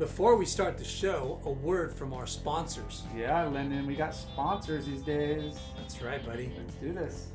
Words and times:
Before 0.00 0.34
we 0.34 0.46
start 0.46 0.78
the 0.78 0.84
show, 0.84 1.38
a 1.44 1.50
word 1.50 1.92
from 1.92 2.14
our 2.14 2.26
sponsors. 2.26 3.02
Yeah, 3.14 3.46
Lyndon, 3.46 3.86
we 3.86 3.94
got 3.94 4.14
sponsors 4.14 4.86
these 4.86 5.02
days. 5.02 5.58
That's 5.76 6.00
right, 6.00 6.24
buddy. 6.24 6.50
Let's 6.56 6.74
do 6.76 6.94
this. 6.94 7.26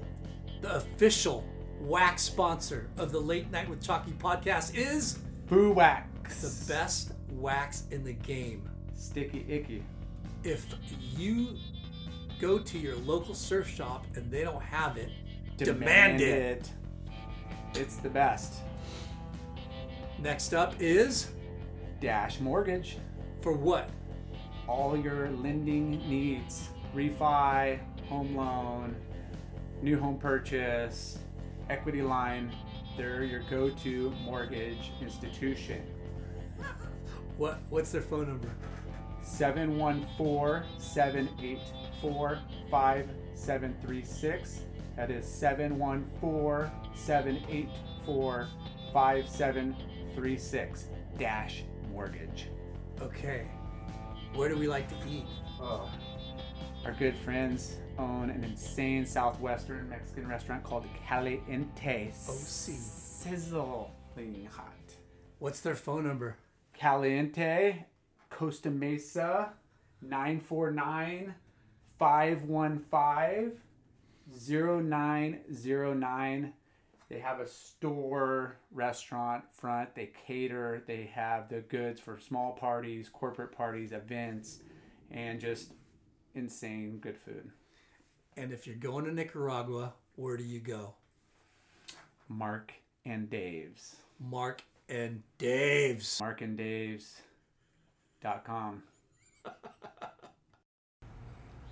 The 0.61 0.77
official 0.77 1.45
wax 1.79 2.23
sponsor 2.23 2.89
of 2.97 3.11
the 3.11 3.19
Late 3.19 3.51
Night 3.51 3.69
with 3.69 3.83
Chalky 3.83 4.13
podcast 4.13 4.73
is 4.73 5.19
Boo 5.47 5.73
Wax. 5.73 6.41
the 6.41 6.73
best 6.73 7.11
wax 7.33 7.83
in 7.91 8.03
the 8.03 8.13
game. 8.13 8.67
Sticky 8.95 9.45
icky. 9.47 9.83
If 10.43 10.65
you 11.15 11.57
go 12.41 12.57
to 12.57 12.79
your 12.79 12.95
local 12.95 13.35
surf 13.35 13.69
shop 13.69 14.07
and 14.15 14.31
they 14.31 14.43
don't 14.43 14.63
have 14.63 14.97
it, 14.97 15.11
demand, 15.57 16.19
it. 16.19 16.67
It's 17.75 17.97
the 17.97 18.09
best. 18.09 18.61
Next 20.17 20.55
up 20.55 20.73
is 20.79 21.27
Dash 21.99 22.39
Mortgage. 22.39 22.97
for 23.41 23.53
what? 23.53 23.89
all 24.67 24.97
your 24.97 25.29
lending 25.29 25.91
needs 26.09 26.69
refi, 26.95 27.79
home 28.07 28.35
loan, 28.35 28.95
new 29.81 29.99
home 29.99 30.17
purchase, 30.17 31.19
equity 31.69 32.01
line. 32.01 32.51
They're 32.97 33.23
your 33.23 33.43
go 33.49 33.69
to 33.69 34.09
mortgage 34.23 34.91
institution. 35.01 35.81
What? 37.37 37.59
What's 37.69 37.91
their 37.91 38.01
phone 38.01 38.29
number? 38.29 38.49
714 39.21 40.63
784 40.79 42.39
5736. 42.71 44.61
That 44.95 45.11
is 45.11 45.27
714 45.27 46.71
784 46.95 48.47
5736. 48.93 50.85
Dash 51.17 51.63
Mortgage. 51.95 52.49
Okay. 53.01 53.47
Where 54.33 54.49
do 54.49 54.57
we 54.57 54.67
like 54.67 54.89
to 54.89 54.95
eat? 55.09 55.23
Oh. 55.61 55.89
Our 56.83 56.91
good 56.91 57.15
friends 57.15 57.77
own 57.97 58.29
an 58.29 58.43
insane 58.43 59.05
southwestern 59.05 59.87
Mexican 59.87 60.27
restaurant 60.27 60.61
called 60.61 60.85
Caliente. 61.07 62.09
OC. 62.09 62.13
Oh, 62.27 62.33
Sizzling 62.33 64.49
hot. 64.51 64.73
What's 65.39 65.61
their 65.61 65.75
phone 65.75 66.05
number? 66.05 66.35
Caliente, 66.73 67.85
Costa 68.29 68.69
Mesa, 68.69 69.53
949 70.01 71.33
515 71.97 73.53
0909. 74.37 76.53
They 77.09 77.19
have 77.19 77.39
a 77.39 77.47
store, 77.47 78.57
restaurant 78.71 79.43
front. 79.53 79.93
They 79.93 80.11
cater. 80.25 80.83
They 80.87 81.11
have 81.13 81.49
the 81.49 81.61
goods 81.61 81.99
for 81.99 82.19
small 82.19 82.53
parties, 82.53 83.09
corporate 83.09 83.51
parties, 83.51 83.91
events, 83.91 84.61
and 85.11 85.39
just 85.39 85.73
insane 86.33 86.97
good 86.99 87.17
food. 87.17 87.51
And 88.37 88.51
if 88.51 88.65
you're 88.65 88.75
going 88.75 89.05
to 89.05 89.13
Nicaragua, 89.13 89.93
where 90.15 90.35
do 90.35 90.43
you 90.43 90.59
go? 90.59 90.95
Mark 92.27 92.73
and 93.05 93.29
Dave's. 93.29 93.97
Mark 94.19 94.63
and 94.89 95.21
Dave's. 95.37 96.19
markanddaves.com. 96.19 98.83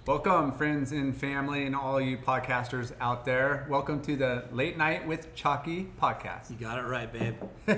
Welcome, 0.06 0.52
friends 0.52 0.92
and 0.92 1.16
family, 1.16 1.66
and 1.66 1.74
all 1.74 2.02
you 2.02 2.18
podcasters 2.18 2.92
out 3.00 3.24
there. 3.24 3.66
Welcome 3.70 4.02
to 4.02 4.18
the 4.18 4.44
Late 4.52 4.78
Night 4.78 5.08
with 5.08 5.34
Chalky 5.34 5.88
podcast. 5.98 6.50
You 6.50 6.58
got 6.58 6.78
it 6.78 6.82
right, 6.82 7.10
babe. 7.10 7.36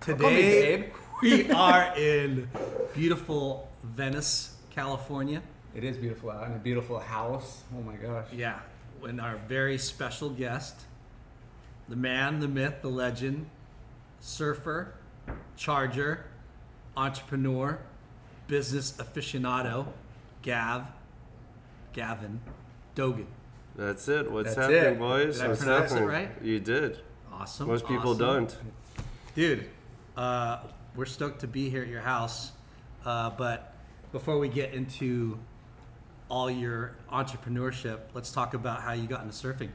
Today, 0.00 0.76
Dave. 0.76 0.92
we 1.20 1.50
are 1.50 1.98
in 1.98 2.48
beautiful 2.94 3.68
Venice, 3.82 4.54
California. 4.70 5.42
It 5.74 5.82
is 5.82 5.96
beautiful 5.96 6.30
out 6.30 6.46
in 6.46 6.52
a 6.52 6.60
beautiful 6.60 7.00
house. 7.00 7.64
Oh 7.76 7.82
my 7.82 7.96
gosh. 7.96 8.26
Yeah, 8.32 8.60
when 9.00 9.18
our 9.18 9.34
very 9.48 9.78
special 9.78 10.30
guest, 10.30 10.82
the 11.88 11.96
man, 11.96 12.38
the 12.38 12.46
myth, 12.46 12.82
the 12.82 12.88
legend, 12.88 13.46
surfer, 14.20 14.94
charger, 15.56 16.24
entrepreneur, 16.96 17.80
business 18.46 18.92
aficionado, 18.92 19.88
Gav, 20.42 20.86
Gavin 21.92 22.40
Dogan. 22.94 23.26
That's 23.76 24.06
it. 24.08 24.30
What's 24.30 24.54
That's 24.54 24.68
happening, 24.70 24.94
it. 24.94 24.98
boys? 24.98 25.36
Did 25.36 25.44
I 25.44 25.48
What's 25.48 25.60
pronounce 25.62 25.92
it 25.92 25.94
happening? 25.94 26.08
right? 26.08 26.30
You 26.42 26.60
did. 26.60 26.98
Awesome. 27.32 27.68
Most 27.68 27.86
people 27.86 28.10
awesome. 28.10 28.18
don't. 28.46 28.58
Dude, 29.34 29.66
uh, 30.16 30.58
we're 30.94 31.06
stoked 31.06 31.40
to 31.40 31.46
be 31.46 31.70
here 31.70 31.82
at 31.82 31.88
your 31.88 32.02
house. 32.02 32.52
Uh, 33.04 33.30
but 33.30 33.74
before 34.12 34.38
we 34.38 34.48
get 34.48 34.74
into 34.74 35.38
all 36.28 36.50
your 36.50 36.96
entrepreneurship, 37.10 37.98
let's 38.14 38.30
talk 38.30 38.54
about 38.54 38.82
how 38.82 38.92
you 38.92 39.06
got 39.06 39.22
into 39.22 39.34
surfing. 39.34 39.70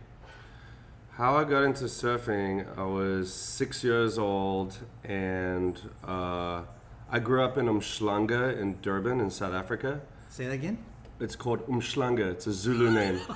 How 1.12 1.36
I 1.36 1.44
got 1.46 1.64
into 1.64 1.86
surfing, 1.86 2.68
I 2.78 2.84
was 2.84 3.34
six 3.34 3.84
years 3.84 4.20
old, 4.20 4.78
and 5.04 5.80
uh, 6.08 6.62
I 7.10 7.20
grew 7.20 7.44
up 7.44 7.58
in 7.58 7.66
Umhlanga 7.66 8.56
in 8.56 8.80
Durban, 8.82 9.20
in 9.20 9.32
South 9.32 9.54
Africa. 9.54 10.02
Say 10.30 10.46
that 10.46 10.54
again? 10.54 10.78
It's 11.20 11.36
called 11.36 11.66
Umhlanga. 11.68 12.32
It's 12.32 12.46
a 12.48 12.54
Zulu 12.54 12.92
name. 12.92 13.18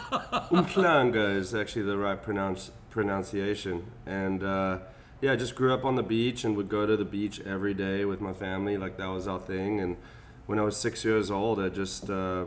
Umhlanga 0.51 1.35
is 1.35 1.53
actually 1.55 1.83
the 1.83 1.97
right 1.97 2.21
pronounce, 2.21 2.71
pronunciation. 2.89 3.85
And 4.05 4.43
uh, 4.43 4.79
yeah, 5.21 5.33
I 5.33 5.35
just 5.35 5.55
grew 5.55 5.73
up 5.73 5.83
on 5.85 5.95
the 5.95 6.03
beach 6.03 6.43
and 6.43 6.55
would 6.57 6.69
go 6.69 6.85
to 6.85 6.95
the 6.95 7.05
beach 7.05 7.41
every 7.41 7.73
day 7.73 8.05
with 8.05 8.21
my 8.21 8.33
family. 8.33 8.77
Like 8.77 8.97
that 8.97 9.07
was 9.07 9.27
our 9.27 9.39
thing. 9.39 9.79
And 9.79 9.97
when 10.45 10.59
I 10.59 10.63
was 10.63 10.77
six 10.77 11.03
years 11.03 11.31
old, 11.31 11.59
I 11.59 11.69
just, 11.69 12.09
uh, 12.09 12.45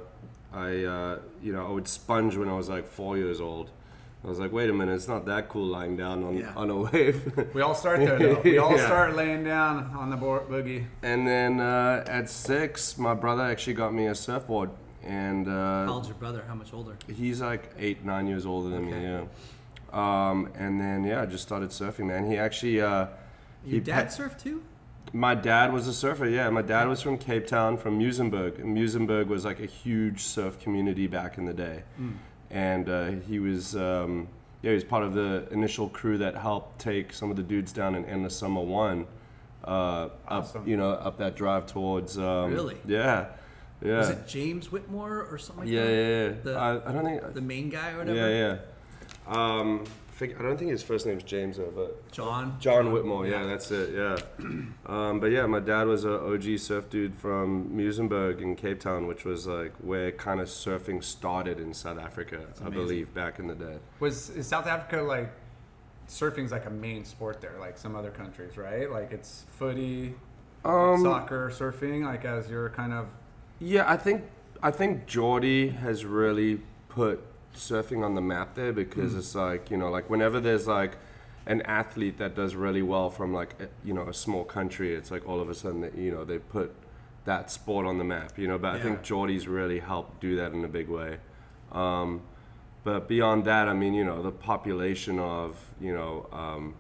I, 0.52 0.84
uh, 0.84 1.18
you 1.42 1.52
know, 1.52 1.66
I 1.66 1.70
would 1.70 1.88
sponge 1.88 2.36
when 2.36 2.48
I 2.48 2.54
was 2.54 2.68
like 2.68 2.86
four 2.86 3.16
years 3.16 3.40
old. 3.40 3.70
I 4.24 4.28
was 4.28 4.38
like, 4.38 4.52
wait 4.52 4.70
a 4.70 4.72
minute, 4.72 4.94
it's 4.94 5.08
not 5.08 5.26
that 5.26 5.50
cool 5.50 5.66
lying 5.66 5.96
down 5.98 6.24
on, 6.24 6.38
Yeah. 6.38 6.52
on 6.56 6.70
a 6.70 6.76
wave. 6.76 7.50
We 7.52 7.60
all 7.60 7.74
start 7.74 7.98
there 8.00 8.18
though. 8.18 8.40
We 8.42 8.56
all 8.56 8.70
Yeah. 8.76 8.86
start 8.86 9.14
laying 9.16 9.44
down 9.44 9.94
on 9.98 10.08
the 10.10 10.16
bo- 10.16 10.46
boogie. 10.48 10.86
and 11.02 11.26
then 11.26 11.60
uh, 11.60 12.04
at 12.06 12.30
six, 12.30 12.96
my 12.96 13.12
brother 13.12 13.42
actually 13.42 13.74
got 13.74 13.92
me 13.92 14.06
a 14.06 14.14
surfboard. 14.14 14.70
And 15.04 15.47
uh, 15.48 15.87
How 15.87 15.92
old's 15.92 16.09
your 16.09 16.16
brother? 16.16 16.44
How 16.48 16.54
much 16.54 16.72
older? 16.72 16.97
He's 17.15 17.41
like 17.41 17.70
eight, 17.78 18.04
nine 18.04 18.26
years 18.26 18.47
older 18.47 18.70
than 18.70 18.87
Okay. 18.88 18.98
me, 18.98 19.04
yeah. 19.04 19.25
Um, 19.92 20.48
and 20.56 20.81
then 20.81 21.04
yeah, 21.04 21.22
I 21.22 21.26
just 21.26 21.42
started 21.44 21.70
surfing, 21.70 22.06
man. 22.06 22.28
He 22.31 22.37
actually, 22.38 22.81
uh, 22.81 23.06
Your 23.64 23.75
he 23.75 23.81
dad 23.81 24.06
pa- 24.06 24.10
surf 24.10 24.37
too? 24.43 24.62
my 25.12 25.34
dad 25.34 25.72
was 25.72 25.87
a 25.87 25.93
surfer. 25.93 26.26
Yeah, 26.26 26.48
my 26.50 26.62
dad 26.62 26.88
was 26.88 27.00
from 27.03 27.19
Cape 27.19 27.47
Town, 27.47 27.76
from 27.76 27.98
Muizenberg. 28.00 28.59
And 28.59 28.76
Muizenberg 28.76 29.26
was 29.28 29.44
like 29.44 29.60
a 29.60 29.66
huge 29.66 30.20
surf 30.22 30.59
community 30.60 31.06
back 31.06 31.38
in 31.38 31.44
the 31.44 31.54
day, 31.54 31.82
and 32.50 32.88
uh, 32.88 33.11
he 33.28 33.38
was. 33.38 33.76
Um, 33.76 34.28
yeah, 34.62 34.70
he 34.70 34.75
was 34.76 34.84
part 34.84 35.05
of 35.05 35.12
the 35.12 35.46
initial 35.50 35.90
crew 35.90 36.17
that 36.19 36.37
helped 36.38 36.78
take 36.81 37.12
some 37.12 37.31
of 37.31 37.37
the 37.37 37.43
dudes 37.43 37.70
down 37.70 37.94
in 37.94 38.06
Endless 38.06 38.34
Summer 38.34 38.62
One, 38.62 39.06
uh, 39.62 40.08
Awesome. 40.26 40.62
up 40.62 40.67
you 40.67 40.78
know 40.78 40.90
up 40.93 41.19
that 41.19 41.37
drive 41.37 41.67
towards. 41.67 42.19
Um, 42.19 42.50
Really? 42.50 42.78
Yeah, 42.87 43.26
yeah. 43.84 43.98
Was 43.98 44.10
it 44.10 44.26
James 44.26 44.72
Whitmore 44.72 45.26
or 45.31 45.38
something 45.38 45.64
like 45.64 45.72
yeah, 45.72 45.84
that? 45.84 45.92
yeah, 45.92 46.28
yeah. 46.28 46.34
The- 46.42 46.58
I, 46.58 46.88
I 46.88 46.92
don't 46.92 47.04
think 47.04 47.34
The 47.34 47.40
main 47.40 47.69
guy 47.70 47.92
or 47.92 47.98
whatever? 47.98 48.31
Yeah, 48.31 48.58
yeah. 49.28 49.32
Um, 49.32 49.84
I, 50.20 50.26
don't 50.26 50.56
think 50.56 50.70
his 50.70 50.82
first 50.82 51.06
name's 51.06 51.25
James 51.25 51.56
though, 51.56 51.72
but 51.75 52.10
John? 52.12 52.56
John 52.60 52.92
Whitmore. 52.92 53.26
Yeah, 53.26 53.44
that's 53.44 53.70
it. 53.70 53.90
Yeah. 53.94 54.16
um, 54.86 55.20
but 55.20 55.26
yeah, 55.26 55.46
my 55.46 55.60
dad 55.60 55.86
was 55.86 56.04
a 56.04 56.20
OG 56.20 56.58
surf 56.58 56.88
dude 56.88 57.16
from 57.16 57.70
Muizenberg 57.70 58.40
in 58.40 58.54
Cape 58.54 58.81
Town, 58.81 59.06
which 59.06 59.25
was 59.25 59.46
like 59.46 59.72
where 59.78 60.12
kind 60.12 60.40
of 60.40 60.48
surfing 60.48 61.02
started 61.02 61.58
in 61.58 61.75
South 61.75 61.98
Africa, 61.98 62.46
I 62.64 62.70
believe, 62.70 63.12
back 63.12 63.38
in 63.38 63.48
the 63.48 63.54
day. 63.54 63.78
Was 64.00 64.30
is 64.30 64.46
South 64.46 64.66
Africa 64.66 65.02
like 65.02 65.32
surfing's 66.08 66.52
like 66.52 66.66
a 66.66 66.70
main 66.70 67.04
sport 67.04 67.40
there, 67.40 67.56
like 67.58 67.76
some 67.76 67.96
other 67.96 68.10
countries, 68.10 68.56
right? 68.56 68.90
Like 68.90 69.12
it's 69.12 69.44
footy, 69.58 70.14
Um, 70.64 71.02
soccer, 71.02 71.50
surfing, 71.50 72.04
like 72.04 72.25
as 72.25 72.48
your 72.48 72.70
kind 72.70 72.92
of 72.92 73.06
Yeah, 73.64 73.90
I 73.90 73.96
think 73.96 74.25
I 74.62 74.70
think 74.70 75.06
Jordy 75.06 75.69
has 75.69 76.05
really 76.05 76.61
put 76.90 77.22
surfing 77.56 78.05
on 78.05 78.14
the 78.14 78.20
map 78.20 78.55
there 78.55 78.72
because 78.72 79.14
it's 79.14 79.34
like 79.34 79.70
you 79.70 79.78
know 79.78 79.90
like 79.90 80.11
whenever 80.11 80.38
there's 80.38 80.66
like 80.66 80.99
an 81.46 81.62
athlete 81.62 82.19
that 82.19 82.34
does 82.34 82.55
really 82.55 82.82
well 82.82 83.08
from 83.08 83.32
like 83.32 83.55
a, 83.61 83.69
you 83.82 83.94
know 83.94 84.06
a 84.08 84.12
small 84.12 84.44
country, 84.44 84.94
it's 84.94 85.11
like 85.11 85.26
all 85.26 85.40
of 85.40 85.49
a 85.49 85.55
sudden 85.55 85.81
that, 85.81 85.96
you 85.96 86.11
know 86.11 86.25
they 86.25 86.38
put 86.38 86.75
that 87.25 87.50
sport 87.50 87.87
on 87.87 87.96
the 87.96 88.05
map. 88.05 88.38
You 88.38 88.49
know, 88.49 88.58
but 88.58 88.75
I 88.75 88.81
think 88.81 88.96
Yeah. 88.99 89.02
Jordy's 89.02 89.49
really 89.49 89.78
helped 89.78 90.20
do 90.20 90.37
that 90.37 90.52
in 90.52 90.62
a 90.64 90.69
big 90.69 90.88
way. 90.88 91.16
Um, 91.72 92.20
but 92.82 93.08
beyond 93.08 93.46
that, 93.46 93.66
I 93.66 93.72
mean, 93.72 93.94
you 93.94 94.05
know, 94.05 94.22
the 94.22 94.31
population 94.31 95.19
of 95.19 95.58
you 95.81 95.94
know 95.94 96.28
um, 96.32 96.75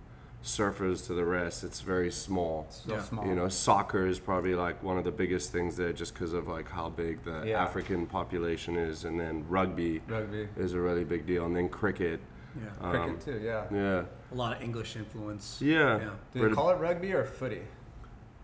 surfers 0.44 1.06
to 1.06 1.14
the 1.14 1.24
rest, 1.24 1.64
it's 1.64 1.80
very 1.80 2.10
small. 2.12 2.66
So 2.68 2.92
Yeah. 2.94 3.02
small. 3.02 3.26
You 3.26 3.34
know, 3.34 3.48
soccer 3.48 4.06
is 4.06 4.18
probably 4.18 4.54
like 4.54 4.82
one 4.82 4.98
of 4.98 5.04
the 5.04 5.10
biggest 5.10 5.50
things 5.52 5.76
there, 5.76 5.92
just 5.92 6.12
because 6.14 6.32
of 6.34 6.46
like 6.46 6.68
how 6.68 6.90
big 6.90 7.24
the 7.24 7.42
Yeah. 7.46 7.62
African 7.62 8.06
population 8.06 8.76
is, 8.76 9.04
and 9.04 9.18
then 9.18 9.44
rugby 9.48 10.02
rugby, 10.08 10.48
is 10.56 10.74
a 10.74 10.80
really 10.80 11.04
big 11.04 11.26
deal, 11.26 11.46
and 11.46 11.56
then 11.56 11.68
cricket. 11.68 12.20
Yeah. 12.56 12.90
cricket 12.90 13.08
Um, 13.10 13.18
too. 13.18 13.40
Yeah. 13.42 13.64
Yeah, 13.72 14.04
A 14.30 14.34
lot 14.34 14.56
of 14.56 14.62
English 14.62 14.94
influence. 14.96 15.58
yeah, 15.60 15.98
Yeah. 15.98 16.04
Do 16.04 16.10
they 16.34 16.40
Brit- 16.40 16.52
call 16.54 16.70
it 16.70 16.78
rugby 16.78 17.12
or 17.12 17.24
footy? 17.24 17.62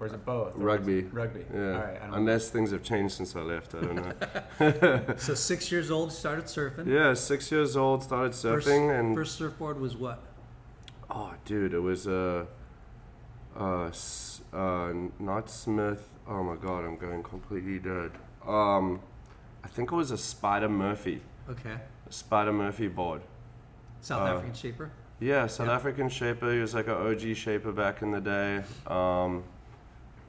Or 0.01 0.07
is 0.07 0.15
it 0.15 0.25
both? 0.25 0.53
Rugby. 0.57 1.01
it 1.01 1.13
Rugby. 1.13 1.45
yeah. 1.55 1.61
All 1.75 1.81
right. 1.83 2.01
I 2.03 2.07
don't 2.07 2.15
Unless 2.15 2.49
things 2.49 2.71
have 2.71 2.83
changed 2.83 3.15
since 3.17 3.37
I 3.37 3.41
left, 3.43 3.75
I 3.75 3.81
don't 3.83 3.97
know. 3.97 5.15
So 5.19 5.35
six 5.35 5.71
years 5.71 5.91
old, 5.91 6.11
started 6.11 6.47
surfing. 6.47 6.87
yeah, 6.87 7.13
six 7.13 7.53
years 7.53 7.77
old, 7.77 8.03
started 8.03 8.33
surfing, 8.33 8.55
first, 8.65 8.69
and 8.99 9.15
first 9.15 9.37
surfboard 9.37 9.79
was 9.79 9.97
what? 9.99 10.23
Oh, 11.11 11.33
dude, 11.45 11.75
it 11.75 11.79
was 11.81 12.07
a, 12.07 12.47
uh, 13.57 13.61
uh, 13.61 14.57
uh, 14.57 14.93
not 15.19 15.51
Smith. 15.51 16.09
Oh 16.29 16.43
my 16.43 16.57
God, 16.57 16.85
I'm 16.85 16.97
going 16.97 17.23
completely 17.23 17.79
dead. 17.79 18.13
Um, 18.47 19.01
I 19.65 19.69
think 19.69 19.93
it 19.93 19.95
was 19.95 20.11
a 20.11 20.19
Spider 20.19 20.69
Murphy, 20.69 21.21
Okay. 21.49 21.77
a 22.09 22.13
Spider 22.13 22.53
Murphy 22.53 22.89
board. 22.89 23.23
South 24.01 24.23
Uh, 24.23 24.35
African 24.37 24.55
shaper. 24.55 24.91
Yeah, 25.19 25.47
South 25.47 25.67
Yeah. 25.67 25.75
African 25.75 26.09
shaper. 26.09 26.51
He 26.53 26.61
was 26.61 26.75
like 26.75 26.87
an 26.87 26.95
OG 26.95 27.35
shaper 27.35 27.73
back 27.73 28.01
in 28.03 28.11
the 28.11 28.21
day. 28.21 28.63
Um, 28.87 29.43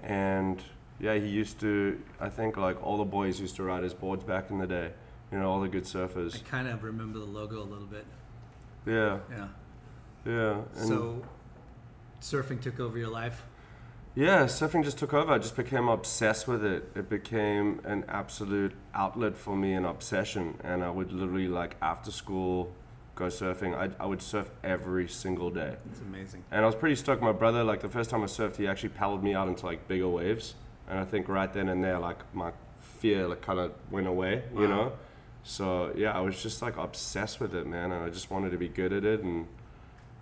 and 0.04 0.62
yeah, 1.00 1.13
he 1.16 1.27
used 1.27 1.60
to, 1.62 2.01
I 2.19 2.27
think 2.30 2.57
like 2.57 2.81
all 2.84 2.98
the 2.98 3.06
boys 3.06 3.39
used 3.39 3.56
to 3.57 3.63
ride 3.63 3.84
his 3.84 3.94
boards 3.94 4.24
back 4.24 4.50
in 4.50 4.57
the 4.57 4.68
day. 4.68 4.92
You 5.31 5.39
know, 5.39 5.50
all 5.50 5.62
the 5.62 5.69
good 5.69 5.86
surfers. 5.86 6.36
I 6.36 6.39
kind 6.39 6.68
of 6.68 6.84
remember 6.84 7.19
the 7.19 7.25
logo 7.25 7.60
a 7.62 7.63
little 7.63 7.86
bit. 7.88 8.06
Yeah, 8.86 9.19
Yeah. 9.30 9.48
Yeah. 10.26 10.62
And 10.78 10.88
So 10.88 11.22
surfing 12.22 12.62
took 12.62 12.80
over 12.80 12.98
your 12.98 13.10
life. 13.10 13.44
yeah, 14.16 14.44
surfing 14.46 14.84
just 14.84 14.98
took 14.98 15.14
over. 15.14 15.32
I 15.34 15.38
just 15.38 15.56
became 15.56 15.88
obsessed 15.88 16.48
with 16.48 16.64
it. 16.64 16.92
It 16.96 17.10
became 17.10 17.82
an 17.84 18.04
absolute 18.08 18.74
outlet 18.94 19.38
for 19.38 19.56
me, 19.56 19.74
an 19.74 19.86
obsession. 19.86 20.58
And 20.64 20.84
I 20.84 20.90
would 20.90 21.12
literally 21.12 21.48
like 21.48 21.76
after 21.82 22.12
school 22.12 22.72
go 23.16 23.26
surfing. 23.26 23.76
I, 23.76 23.90
I 24.04 24.06
would 24.06 24.22
surf 24.22 24.50
every 24.64 25.08
single 25.08 25.50
day. 25.50 25.76
It's 25.92 26.02
amazing. 26.02 26.44
And 26.52 26.64
I 26.64 26.66
was 26.66 26.76
pretty 26.76 26.96
stoked. 26.96 27.22
My 27.22 27.32
brother, 27.32 27.64
like 27.64 27.82
the 27.82 27.90
first 27.90 28.10
time 28.10 28.22
I 28.22 28.26
surfed, 28.28 28.58
he 28.58 28.68
actually 28.68 28.90
paddled 28.90 29.24
me 29.24 29.34
out 29.34 29.48
into 29.48 29.66
like 29.66 29.88
bigger 29.88 30.08
waves. 30.10 30.56
And 30.90 31.00
I 31.00 31.06
think 31.06 31.28
right 31.30 31.52
then 31.52 31.70
and 31.70 31.84
there, 31.84 32.00
like 32.00 32.20
my 32.36 32.52
fear 32.80 33.28
like 33.28 33.42
kind 33.42 33.60
of 33.60 33.72
went 33.90 34.08
away, 34.08 34.44
you 34.54 34.68
know. 34.68 34.94
So 35.44 35.92
yeah, 35.96 36.12
I 36.12 36.20
was 36.22 36.42
just 36.44 36.62
like 36.62 36.78
obsessed 36.78 37.40
with 37.40 37.56
it, 37.56 37.66
man. 37.66 37.92
And 37.92 38.04
I 38.04 38.10
just 38.10 38.30
wanted 38.30 38.52
to 38.52 38.58
be 38.58 38.68
good 38.68 38.92
at 38.94 39.06
it. 39.06 39.24
And 39.24 39.48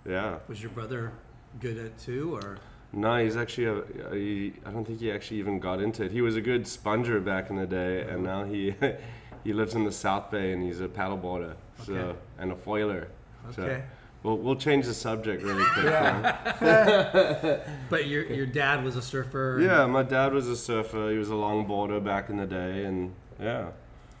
yeah, 0.06 0.38
Was 0.48 0.62
your 0.62 0.70
brother 0.70 1.12
good 1.60 1.78
at 1.78 1.98
too, 1.98 2.34
or 2.36 2.58
no, 2.92 3.22
he's 3.22 3.36
actually 3.36 3.66
a, 3.66 4.14
he, 4.14 4.52
I 4.66 4.70
don't 4.70 4.84
think 4.84 5.00
he 5.00 5.12
actually 5.12 5.38
even 5.38 5.60
got 5.60 5.80
into 5.80 6.04
it. 6.04 6.12
He 6.12 6.20
was 6.22 6.36
a 6.36 6.40
good 6.40 6.66
sponger 6.66 7.20
back 7.20 7.50
in 7.50 7.56
the 7.56 7.66
day, 7.66 8.02
and 8.02 8.22
now 8.24 8.44
he 8.44 8.74
he 9.44 9.52
lives 9.52 9.74
in 9.74 9.84
the 9.84 9.92
South 9.92 10.30
Bay 10.30 10.52
and 10.52 10.62
he's 10.62 10.80
a 10.80 10.88
paddleboarder, 10.88 11.54
so 11.84 11.92
Okay. 11.94 12.18
and 12.38 12.52
a 12.52 12.56
foiler. 12.56 13.08
So 13.54 13.62
okay? 13.62 13.84
we'll 14.22 14.38
we'll 14.38 14.56
change 14.56 14.86
the 14.86 14.94
subject 14.94 15.42
really 15.42 15.64
quick. 15.72 15.84
Yeah. 15.86 17.60
But 17.90 18.06
your 18.06 18.24
your 18.24 18.46
dad 18.46 18.84
was 18.84 18.96
a 18.96 19.02
surfer. 19.02 19.58
Yeah, 19.60 19.86
my 19.86 20.02
dad 20.02 20.32
was 20.32 20.48
a 20.48 20.56
surfer. 20.56 21.10
He 21.10 21.18
was 21.18 21.30
a 21.30 21.34
longboarder 21.34 22.02
back 22.04 22.28
in 22.30 22.36
the 22.36 22.46
day, 22.46 22.84
and 22.84 23.12
yeah. 23.40 23.70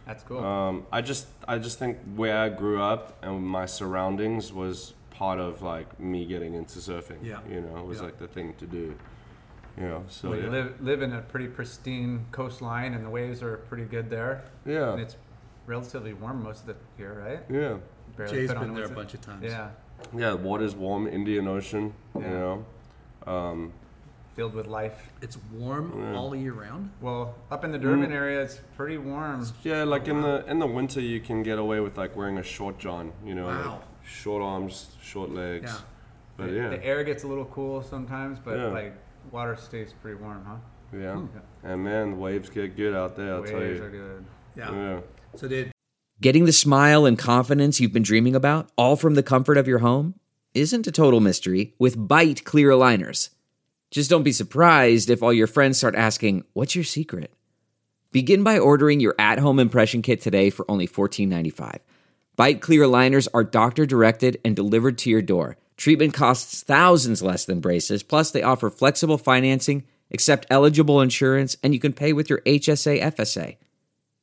That's 0.06 0.24
cool. 0.24 0.42
Um, 0.44 0.86
I 0.90 1.02
just, 1.02 1.28
I 1.46 1.58
just 1.58 1.78
think 1.78 1.98
where 2.16 2.36
I 2.36 2.48
grew 2.48 2.82
up 2.82 3.22
and 3.22 3.46
my 3.46 3.66
surroundings 3.66 4.52
was 4.52 4.94
part 5.20 5.38
of 5.38 5.60
like 5.60 6.00
me 6.00 6.24
getting 6.24 6.54
into 6.54 6.78
surfing. 6.78 7.18
Yeah. 7.22 7.40
You 7.48 7.60
know, 7.60 7.76
it 7.76 7.84
was 7.86 7.98
Yeah. 7.98 8.04
like 8.06 8.18
the 8.18 8.26
thing 8.26 8.54
to 8.58 8.66
do. 8.66 8.94
You 9.76 9.86
know, 9.86 10.04
so 10.08 10.30
well, 10.30 10.38
yeah. 10.38 10.44
you 10.46 10.50
live 10.50 10.80
live 10.80 11.02
in 11.02 11.12
a 11.12 11.20
pretty 11.20 11.46
pristine 11.46 12.26
coastline, 12.32 12.94
and 12.94 13.04
the 13.04 13.10
waves 13.10 13.42
are 13.42 13.58
pretty 13.68 13.84
good 13.84 14.08
there. 14.10 14.42
Yeah. 14.66 14.92
And 14.92 15.00
it's 15.00 15.16
relatively 15.66 16.12
warm 16.14 16.42
most 16.42 16.60
of 16.62 16.66
the 16.68 16.76
year, 16.98 17.12
right? 17.26 17.40
yeah, 17.60 17.76
Barely 18.16 18.32
Jay's 18.32 18.48
put 18.48 18.56
on 18.56 18.64
been 18.66 18.74
there 18.74 18.86
a 18.86 18.88
bunch 18.88 19.12
of 19.14 19.20
times. 19.20 19.44
Yeah, 19.44 19.68
yeah. 20.16 20.30
The 20.30 20.36
water's 20.38 20.74
warm, 20.74 21.06
Indian 21.06 21.46
Ocean. 21.46 21.92
You 22.14 22.20
know, 22.22 22.64
um, 23.26 23.72
filled 24.34 24.54
with 24.54 24.66
life. 24.66 25.10
It's 25.20 25.36
warm 25.52 25.92
Yeah. 25.98 26.16
all 26.18 26.34
year 26.34 26.52
round. 26.54 26.90
Well, 27.00 27.34
up 27.50 27.62
in 27.64 27.70
the 27.72 27.78
Durban 27.78 28.10
Mm. 28.10 28.14
area, 28.22 28.40
it's 28.42 28.58
pretty 28.76 28.96
warm. 28.98 29.46
yeah. 29.62 29.84
Like 29.84 30.08
in 30.08 30.22
wow. 30.22 30.38
the 30.38 30.50
in 30.50 30.58
the 30.58 30.66
winter, 30.78 31.00
you 31.00 31.20
can 31.20 31.42
get 31.42 31.58
away 31.58 31.78
with 31.80 31.96
like 31.98 32.16
wearing 32.16 32.38
a 32.38 32.42
short 32.42 32.78
john. 32.78 33.12
You 33.24 33.34
know, 33.34 33.46
Wow. 33.46 33.70
like 33.72 33.80
short 34.10 34.42
arms, 34.42 34.96
short 35.02 35.30
legs. 35.30 35.70
Yeah. 35.70 35.78
But 36.36 36.46
the, 36.50 36.52
yeah, 36.56 36.68
the 36.70 36.84
air 36.84 37.04
gets 37.04 37.22
a 37.22 37.26
little 37.26 37.44
cool 37.46 37.82
sometimes, 37.82 38.38
but 38.38 38.56
Yeah. 38.56 38.66
like 38.68 38.94
water 39.30 39.56
stays 39.56 39.92
pretty 40.02 40.16
warm, 40.20 40.44
huh? 40.46 40.56
yeah. 40.96 41.14
Hmm. 41.14 41.26
And 41.62 41.84
man, 41.84 42.10
the 42.12 42.16
waves 42.16 42.48
get 42.50 42.76
good 42.76 42.94
out 42.94 43.16
there. 43.16 43.34
I'll 43.34 43.40
Waves 43.42 43.50
tell 43.52 43.60
you. 43.62 43.82
are 43.82 43.90
good. 43.90 44.24
Yeah. 44.56 44.72
Yeah. 44.72 45.00
So 45.36 45.48
did 45.48 45.72
Getting 46.20 46.44
the 46.44 46.52
smile 46.52 47.06
and 47.06 47.18
confidence 47.18 47.80
you've 47.80 47.94
been 47.94 48.02
dreaming 48.02 48.34
about, 48.34 48.70
all 48.76 48.94
from 48.96 49.14
the 49.14 49.22
comfort 49.22 49.56
of 49.56 49.66
your 49.66 49.78
home, 49.78 50.14
isn't 50.52 50.86
a 50.86 50.92
total 50.92 51.18
mystery 51.20 51.72
with 51.78 51.96
Byte 51.96 52.44
Clear 52.44 52.68
Aligners. 52.70 53.30
Just 53.90 54.10
don't 54.10 54.22
be 54.22 54.32
surprised 54.32 55.08
if 55.08 55.22
all 55.22 55.32
your 55.32 55.46
friends 55.46 55.78
start 55.78 55.94
asking, 55.94 56.44
What's 56.52 56.74
your 56.74 56.84
secret? 56.84 57.32
Begin 58.12 58.42
by 58.42 58.58
ordering 58.58 59.00
your 59.00 59.14
at 59.18 59.38
home 59.38 59.58
impression 59.58 60.02
kit 60.02 60.20
today 60.20 60.50
for 60.50 60.68
only 60.70 60.86
$14.95. 60.86 61.78
Byte 62.40 62.62
Clear 62.62 62.86
liners 62.86 63.28
are 63.34 63.44
doctor 63.44 63.84
directed 63.84 64.40
and 64.42 64.56
delivered 64.56 64.96
to 64.96 65.10
your 65.10 65.20
door. 65.20 65.58
Treatment 65.76 66.14
costs 66.14 66.62
thousands 66.62 67.22
less 67.22 67.44
than 67.44 67.60
braces, 67.60 68.02
plus, 68.02 68.30
they 68.30 68.42
offer 68.42 68.70
flexible 68.70 69.18
financing, 69.18 69.84
accept 70.10 70.46
eligible 70.48 71.02
insurance, 71.02 71.58
and 71.62 71.74
you 71.74 71.80
can 71.80 71.92
pay 71.92 72.14
with 72.14 72.30
your 72.30 72.40
HSA 72.46 73.02
FSA. 73.14 73.58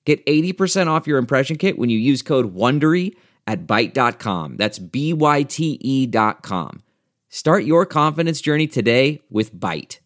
Get 0.04 0.26
80% 0.26 0.88
off 0.88 1.06
your 1.06 1.20
impression 1.20 1.58
kit 1.58 1.78
when 1.78 1.92
you 1.92 2.00
use 2.00 2.24
code 2.24 2.56
WONDERY 2.56 3.16
at 3.46 3.68
Byte.com. 3.68 4.58
That's 4.58 4.80
B-Y-T-E 4.80 6.08
dot 6.08 6.42
com. 6.42 6.82
Start 7.30 7.66
your 7.66 7.86
confidence 7.86 8.42
journey 8.42 8.66
today 8.66 9.22
with 9.30 9.54
Byte. 9.54 10.00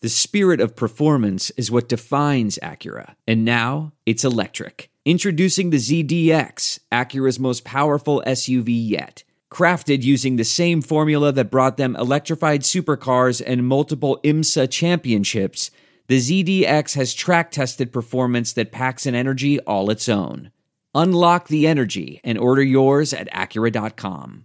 The 0.00 0.08
spirit 0.08 0.60
of 0.60 0.76
performance 0.76 1.50
is 1.56 1.72
what 1.72 1.88
defines 1.88 2.56
Acura. 2.62 3.16
And 3.26 3.44
now 3.44 3.94
it's 4.06 4.22
electric. 4.22 4.90
Introducing 5.06 5.70
the 5.70 5.76
ZDX, 5.76 6.80
Acura's 6.90 7.38
most 7.38 7.64
powerful 7.64 8.24
SUV 8.26 8.70
yet. 8.70 9.22
Crafted 9.52 10.02
using 10.02 10.34
the 10.34 10.42
same 10.42 10.82
formula 10.82 11.30
that 11.30 11.48
brought 11.48 11.76
them 11.76 11.94
electrified 11.94 12.62
supercars 12.62 13.40
and 13.46 13.68
multiple 13.68 14.18
IMSA 14.24 14.68
championships, 14.68 15.70
the 16.08 16.18
ZDX 16.18 16.96
has 16.96 17.14
track 17.14 17.52
tested 17.52 17.92
performance 17.92 18.52
that 18.54 18.72
packs 18.72 19.06
an 19.06 19.14
energy 19.14 19.60
all 19.60 19.90
its 19.90 20.08
own. 20.08 20.50
Unlock 20.92 21.46
the 21.46 21.68
energy 21.68 22.20
and 22.24 22.36
order 22.36 22.64
yours 22.64 23.12
at 23.12 23.30
Acura.com. 23.30 24.44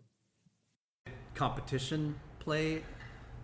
competition 1.34 2.20
play 2.38 2.84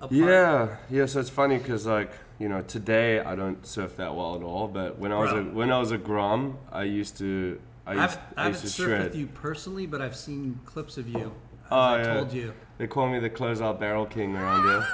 a 0.02 0.08
part? 0.08 0.12
Yeah, 0.12 0.78
yeah. 0.92 1.08
So 1.08 1.22
it's 1.22 1.32
funny 1.32 1.58
because 1.58 1.88
like 1.88 2.12
you 2.40 2.50
know 2.50 2.62
today 2.62 3.20
I 3.20 3.36
don't 3.36 3.66
surf 3.66 3.98
that 3.98 4.16
well 4.16 4.36
at 4.36 4.44
all, 4.44 4.68
but 4.68 4.98
when 5.00 5.12
I 5.12 5.20
was 5.20 5.32
a, 5.32 5.44
when 5.44 5.72
I 5.72 5.80
was 5.80 5.92
a 5.92 5.98
grom, 5.98 6.58
I 6.72 6.84
used 6.84 7.18
to 7.18 7.60
I 7.86 7.94
used, 7.94 8.04
I've, 8.04 8.18
I 8.38 8.44
I 8.46 8.48
used 8.50 8.62
haven't 8.62 8.62
to 8.62 8.68
surfed 8.68 8.86
shred. 8.86 9.04
with 9.06 9.16
you 9.16 9.28
personally, 9.28 9.86
but 9.88 10.02
I've 10.02 10.16
seen 10.16 10.60
clips 10.66 10.98
of 10.98 11.08
you. 11.08 11.18
As 11.66 11.72
Oh, 11.72 11.76
I 11.80 11.98
yeah. 11.98 12.14
told 12.14 12.32
you. 12.34 12.54
They 12.78 12.88
call 12.88 13.10
me 13.10 13.20
the 13.20 13.30
closeout 13.30 13.80
barrel 13.80 14.06
king 14.06 14.36
around 14.36 14.64
here. 14.64 14.88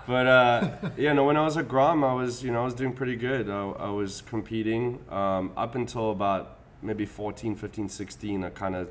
but 0.06 0.26
uh, 0.26 0.70
yeah, 0.96 1.12
no. 1.12 1.24
When 1.24 1.36
I 1.36 1.42
was 1.44 1.56
a 1.56 1.62
grom, 1.62 2.04
I 2.04 2.14
was 2.14 2.42
you 2.42 2.50
know 2.52 2.62
I 2.62 2.64
was 2.64 2.74
doing 2.74 2.92
pretty 2.94 3.16
good. 3.16 3.50
I, 3.50 3.68
I 3.70 3.90
was 3.90 4.22
competing 4.22 5.00
um, 5.10 5.52
up 5.56 5.74
until 5.74 6.10
about 6.12 6.58
maybe 6.82 7.04
14, 7.04 7.56
15, 7.56 7.88
16. 7.88 8.44
I 8.44 8.50
kind 8.50 8.76
of 8.76 8.88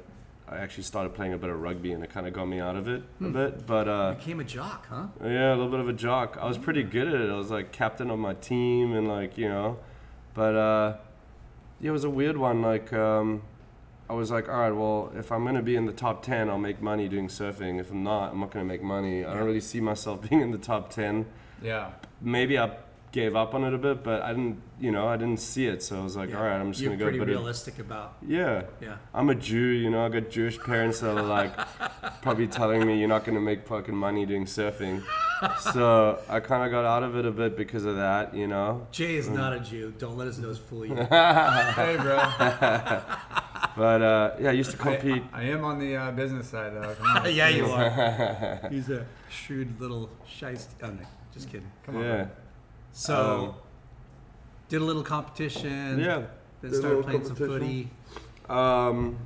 I 0.48 0.58
actually 0.58 0.84
started 0.84 1.16
playing 1.16 1.34
a 1.34 1.38
bit 1.38 1.50
of 1.50 1.60
rugby, 1.60 1.92
and 1.94 2.04
it 2.04 2.12
kind 2.12 2.28
of 2.28 2.34
got 2.34 2.46
me 2.46 2.60
out 2.60 2.76
of 2.76 2.88
it 2.88 3.02
Hmm. 3.20 3.26
a 3.26 3.30
bit. 3.30 3.66
But 3.66 3.88
uh, 3.88 4.14
Became 4.14 4.40
a 4.40 4.44
jock, 4.44 4.86
huh? 4.88 5.08
Yeah, 5.24 5.50
a 5.52 5.56
little 5.56 5.70
bit 5.70 5.80
of 5.80 5.90
a 5.90 5.94
jock. 5.94 6.38
I 6.40 6.46
was 6.48 6.58
pretty 6.58 6.84
good 6.84 7.08
at 7.08 7.16
it. 7.20 7.30
I 7.30 7.36
was 7.36 7.50
like 7.50 7.72
captain 7.72 8.10
of 8.12 8.20
my 8.20 8.36
team 8.36 8.94
and 8.94 9.08
like, 9.08 9.38
you 9.38 9.50
know, 9.50 9.78
but 10.36 10.56
uh, 10.56 10.98
yeah, 11.80 11.90
it 11.90 11.94
was 11.94 12.04
a 12.04 12.10
weird 12.10 12.38
one. 12.38 12.62
Like, 12.62 12.94
um, 12.94 13.42
I 14.08 14.14
was 14.14 14.30
like, 14.30 14.48
all 14.48 14.60
right, 14.60 14.72
well, 14.72 15.12
if 15.18 15.32
I'm 15.32 15.44
gonna 15.46 15.64
be 15.64 15.76
in 15.76 15.86
the 15.88 15.92
top 15.92 16.22
ten, 16.22 16.48
I'll 16.50 16.60
make 16.60 16.80
money 16.80 17.08
doing 17.10 17.28
surfing. 17.28 17.80
If 17.80 17.90
I'm 17.90 18.04
not, 18.04 18.32
I'm 18.34 18.40
not 18.40 18.52
gonna 18.52 18.66
make 18.66 18.84
money. 18.84 19.26
I 19.26 19.34
don't 19.34 19.46
really 19.46 19.60
see 19.62 19.82
myself 19.82 20.22
being 20.30 20.42
in 20.42 20.52
the 20.52 20.60
top 20.60 20.92
ten. 20.92 21.26
Yeah. 21.62 21.90
Maybe 22.22 22.60
I 22.60 22.72
gave 23.16 23.34
up 23.34 23.54
on 23.56 23.64
it 23.64 23.74
a 23.74 23.78
bit, 23.78 24.04
but 24.04 24.22
I 24.22 24.34
didn't, 24.34 24.62
you 24.78 24.92
know, 24.92 25.08
I 25.08 25.16
didn't 25.16 25.40
see 25.40 25.68
it, 25.68 25.82
so 25.82 25.98
I 26.02 26.04
was 26.04 26.18
like, 26.18 26.32
Yeah. 26.32 26.38
all 26.38 26.44
right, 26.44 26.60
I'm 26.60 26.74
just 26.74 26.82
You're 26.84 26.90
gonna 26.92 27.00
go. 27.00 27.06
pretty 27.06 27.20
But 27.20 27.30
it- 27.30 27.32
realistic 27.32 27.80
about. 27.80 28.18
yeah, 28.28 28.64
Yeah. 28.82 28.98
I'm 29.14 29.30
a 29.30 29.36
Jew, 29.36 29.58
you 29.84 29.90
know. 29.90 30.06
I 30.06 30.10
got 30.10 30.30
Jewish 30.30 30.60
parents 30.60 31.00
that 31.00 31.18
are 31.18 31.24
like 31.24 31.54
probably 32.22 32.48
telling 32.48 32.86
me 32.86 33.00
you're 33.00 33.08
not 33.08 33.24
gonna 33.24 33.40
make 33.40 33.66
fucking 33.66 33.96
money 33.96 34.26
doing 34.26 34.44
surfing. 34.44 35.02
So 35.74 36.20
I 36.28 36.42
kind 36.42 36.66
of 36.66 36.72
got 36.72 36.84
out 36.84 37.04
of 37.04 37.16
it 37.16 37.26
a 37.26 37.32
bit 37.32 37.56
because 37.56 37.86
of 37.86 37.96
that, 37.96 38.36
you 38.36 38.48
know. 38.48 38.86
Jay 38.92 39.16
is 39.16 39.30
not 39.30 39.54
a 39.54 39.62
Jew. 39.62 39.94
Don't 39.98 40.18
let 40.18 40.28
his 40.28 40.40
nose 40.40 40.60
fool 40.60 40.86
you. 40.86 40.96
Hey, 41.80 41.96
bro. 41.98 42.18
But 43.78 44.02
uh, 44.02 44.32
yeah, 44.40 44.50
I 44.50 44.54
used 44.54 44.72
to 44.72 44.78
compete. 44.78 45.22
I, 45.34 45.42
I 45.42 45.44
am 45.56 45.66
on 45.66 45.80
the 45.80 45.96
uh, 45.98 46.12
business 46.12 46.48
side, 46.50 46.74
though. 46.76 46.96
Come 46.96 47.26
yeah, 47.30 47.50
you 47.50 47.66
are. 47.66 48.70
He's 48.70 48.90
a 48.90 49.06
shrewd 49.30 49.80
little 49.82 50.10
shiest. 50.26 50.68
Oh 50.82 50.88
no, 50.88 51.00
just 51.34 51.48
kidding. 51.52 51.70
Come 51.86 51.98
on. 51.98 52.04
yeah, 52.04 52.26
So, 53.00 53.44
Um, 53.50 53.54
did 54.70 54.82
a 54.82 54.86
little 54.86 55.04
competition. 55.04 56.00
yeah. 56.00 56.24
Then 56.62 56.74
started 56.74 57.04
playing 57.04 57.26
some 57.26 57.36
footy. 57.36 57.90
Um, 58.50 59.18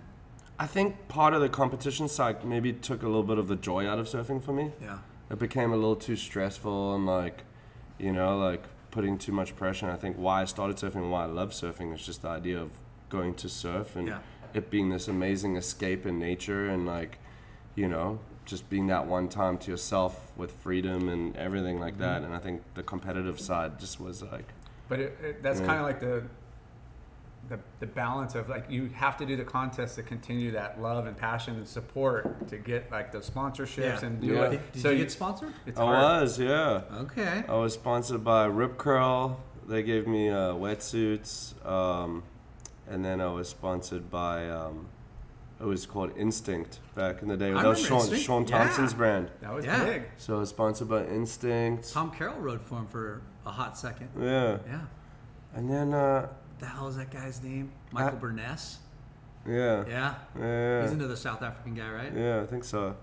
I 0.58 0.66
think 0.66 1.08
part 1.08 1.34
of 1.36 1.42
the 1.42 1.50
competition 1.50 2.08
side 2.08 2.44
maybe 2.44 2.74
took 2.74 3.04
a 3.04 3.06
little 3.06 3.24
bit 3.24 3.38
of 3.38 3.48
the 3.48 3.56
joy 3.56 3.88
out 3.88 4.00
of 4.00 4.08
surfing 4.08 4.42
for 4.44 4.54
me. 4.54 4.72
Yeah. 4.82 4.98
It 5.30 5.38
became 5.38 5.72
a 5.72 5.76
little 5.76 5.96
too 5.96 6.16
stressful 6.16 6.96
and 6.96 7.06
like, 7.06 7.44
you 8.00 8.12
know, 8.12 8.38
like 8.40 8.64
putting 8.90 9.20
too 9.20 9.32
much 9.32 9.56
pressure. 9.56 9.86
And 9.86 9.94
I 9.96 9.98
think 10.00 10.18
why 10.18 10.42
I 10.42 10.46
started 10.46 10.78
surfing 10.78 10.96
and 11.04 11.12
why 11.12 11.24
I 11.24 11.28
love 11.28 11.52
surfing 11.52 11.94
is 11.94 12.04
just 12.04 12.24
the 12.24 12.30
idea 12.30 12.60
of 12.60 12.72
going 13.10 13.36
to 13.36 13.48
surf 13.48 13.96
and 13.96 14.08
Yeah. 14.08 14.20
it 14.56 14.72
being 14.72 14.90
this 14.90 15.08
amazing 15.08 15.56
escape 15.58 16.08
in 16.08 16.18
nature 16.18 16.68
and 16.68 16.88
like, 16.88 17.20
you 17.76 17.88
know, 17.88 18.20
just 18.50 18.70
being 18.70 18.88
that 18.88 19.06
one 19.06 19.30
time 19.30 19.58
to 19.60 19.72
yourself 19.72 20.32
with 20.36 20.52
freedom 20.52 21.08
and 21.10 21.36
everything 21.38 21.80
like 21.80 21.98
that. 22.00 22.24
And 22.24 22.34
I 22.34 22.40
think 22.40 22.62
the 22.74 22.84
competitive 22.84 23.40
side 23.40 23.80
just 23.80 24.00
was 24.00 24.24
like, 24.24 24.48
But 24.88 25.00
it, 25.00 25.18
it, 25.24 25.44
that's 25.44 25.60
Yeah. 25.60 25.66
kind 25.68 25.80
of 25.80 25.86
like 25.86 26.00
the, 26.00 26.24
the 27.48 27.60
the 27.80 27.88
balance 27.88 28.36
of 28.36 28.50
like 28.50 28.66
you 28.70 28.88
have 28.90 29.18
to 29.18 29.26
do 29.26 29.36
the 29.36 29.44
contest 29.44 29.96
to 29.96 30.04
continue 30.04 30.52
that 30.52 30.82
love 30.82 31.06
and 31.08 31.16
passion 31.18 31.56
and 31.56 31.68
support 31.68 32.48
to 32.50 32.58
get 32.58 32.92
like 32.92 33.12
those 33.12 33.30
sponsorships 33.30 34.02
Yeah. 34.02 34.06
and 34.06 34.20
do 34.22 34.28
Yeah. 34.28 34.44
it. 34.46 34.50
Did, 34.52 34.72
did 34.74 34.82
so 34.82 34.90
you 34.90 34.98
get 35.00 35.12
sponsored? 35.12 35.54
it's 35.66 35.80
I 35.80 35.84
hard. 35.84 36.22
was, 36.22 36.40
yeah. 36.40 36.82
Okay. 37.06 37.44
I 37.48 37.54
was 37.56 37.74
sponsored 37.76 38.24
by 38.24 38.46
Rip 38.46 38.78
Curl. 38.78 39.40
They 39.68 39.84
gave 39.84 40.08
me 40.08 40.30
uh, 40.30 40.54
wetsuits, 40.54 41.54
um, 41.66 42.24
and 42.90 43.06
then 43.06 43.22
I 43.22 43.28
was 43.32 43.48
sponsored 43.50 44.10
by. 44.10 44.50
Um, 44.50 44.88
it 45.60 45.66
was 45.66 45.86
called 45.86 46.12
Instinct 46.18 46.80
back 46.96 47.22
in 47.22 47.28
the 47.28 47.38
day. 47.38 47.52
I 47.52 47.62
that 47.62 47.68
was 47.68 47.84
remember 47.84 48.06
Shaun, 48.06 48.14
Instinct. 48.14 48.26
Shaun 48.26 48.48
Yeah. 48.48 48.66
Tomson's 48.68 48.94
brand. 48.94 49.32
That 49.42 49.54
was 49.54 49.66
Yeah. 49.66 49.84
big. 49.86 50.04
So 50.18 50.38
I 50.38 50.40
was 50.40 50.50
sponsored 50.50 50.88
by 50.90 51.04
Instinct. 51.06 51.92
Tom 51.92 52.12
Carroll 52.12 52.40
rode 52.40 52.62
for 52.62 52.76
him 52.80 52.88
for 52.88 53.22
a 53.46 53.52
hot 53.52 53.78
second. 53.78 54.10
Yeah, 54.20 54.60
Yeah. 54.66 54.80
and 55.56 55.70
then 55.70 55.94
uh, 55.94 56.30
The 56.60 56.66
hell 56.66 56.88
is 56.88 56.98
that 56.98 57.10
guy's 57.12 57.42
name? 57.44 57.72
Michael 57.92 58.18
Uh, 58.18 58.22
Burness. 58.22 58.78
yeah, 59.46 59.86
Yeah. 59.88 60.14
yeah, 60.38 60.82
He's 60.84 60.92
another 60.92 61.16
South 61.16 61.42
African 61.42 61.74
guy, 61.74 61.90
right? 61.92 62.14
yeah, 62.14 62.42
I 62.42 62.46
think 62.46 62.64
so. 62.64 62.96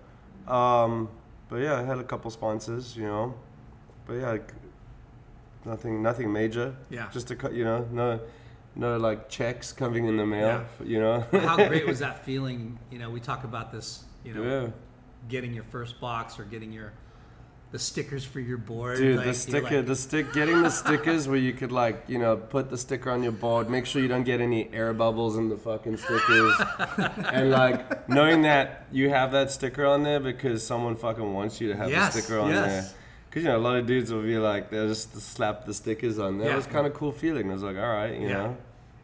Um, 0.46 1.08
but 1.48 1.56
yeah, 1.56 1.74
I 1.78 1.82
had 1.82 1.98
a 1.98 2.04
couple 2.04 2.30
sponsors, 2.30 2.96
you 2.96 3.04
know. 3.04 3.34
But 4.06 4.14
yeah, 4.14 4.30
like, 4.30 4.52
nothing, 5.64 6.02
nothing 6.02 6.32
major. 6.32 6.74
Yeah. 6.90 7.08
Just 7.10 7.30
a, 7.30 7.36
cou- 7.36 7.50
you 7.52 7.64
know, 7.64 7.86
no, 7.90 8.20
no 8.76 8.96
like 8.98 9.28
checks 9.28 9.72
coming 9.72 10.06
in 10.06 10.16
the 10.16 10.26
mail. 10.26 10.64
Yeah. 10.80 10.86
You 10.86 11.00
know. 11.00 11.26
How 11.32 11.56
great 11.68 11.86
was 11.86 11.98
that 12.06 12.24
feeling? 12.24 12.78
You 12.90 12.98
know, 12.98 13.10
we 13.10 13.20
talk 13.20 13.44
about 13.44 13.72
this. 13.72 14.04
You 14.24 14.34
know, 14.34 14.42
Yeah. 14.42 14.70
getting 15.28 15.54
your 15.54 15.64
first 15.64 16.00
box 16.00 16.38
or 16.38 16.44
getting 16.44 16.72
your 16.72 16.92
the 17.72 17.78
stickers 17.80 18.24
for 18.24 18.38
your 18.38 18.58
board. 18.58 18.96
Dude, 18.98 19.16
like, 19.16 19.26
the 19.26 19.34
sticker, 19.34 19.76
like, 19.78 19.86
the 19.86 19.96
stick, 19.96 20.32
getting 20.32 20.62
the 20.62 20.70
stickers 20.70 21.26
where 21.26 21.36
you 21.36 21.52
could 21.52 21.72
like, 21.72 22.04
you 22.06 22.16
know, 22.18 22.36
put 22.36 22.70
the 22.70 22.78
sticker 22.78 23.10
on 23.10 23.24
your 23.24 23.32
board, 23.32 23.68
make 23.68 23.86
sure 23.86 24.00
you 24.00 24.06
don't 24.08 24.22
get 24.22 24.40
any 24.40 24.72
air 24.72 24.92
bubbles 24.94 25.36
in 25.36 25.48
the 25.48 25.56
fucking 25.56 25.96
stickers, 25.96 26.54
and 27.32 27.50
like 27.50 28.08
knowing 28.08 28.42
that 28.42 28.86
you 28.92 29.10
have 29.10 29.32
that 29.32 29.50
sticker 29.50 29.84
on 29.84 30.04
there 30.04 30.20
because 30.20 30.64
someone 30.64 30.94
fucking 30.94 31.34
wants 31.34 31.60
you 31.60 31.68
to 31.68 31.76
have 31.76 31.90
Yes, 31.90 32.14
the 32.14 32.22
sticker 32.22 32.38
on 32.38 32.50
yes. 32.50 32.66
there. 32.66 32.98
Because 33.28 33.42
you 33.42 33.48
know, 33.50 33.58
a 33.58 33.58
lot 33.58 33.76
of 33.76 33.84
dudes 33.86 34.12
will 34.12 34.22
be 34.22 34.38
like, 34.38 34.70
they'll 34.70 34.88
just 34.88 35.20
slap 35.20 35.66
the 35.66 35.74
stickers 35.74 36.18
on 36.20 36.38
there. 36.38 36.46
Yeah. 36.48 36.54
It 36.54 36.56
was 36.56 36.66
kind 36.68 36.86
of 36.86 36.94
cool 36.94 37.12
feeling. 37.12 37.50
I 37.50 37.54
was 37.54 37.62
like, 37.64 37.76
all 37.76 37.82
right, 37.82 38.14
you 38.14 38.28
Yeah. 38.28 38.32
know, 38.34 38.56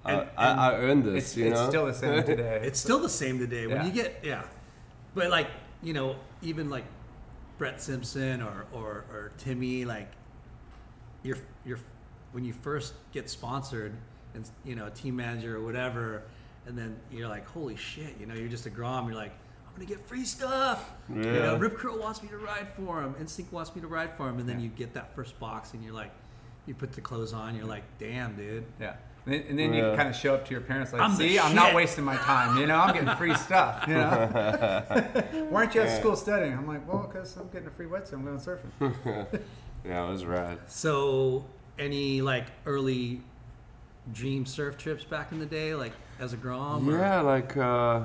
And- 0.05 0.21
uh, 0.21 0.27
I, 0.37 0.47
I, 0.49 0.71
I 0.71 0.75
earned 0.77 1.05
this. 1.05 1.25
It's, 1.25 1.37
you 1.37 1.47
it's 1.47 1.61
know, 1.61 1.69
still 1.69 1.87
the 1.87 1.95
same 1.95 2.23
today. 2.25 2.61
It's 2.65 2.81
still 2.81 2.99
the 3.01 3.09
same 3.09 3.39
today. 3.39 3.67
When 3.67 3.77
Yeah. 3.79 3.87
you 3.87 3.93
get 3.93 4.21
yeah, 4.25 4.43
but 5.15 5.31
like 5.31 5.49
you 5.83 5.93
know, 5.93 6.17
even 6.43 6.71
like 6.71 6.85
Brett 7.59 7.81
Simpson 7.81 8.43
or 8.43 8.67
or, 8.73 9.05
or 9.13 9.33
Timmy, 9.39 9.85
like 9.85 10.11
you're 11.23 11.39
you're 11.65 11.79
when 12.33 12.45
you 12.45 12.53
first 12.53 12.95
get 13.13 13.29
sponsored 13.31 13.93
and 14.35 14.49
you 14.65 14.75
know 14.75 14.89
team 14.91 15.15
manager 15.17 15.57
or 15.57 15.65
whatever, 15.65 16.23
and 16.67 16.77
then 16.77 16.97
you're 17.11 17.29
like, 17.29 17.47
holy 17.47 17.77
shit, 17.77 18.17
you 18.19 18.27
know, 18.27 18.35
you're 18.35 18.49
just 18.49 18.67
a 18.67 18.71
grom. 18.71 19.07
You're 19.07 19.17
like. 19.17 19.33
I'm 19.75 19.77
gonna 19.79 19.89
get 19.89 20.07
free 20.07 20.27
stuff. 20.27 20.91
You 21.09 21.15
know, 21.23 21.33
Yeah. 21.55 21.59
Rip 21.59 21.79
Curl 21.79 21.97
wants 21.99 22.23
me 22.23 22.29
to 22.29 22.37
ride 22.37 22.69
for 22.77 23.01
him. 23.03 23.15
Instinct 23.19 23.55
wants 23.55 23.75
me 23.75 23.81
to 23.81 23.87
ride 23.87 24.15
for 24.19 24.29
him, 24.29 24.39
and 24.39 24.47
then 24.47 24.61
you 24.61 24.69
get 24.69 24.93
that 24.93 25.15
first 25.15 25.41
box, 25.41 25.73
and 25.73 25.83
you're 25.83 25.95
like, 25.95 26.11
you 26.67 26.75
put 26.75 26.93
the 26.93 27.01
clothes 27.01 27.33
on. 27.33 27.57
You're 27.57 27.65
like, 27.65 27.85
damn, 27.99 28.37
dude. 28.37 28.67
Yeah. 28.79 28.97
And 29.25 29.35
then, 29.35 29.45
and 29.51 29.59
then 29.59 29.73
you 29.75 29.85
Yeah. 29.85 29.97
kind 29.97 30.09
of 30.09 30.17
show 30.17 30.35
up 30.35 30.45
to 30.47 30.51
your 30.51 30.61
parents 30.63 30.93
like, 30.93 31.01
I'm 31.01 31.15
see, 31.15 31.39
I'm 31.39 31.55
not 31.55 31.75
wasting 31.75 32.05
my 32.05 32.17
time. 32.17 32.59
You 32.59 32.67
know, 32.67 32.77
I'm 32.77 32.93
getting 32.93 33.15
free 33.17 33.35
stuff. 33.35 33.85
You 33.87 33.95
know, 33.95 34.83
why 35.51 35.61
aren't 35.63 35.75
you 35.75 35.83
at 35.83 36.01
school 36.01 36.17
studying? 36.17 36.55
I'm 36.55 36.67
like, 36.67 36.87
well, 36.91 37.09
because 37.11 37.37
I'm 37.37 37.49
getting 37.49 37.69
a 37.69 37.71
free 37.71 37.87
wetsuit. 37.87 38.15
I'm 38.15 38.25
going 38.25 38.39
surfing. 38.39 39.41
yeah, 39.85 40.07
it 40.07 40.11
was 40.11 40.25
rad. 40.25 40.59
So, 40.67 41.45
any 41.79 42.21
like 42.21 42.47
early 42.67 43.21
dream 44.13 44.45
surf 44.47 44.77
trips 44.77 45.05
back 45.05 45.31
in 45.31 45.39
the 45.39 45.47
day, 45.47 45.75
like 45.75 45.93
as 46.19 46.33
a 46.33 46.37
grom? 46.37 46.89
or- 46.89 46.99
Yeah, 46.99 47.21
like 47.21 47.57
uh, 47.57 48.05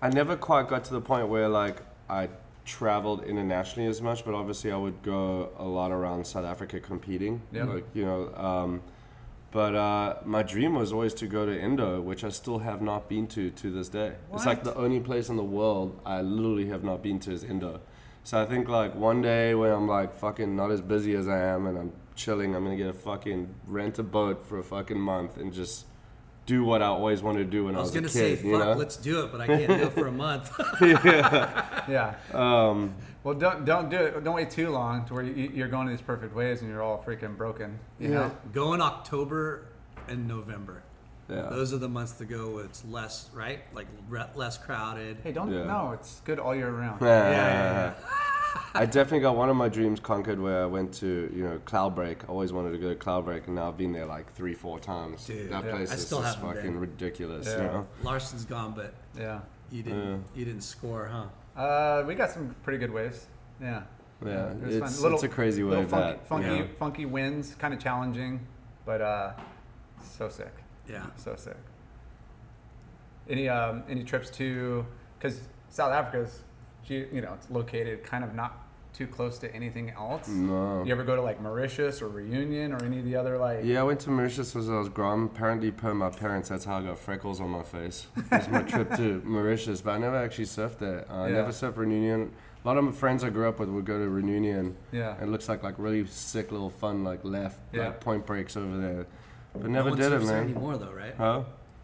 I 0.00 0.10
never 0.10 0.36
quite 0.36 0.68
got 0.68 0.84
to 0.84 0.92
the 0.92 1.00
point 1.00 1.28
where 1.28 1.48
like 1.48 1.82
I 2.08 2.28
traveled 2.64 3.24
internationally 3.24 3.88
as 3.88 4.00
much, 4.00 4.24
but 4.24 4.34
obviously 4.34 4.70
I 4.70 4.76
would 4.76 5.02
go 5.02 5.50
a 5.58 5.64
lot 5.64 5.90
around 5.90 6.26
South 6.26 6.44
Africa 6.44 6.78
competing. 6.78 7.42
Yeah. 7.52 7.64
Like 7.64 7.84
you 7.94 8.04
know, 8.04 8.32
um, 8.36 8.82
but 9.56 9.74
uh, 9.74 10.16
my 10.26 10.42
dream 10.42 10.74
was 10.74 10.92
always 10.92 11.14
to 11.14 11.26
go 11.26 11.46
to 11.46 11.58
Indo, 11.58 11.98
which 12.02 12.24
I 12.24 12.28
still 12.28 12.58
have 12.58 12.82
not 12.82 13.08
been 13.08 13.26
to 13.28 13.48
to 13.52 13.70
this 13.70 13.88
day. 13.88 14.12
It's 14.34 14.44
like 14.44 14.64
the 14.64 14.74
only 14.74 15.00
place 15.00 15.30
in 15.30 15.36
the 15.36 15.50
world 15.58 15.98
I 16.04 16.20
literally 16.20 16.66
have 16.66 16.84
not 16.84 17.02
been 17.02 17.18
to 17.20 17.32
is 17.32 17.42
Indo. 17.42 17.80
So 18.22 18.38
I 18.38 18.44
think 18.44 18.68
like 18.68 18.94
one 18.94 19.22
day 19.22 19.54
when 19.54 19.72
I'm 19.72 19.88
like 19.88 20.12
fucking 20.12 20.54
not 20.54 20.70
as 20.72 20.82
busy 20.82 21.14
as 21.14 21.26
I 21.26 21.38
am 21.38 21.66
and 21.66 21.78
I'm 21.78 21.92
chilling, 22.14 22.54
I'm 22.54 22.64
gonna 22.64 22.76
get 22.76 22.88
a 22.88 22.92
fucking 22.92 23.54
rent 23.66 23.98
a 23.98 24.02
boat 24.02 24.44
for 24.46 24.58
a 24.58 24.62
fucking 24.62 25.00
month 25.00 25.38
and 25.38 25.54
just 25.54 25.86
do 26.44 26.62
what 26.62 26.82
I 26.82 26.88
always 26.88 27.22
wanted 27.22 27.44
to 27.44 27.50
do 27.50 27.64
when 27.64 27.76
I 27.76 27.78
was, 27.78 27.96
I 27.96 28.00
was 28.00 28.02
was, 28.02 28.14
gonna 28.14 28.26
a 28.26 28.28
say, 28.28 28.36
kid. 28.36 28.52
fuck, 28.52 28.52
you 28.52 28.58
know? 28.58 28.72
let's 28.74 28.96
do 28.98 29.24
it, 29.24 29.32
but 29.32 29.40
I 29.40 29.46
can't 29.46 29.68
do 29.68 29.86
it 29.86 29.92
for 29.94 30.06
a 30.06 30.12
month. 30.12 30.52
Yeah. 31.88 32.16
Um, 32.34 32.96
Well, 33.26 33.34
don't 33.34 33.64
don't 33.64 33.90
do 33.90 33.96
it. 33.96 34.22
Don't 34.22 34.36
wait 34.36 34.50
too 34.50 34.70
long 34.70 35.04
to 35.06 35.14
where 35.14 35.24
you, 35.24 35.50
you're 35.52 35.66
going 35.66 35.88
to 35.88 35.90
these 35.90 36.00
perfect 36.00 36.32
waves 36.32 36.60
and 36.60 36.70
you're 36.70 36.80
all 36.80 37.02
freaking 37.04 37.36
broken. 37.36 37.80
You 37.98 38.10
know. 38.10 38.30
go 38.52 38.72
in 38.72 38.80
October 38.80 39.66
and 40.06 40.28
November. 40.28 40.84
yeah. 41.28 41.48
Those 41.50 41.74
are 41.74 41.78
the 41.78 41.88
months 41.88 42.12
to 42.12 42.24
go. 42.24 42.50
Where 42.50 42.64
it's 42.64 42.84
less, 42.84 43.28
right? 43.34 43.58
Like 43.74 43.88
re- 44.08 44.30
less 44.36 44.56
crowded. 44.56 45.16
Hey, 45.24 45.32
don't. 45.32 45.52
Yeah. 45.52 45.64
No, 45.64 45.90
it's 45.90 46.20
good 46.20 46.38
all 46.38 46.54
year 46.54 46.70
round. 46.70 47.00
Yeah, 47.02 47.30
yeah, 47.30 47.94
yeah. 47.96 48.64
I 48.74 48.86
definitely 48.86 49.20
got 49.20 49.34
one 49.34 49.48
of 49.48 49.56
my 49.56 49.68
dreams 49.68 49.98
conquered 49.98 50.38
where 50.38 50.62
I 50.62 50.66
went 50.66 50.94
to, 50.94 51.28
you 51.34 51.42
know, 51.42 51.58
Cloudbreak. 51.64 52.22
I 52.22 52.28
always 52.28 52.52
wanted 52.52 52.70
to 52.72 52.78
go 52.78 52.90
to 52.90 52.94
Cloudbreak, 52.94 53.46
and 53.46 53.56
now 53.56 53.66
I've 53.66 53.76
been 53.76 53.92
there 53.92 54.06
like 54.06 54.32
three, 54.34 54.54
four 54.54 54.78
times. 54.78 55.26
Dude, 55.26 55.50
that 55.50 55.64
yeah. 55.64 55.70
place 55.72 55.90
I 55.90 55.94
is 55.94 56.06
still 56.06 56.22
just 56.22 56.38
fucking 56.40 56.62
been. 56.62 56.78
ridiculous. 56.78 57.48
Yeah. 57.48 57.56
You 57.56 57.62
know? 57.64 57.86
Larson's 58.04 58.44
gone, 58.44 58.72
but 58.76 58.94
Yeah. 59.18 59.40
you 59.72 59.82
didn't. 59.82 60.24
You 60.36 60.44
didn't 60.44 60.62
score, 60.62 61.06
huh? 61.10 61.24
Uh, 61.56 62.04
we 62.06 62.14
got 62.14 62.30
some 62.30 62.54
pretty 62.62 62.78
good 62.78 62.90
waves. 62.90 63.26
Yeah. 63.60 63.82
Yeah, 64.24 64.50
It 64.50 64.62
was 64.62 64.76
it's, 64.76 65.00
fun. 65.02 65.12
it's 65.14 65.22
a 65.24 65.28
crazy 65.28 65.62
little 65.62 65.80
wave. 65.80 65.90
funky, 65.90 66.06
that 66.12 66.26
funky, 66.26 66.48
you 66.48 66.58
know? 66.60 66.68
funky 66.78 67.06
winds, 67.06 67.54
kind 67.54 67.74
of 67.74 67.80
challenging, 67.80 68.46
but 68.86 69.00
uh, 69.02 69.32
so 70.02 70.28
sick, 70.30 70.52
Yeah. 70.88 71.04
so 71.16 71.36
sick. 71.36 71.56
Any 73.28 73.48
um, 73.48 73.82
any 73.90 74.04
trips 74.04 74.30
to? 74.30 74.86
Because 75.18 75.40
South 75.68 75.92
Africa's, 75.92 76.42
you 76.86 77.20
know, 77.20 77.34
it's 77.34 77.50
located 77.50 78.04
kind 78.04 78.22
of 78.24 78.34
not 78.34 78.65
too 78.96 79.06
close 79.06 79.38
to 79.40 79.54
anything 79.54 79.90
else. 79.90 80.26
No. 80.28 80.82
You 80.84 80.92
ever 80.92 81.04
go 81.04 81.16
to 81.16 81.22
like 81.22 81.40
Mauritius 81.40 82.00
or 82.00 82.08
Reunion 82.08 82.72
or 82.72 82.82
any 82.82 82.98
of 82.98 83.04
the 83.04 83.14
other 83.16 83.36
like? 83.36 83.60
Yeah, 83.64 83.80
I 83.80 83.82
went 83.82 84.00
to 84.00 84.10
Mauritius 84.10 84.56
as 84.56 84.70
I 84.70 84.74
was 84.78 84.88
grown. 84.88 85.24
Apparently, 85.26 85.70
per 85.70 85.92
my 85.94 86.08
parents, 86.10 86.48
that's 86.48 86.64
how 86.64 86.78
I 86.78 86.82
got 86.82 86.98
freckles 86.98 87.40
on 87.40 87.50
my 87.50 87.62
face. 87.62 88.06
That's 88.30 88.48
my 88.48 88.62
trip 88.62 88.94
to 88.96 89.20
Mauritius, 89.24 89.82
but 89.82 89.90
I 89.92 89.98
never 89.98 90.16
actually 90.16 90.46
surfed 90.46 90.78
there. 90.78 91.04
Uh, 91.10 91.22
I 91.24 91.30
never 91.30 91.50
surfed 91.50 91.76
Reunion. 91.76 92.32
A 92.64 92.66
lot 92.66 92.78
of 92.78 92.84
my 92.84 92.90
friends 92.92 93.22
I 93.22 93.30
grew 93.30 93.48
up 93.48 93.60
with 93.60 93.68
would 93.68 93.84
go 93.84 93.98
to 93.98 94.08
Reunion. 94.08 94.76
Yeah. 94.92 95.20
It 95.22 95.28
looks 95.28 95.48
like 95.48 95.62
like 95.62 95.74
really 95.78 96.06
sick 96.06 96.50
little 96.50 96.70
fun 96.70 97.04
like 97.04 97.20
left 97.22 97.60
Yeah. 97.72 97.86
like 97.88 98.00
point 98.00 98.24
breaks 98.26 98.56
over 98.56 98.76
there, 98.78 99.06
but 99.52 99.70
never 99.70 99.90
one 99.90 99.98
did 99.98 100.06
it, 100.06 100.20
there 100.20 100.20
man. 100.42 100.44
anymore, 100.50 100.76
though, 100.78 100.90
right? 100.92 101.14
Huh? 101.16 101.42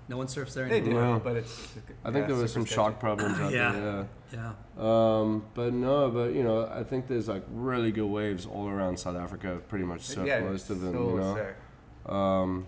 No 0.09 0.17
one 0.17 0.29
surfs 0.29 0.55
there 0.55 0.69
They 0.69 0.79
anymore. 0.81 1.19
do, 1.19 1.21
but 1.25 1.37
it's. 1.37 1.69
I 2.05 2.11
think 2.11 2.23
yeah, 2.23 2.27
there 2.27 2.37
was 2.37 2.53
super 2.53 2.67
some 2.67 2.75
shock 2.75 2.87
sketchy. 2.93 3.01
problems 3.01 3.39
out 3.41 3.53
Yeah. 3.53 3.73
there. 3.73 4.07
Yeah. 4.33 4.53
Yeah. 4.79 5.19
Um, 5.21 5.45
but 5.55 5.73
no, 5.73 6.11
but 6.11 6.35
you 6.35 6.43
know, 6.43 6.67
I 6.67 6.83
think 6.83 7.07
there's 7.07 7.29
like 7.29 7.45
really 7.53 7.93
good 7.93 8.07
waves 8.09 8.45
all 8.47 8.69
around 8.69 8.99
South 8.99 9.17
Africa. 9.17 9.61
Pretty 9.69 9.85
much 9.85 10.01
surfed 10.03 10.27
Yeah, 10.27 10.41
most 10.41 10.71
of 10.71 10.81
them. 10.81 10.93
so 10.93 11.09
you 11.11 11.17
know. 11.21 11.35
sick. 11.37 12.13
Um, 12.13 12.67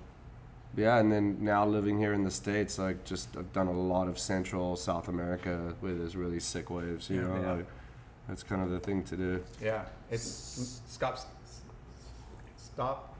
yeah, 0.76 0.99
and 0.99 1.11
then 1.12 1.38
now 1.41 1.67
living 1.67 1.99
here 1.99 2.12
in 2.12 2.25
the 2.25 2.31
states, 2.31 2.79
like 2.79 3.05
just 3.05 3.37
I've 3.37 3.53
done 3.53 3.67
a 3.67 3.73
lot 3.73 4.09
of 4.09 4.19
Central 4.19 4.76
South 4.76 5.09
America 5.09 5.75
where 5.81 5.95
there's 5.95 6.17
really 6.17 6.41
sick 6.41 6.71
waves. 6.71 7.11
You 7.11 7.21
Yeah. 7.23 7.26
know, 7.29 7.41
Yeah. 7.41 7.53
like 7.53 7.67
that's 8.29 8.43
kind 8.43 8.62
of 8.62 8.71
the 8.71 8.81
thing 8.81 9.03
to 9.05 9.17
do. 9.17 9.43
Yeah, 9.61 9.85
it's 10.11 10.81
stop, 10.87 11.19
stop, 12.57 13.13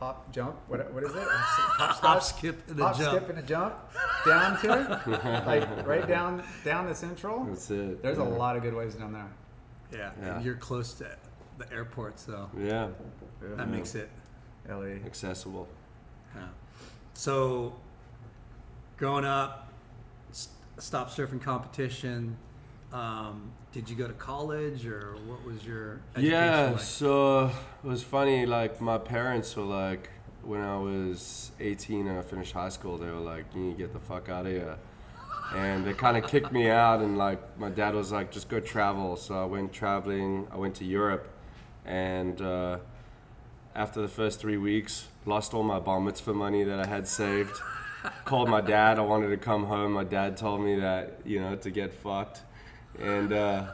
hop, 0.00 0.32
jump. 0.32 0.56
What 0.68 0.92
what 0.92 1.02
is 1.04 1.14
it? 1.14 1.22
Hop, 1.28 1.96
Hop, 1.96 2.22
skip, 2.22 2.68
and 2.70 2.78
a 2.80 2.84
hop, 2.84 2.98
jump. 2.98 3.16
skip, 3.16 3.28
and 3.30 3.38
a 3.38 3.42
jump 3.42 3.74
down 4.26 4.60
to 4.60 4.80
it, 4.80 5.46
like 5.46 5.86
right 5.86 6.06
down 6.06 6.42
down 6.64 6.86
the 6.86 6.94
central. 6.94 7.44
That's 7.44 7.70
it. 7.70 8.02
There's 8.02 8.18
a 8.18 8.24
lot 8.24 8.56
of 8.56 8.62
good 8.62 8.74
ways 8.74 8.94
down 8.94 9.12
there. 9.12 9.28
Yeah. 9.92 10.10
Yeah. 10.20 10.36
And 10.36 10.44
you're 10.44 10.54
close 10.56 10.92
to 10.94 11.06
the 11.58 11.72
airport, 11.72 12.18
so 12.20 12.50
Yeah, 12.58 12.88
that 13.56 13.68
makes 13.68 13.94
it. 13.94 14.10
LA. 14.68 14.96
accessible. 15.06 15.66
Yeah. 16.36 16.42
So, 17.14 17.74
growing 18.98 19.24
up, 19.24 19.72
st- 20.30 20.54
stop 20.78 21.10
surfing 21.10 21.40
competition. 21.40 22.36
Um, 22.92 23.50
did 23.72 23.88
you 23.90 23.96
go 23.96 24.06
to 24.06 24.12
college, 24.14 24.86
or 24.86 25.14
what 25.26 25.44
was 25.44 25.64
your 25.66 26.00
education 26.16 26.30
Yeah, 26.32 26.70
like? 26.70 26.80
so 26.80 27.46
it 27.82 27.86
was 27.86 28.02
funny. 28.02 28.46
Like 28.46 28.80
my 28.80 28.98
parents 28.98 29.54
were 29.56 29.62
like, 29.64 30.10
when 30.42 30.60
I 30.60 30.76
was 30.78 31.50
18 31.60 32.06
and 32.06 32.18
I 32.18 32.22
finished 32.22 32.52
high 32.52 32.70
school, 32.70 32.96
they 32.96 33.10
were 33.10 33.16
like, 33.34 33.44
"You 33.54 33.60
need 33.60 33.72
to 33.72 33.78
get 33.78 33.92
the 33.92 33.98
fuck 34.00 34.28
out 34.28 34.46
of 34.46 34.52
here," 34.52 34.76
and 35.54 35.84
they 35.84 35.92
kind 35.92 36.16
of 36.16 36.26
kicked 36.26 36.52
me 36.52 36.68
out. 36.70 37.00
And 37.00 37.18
like 37.18 37.58
my 37.58 37.68
dad 37.68 37.94
was 37.94 38.10
like, 38.12 38.30
"Just 38.30 38.48
go 38.48 38.58
travel." 38.60 39.16
So 39.16 39.40
I 39.40 39.44
went 39.44 39.72
traveling. 39.72 40.46
I 40.50 40.56
went 40.56 40.74
to 40.76 40.84
Europe, 40.84 41.28
and 41.84 42.40
uh, 42.40 42.78
after 43.74 44.00
the 44.00 44.08
first 44.08 44.40
three 44.40 44.56
weeks, 44.56 45.08
lost 45.26 45.52
all 45.52 45.62
my 45.62 45.78
bar 45.78 46.00
mitzvah 46.00 46.32
money 46.34 46.64
that 46.64 46.80
I 46.80 46.86
had 46.86 47.06
saved. 47.06 47.56
Called 48.24 48.48
my 48.48 48.60
dad. 48.60 48.98
I 48.98 49.02
wanted 49.02 49.28
to 49.30 49.36
come 49.36 49.64
home. 49.66 49.92
My 49.92 50.04
dad 50.04 50.36
told 50.36 50.62
me 50.62 50.80
that 50.80 51.18
you 51.26 51.40
know 51.40 51.56
to 51.56 51.70
get 51.70 51.92
fucked, 51.92 52.40
and. 53.00 53.32
Uh, 53.32 53.66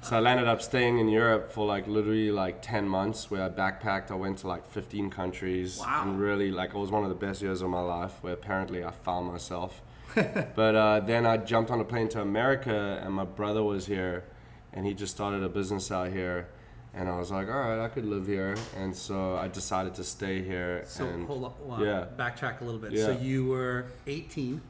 so 0.00 0.16
I 0.16 0.20
landed 0.20 0.46
up 0.48 0.60
staying 0.62 0.98
in 0.98 1.08
Europe 1.08 1.50
for 1.52 1.66
like 1.66 1.86
literally 1.86 2.30
like 2.30 2.60
10 2.62 2.88
months 2.88 3.30
where 3.30 3.44
I 3.44 3.48
backpacked. 3.48 4.10
I 4.10 4.14
went 4.14 4.38
to 4.38 4.48
like 4.48 4.66
15 4.66 5.10
countries. 5.10 5.78
Wow. 5.78 6.02
And 6.04 6.20
really, 6.20 6.50
like, 6.50 6.70
it 6.70 6.76
was 6.78 6.90
one 6.90 7.04
of 7.04 7.08
the 7.08 7.14
best 7.26 7.42
years 7.42 7.62
of 7.62 7.70
my 7.70 7.80
life 7.80 8.12
where 8.20 8.32
apparently 8.32 8.84
I 8.84 8.90
found 8.90 9.26
myself. 9.28 9.80
but 10.14 10.74
uh, 10.74 11.00
then 11.00 11.24
I 11.24 11.36
jumped 11.36 11.70
on 11.70 11.80
a 11.80 11.84
plane 11.84 12.08
to 12.10 12.20
America 12.20 13.00
and 13.02 13.14
my 13.14 13.24
brother 13.24 13.62
was 13.62 13.86
here 13.86 14.24
and 14.72 14.84
he 14.84 14.92
just 14.94 15.14
started 15.14 15.42
a 15.42 15.48
business 15.48 15.90
out 15.90 16.10
here. 16.10 16.48
And 16.94 17.08
I 17.08 17.16
was 17.16 17.30
like, 17.30 17.48
all 17.48 17.54
right, 17.54 17.82
I 17.82 17.88
could 17.88 18.04
live 18.04 18.26
here. 18.26 18.54
And 18.76 18.94
so 18.94 19.36
I 19.36 19.48
decided 19.48 19.94
to 19.94 20.04
stay 20.04 20.42
here. 20.42 20.82
So 20.86 21.06
and 21.06 21.26
hold 21.26 21.44
on, 21.44 21.54
on, 21.70 21.82
Yeah. 21.82 22.04
backtrack 22.18 22.60
a 22.60 22.64
little 22.64 22.80
bit. 22.80 22.92
Yeah. 22.92 23.06
So 23.06 23.12
you 23.12 23.46
were 23.46 23.86
18, 24.06 24.60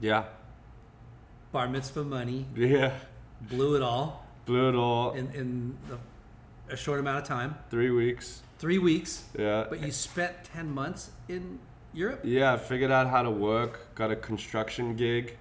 Yeah. 0.00 0.24
bar 1.50 1.68
mitzvah 1.68 2.04
money, 2.04 2.46
Yeah. 2.54 2.92
Blew 3.42 3.76
it 3.76 3.82
all 3.82 4.24
Blew 4.44 4.68
it 4.68 4.74
all. 4.74 5.12
in, 5.12 5.30
in 5.34 5.76
the, 5.88 5.98
a 6.72 6.76
short 6.76 7.00
amount 7.00 7.18
of 7.18 7.24
time, 7.24 7.56
Three 7.70 7.90
weeks. 7.90 8.42
three 8.58 8.78
weeks. 8.78 9.24
Yeah. 9.38 9.66
But 9.68 9.80
you 9.80 9.90
spent 9.90 10.32
10 10.54 10.70
months 10.70 11.10
in 11.28 11.58
Europe. 11.92 12.20
Yeah, 12.24 12.52
I 12.54 12.56
figured 12.56 12.90
out 12.92 13.08
how 13.08 13.22
to 13.22 13.30
work. 13.30 13.94
Got 13.96 14.10
a 14.12 14.16
construction 14.16 14.94
gig, 14.96 15.36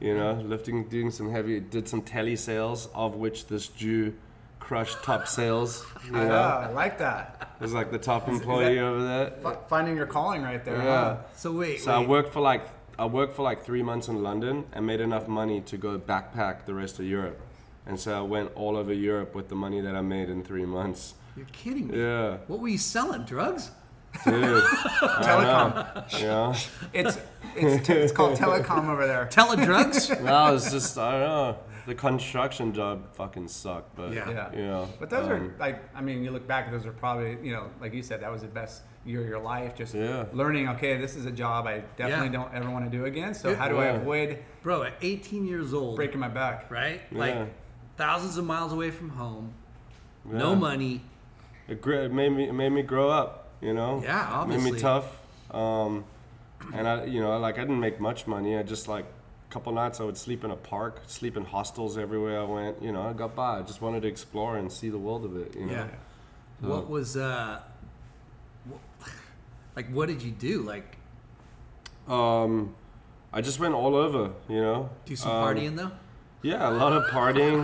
you 0.00 0.14
know, 0.16 0.32
lifting, 0.34 0.88
doing 0.88 1.10
some 1.10 1.30
heavy. 1.30 1.60
Did 1.60 1.88
some 1.88 2.00
telly 2.02 2.36
sales, 2.36 2.88
of 2.94 3.16
which 3.16 3.46
this 3.48 3.68
Jew 3.68 4.14
crushed 4.60 5.02
top 5.02 5.26
sales. 5.28 5.84
You 6.06 6.12
know, 6.12 6.24
Yeah, 6.24 6.56
I 6.68 6.70
like 6.70 6.98
that. 6.98 7.50
was 7.60 7.74
like 7.74 7.90
the 7.90 7.98
top 7.98 8.28
employee 8.28 8.76
that- 8.76 8.82
over 8.84 9.02
there. 9.04 9.32
F- 9.44 9.68
finding 9.68 9.94
your 9.96 10.06
calling 10.06 10.42
right 10.42 10.64
there. 10.64 10.76
Yeah. 10.78 10.84
Huh? 10.84 11.16
So 11.36 11.52
wait, 11.52 11.80
So 11.80 11.92
I 11.92 12.06
worked 12.06 12.32
for 12.32 12.40
like 12.40 12.62
I 12.98 13.06
worked 13.06 13.34
for 13.36 13.42
like 13.42 13.62
three 13.64 13.82
months 13.82 14.08
in 14.08 14.22
London 14.22 14.64
and 14.72 14.84
made 14.84 15.00
enough 15.00 15.28
money 15.28 15.60
to 15.62 15.76
go 15.76 15.98
backpack 15.98 16.64
the 16.66 16.74
rest 16.74 16.98
of 16.98 17.04
Europe. 17.04 17.40
And 17.86 17.98
so 17.98 18.18
I 18.18 18.22
went 18.22 18.50
all 18.56 18.76
over 18.76 18.92
Europe 18.92 19.34
with 19.36 19.48
the 19.48 19.54
money 19.54 19.80
that 19.80 19.94
I 19.94 20.00
made 20.00 20.28
in 20.28 20.42
three 20.42 20.66
months. 20.66 21.14
You're 21.36 21.46
kidding 21.52 21.88
me. 21.88 21.98
Yeah, 22.00 22.38
What 22.48 22.58
were 22.58 22.68
you 22.68 22.78
selling? 22.78 23.22
Drugs? 23.22 23.70
dude. 24.24 24.64
Telecom. 24.64 26.20
yeah. 26.20 26.58
It's 26.92 27.18
it's 27.54 27.86
t- 27.86 27.92
it's 28.04 28.12
called 28.12 28.36
telecom 28.36 28.88
over 28.88 29.06
there. 29.06 29.26
Teledrugs? 29.30 30.20
No, 30.24 30.54
it's 30.56 30.70
just 30.72 30.98
I 30.98 31.12
don't 31.12 31.20
know. 31.20 31.58
The 31.86 31.94
construction 31.94 32.74
job 32.74 33.14
fucking 33.14 33.48
sucked, 33.48 33.94
but 33.94 34.12
Yeah. 34.12 34.28
Yeah. 34.30 34.52
you 34.52 34.66
know. 34.66 34.88
But 34.98 35.08
those 35.10 35.26
are 35.28 35.36
um, 35.36 35.54
like, 35.58 35.82
I 35.94 36.00
mean, 36.02 36.24
you 36.24 36.30
look 36.32 36.46
back, 36.46 36.70
those 36.70 36.84
are 36.84 36.92
probably, 36.92 37.38
you 37.42 37.52
know, 37.52 37.70
like 37.80 37.94
you 37.94 38.02
said, 38.02 38.20
that 38.22 38.30
was 38.32 38.42
the 38.42 38.48
best 38.48 38.82
year 39.08 39.22
of 39.22 39.28
your 39.28 39.38
life. 39.40 39.74
Just 39.74 39.94
Yeah. 39.94 40.26
learning, 40.32 40.68
okay, 40.70 40.96
this 40.98 41.16
is 41.16 41.24
a 41.24 41.30
job 41.30 41.66
I 41.66 41.82
definitely 41.96 42.26
Yeah. 42.26 42.32
don't 42.44 42.54
ever 42.54 42.70
want 42.70 42.84
to 42.84 42.90
do 42.96 43.06
again. 43.06 43.34
So 43.34 43.50
Yeah. 43.50 43.56
how 43.56 43.68
do 43.68 43.78
I 43.78 43.86
avoid 43.86 44.38
Bro, 44.62 44.84
at 44.84 44.94
18 45.00 45.46
years 45.46 45.72
old, 45.72 45.96
breaking 45.96 46.20
my 46.20 46.28
back? 46.28 46.70
right? 46.70 47.00
Yeah. 47.10 47.18
Like 47.18 47.36
thousands 47.96 48.36
of 48.36 48.44
miles 48.44 48.72
away 48.72 48.90
from 48.90 49.10
home, 49.10 49.54
no 50.24 50.54
money. 50.54 51.00
It, 51.66 51.80
gr- 51.82 51.94
it 51.94 52.12
made 52.12 52.30
me 52.30 52.48
it 52.48 52.52
made 52.54 52.70
me 52.70 52.82
grow 52.82 53.10
up, 53.10 53.48
you 53.60 53.72
know. 53.74 54.00
Yeah, 54.04 54.42
It 54.44 54.48
Made 54.48 54.62
me 54.62 54.78
tough. 54.78 55.20
Um, 55.50 56.04
and 56.74 56.86
I, 56.88 57.04
you 57.04 57.20
know, 57.20 57.38
like 57.38 57.56
I 57.56 57.62
didn't 57.62 57.80
make 57.80 58.00
much 58.00 58.26
money. 58.26 58.56
I 58.58 58.62
just 58.62 58.88
like 58.88 59.04
a 59.04 59.52
couple 59.52 59.72
nights 59.72 60.00
I 60.00 60.04
would 60.04 60.16
sleep 60.18 60.44
in 60.44 60.50
a 60.50 60.56
park, 60.56 61.00
sleep 61.06 61.36
in 61.36 61.44
hostels 61.44 61.96
everywhere 61.98 62.40
I 62.40 62.44
went. 62.44 62.82
You 62.82 62.92
know, 62.92 63.02
I 63.02 63.12
got 63.14 63.34
by. 63.34 63.58
I 63.58 63.62
just 63.62 63.80
wanted 63.80 64.02
to 64.02 64.08
explore 64.08 64.56
and 64.56 64.70
see 64.70 64.88
the 64.90 64.98
world 64.98 65.24
of 65.24 65.36
it. 65.36 65.54
You 65.56 65.66
know. 65.66 65.72
Yeah. 65.72 65.86
What 66.60 66.88
was 66.90 67.16
uh 67.16 67.60
wh- 67.60 67.77
like 69.78 69.88
what 69.96 70.06
did 70.08 70.20
you 70.26 70.32
do? 70.32 70.54
Like 70.62 70.96
Um, 72.08 72.74
I 73.32 73.40
just 73.48 73.58
went 73.60 73.74
all 73.74 73.94
over. 73.94 74.32
You 74.48 74.60
know. 74.66 74.90
do 75.04 75.14
some 75.16 75.30
Um, 75.30 75.44
partying 75.46 75.76
though? 75.76 75.92
Yeah, 76.42 76.68
a 76.68 76.74
lot 76.82 76.92
of 76.98 77.02
partying. 77.18 77.60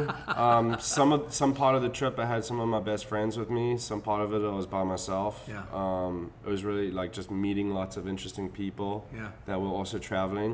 um, 0.47 0.67
some 0.81 1.13
of 1.17 1.33
some 1.41 1.53
part 1.55 1.75
of 1.77 1.83
the 1.87 1.89
trip, 1.89 2.15
I 2.19 2.27
had 2.35 2.45
some 2.45 2.59
of 2.61 2.69
my 2.69 2.81
best 2.91 3.05
friends 3.07 3.37
with 3.41 3.51
me. 3.59 3.67
Some 3.79 4.01
part 4.01 4.21
of 4.25 4.29
it, 4.37 4.43
I 4.47 4.55
was 4.61 4.67
by 4.67 4.85
myself. 4.85 5.35
Yeah. 5.49 5.63
Um, 5.83 6.31
it 6.47 6.51
was 6.55 6.63
really 6.65 6.91
like 7.01 7.11
just 7.13 7.31
meeting 7.31 7.69
lots 7.81 7.97
of 7.97 8.07
interesting 8.07 8.49
people. 8.63 8.93
Yeah. 9.15 9.31
That 9.47 9.61
were 9.61 9.75
also 9.81 9.99
traveling. 9.99 10.53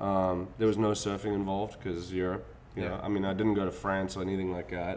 Um, 0.00 0.36
there 0.58 0.68
was 0.72 0.78
no 0.78 0.92
surfing 1.04 1.34
involved 1.42 1.74
because 1.78 2.12
Europe. 2.12 2.44
You 2.76 2.82
know, 2.84 2.94
Yeah. 2.96 3.06
I 3.06 3.08
mean, 3.08 3.24
I 3.24 3.34
didn't 3.38 3.54
go 3.60 3.64
to 3.64 3.74
France 3.84 4.16
or 4.16 4.22
anything 4.28 4.50
like 4.58 4.70
that. 4.80 4.96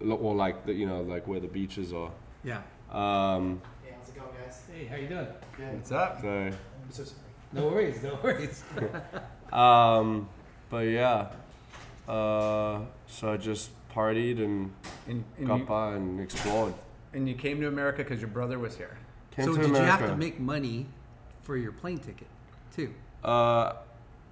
Or 0.00 0.34
like 0.44 0.56
the, 0.66 0.72
you 0.80 0.86
know, 0.90 1.00
like 1.14 1.24
where 1.30 1.40
the 1.46 1.52
beaches 1.58 1.92
are. 1.92 2.12
Yeah. 2.50 2.62
Um, 3.02 3.60
Hey, 3.84 3.92
how's 3.96 4.08
it 4.10 4.14
going, 4.18 4.32
guys? 4.48 4.62
Hey, 4.72 4.86
how 4.86 4.96
you 4.96 5.08
doing? 5.08 5.26
Good. 5.56 5.74
What's 5.74 5.92
up? 5.92 6.20
so, 6.22 6.28
I'm 6.28 6.52
so 6.90 7.04
sorry. 7.04 7.20
No 7.52 7.66
worries, 7.68 8.02
no 8.02 8.18
worries. 8.22 8.62
um, 9.52 10.28
but 10.70 10.86
yeah. 10.86 11.28
Uh, 12.08 12.80
so 13.06 13.32
I 13.32 13.36
just 13.36 13.70
partied 13.94 14.42
and 14.42 14.72
And, 15.06 15.24
and, 15.36 15.46
got 15.46 15.58
you, 15.58 15.64
by 15.64 15.94
and 15.94 16.20
explored. 16.20 16.74
and 17.12 17.28
you 17.28 17.34
came 17.34 17.60
to 17.60 17.68
America 17.68 17.98
because 17.98 18.20
your 18.20 18.30
brother 18.30 18.58
was 18.58 18.76
here. 18.76 18.96
Came 19.32 19.44
so 19.46 19.54
to 19.54 19.62
did 19.62 19.68
you 19.70 19.76
have 19.76 20.06
to 20.06 20.16
make 20.16 20.40
money 20.40 20.86
for 21.42 21.56
your 21.56 21.72
plane 21.72 21.98
ticket 21.98 22.28
too? 22.74 22.94
Uh, 23.22 23.74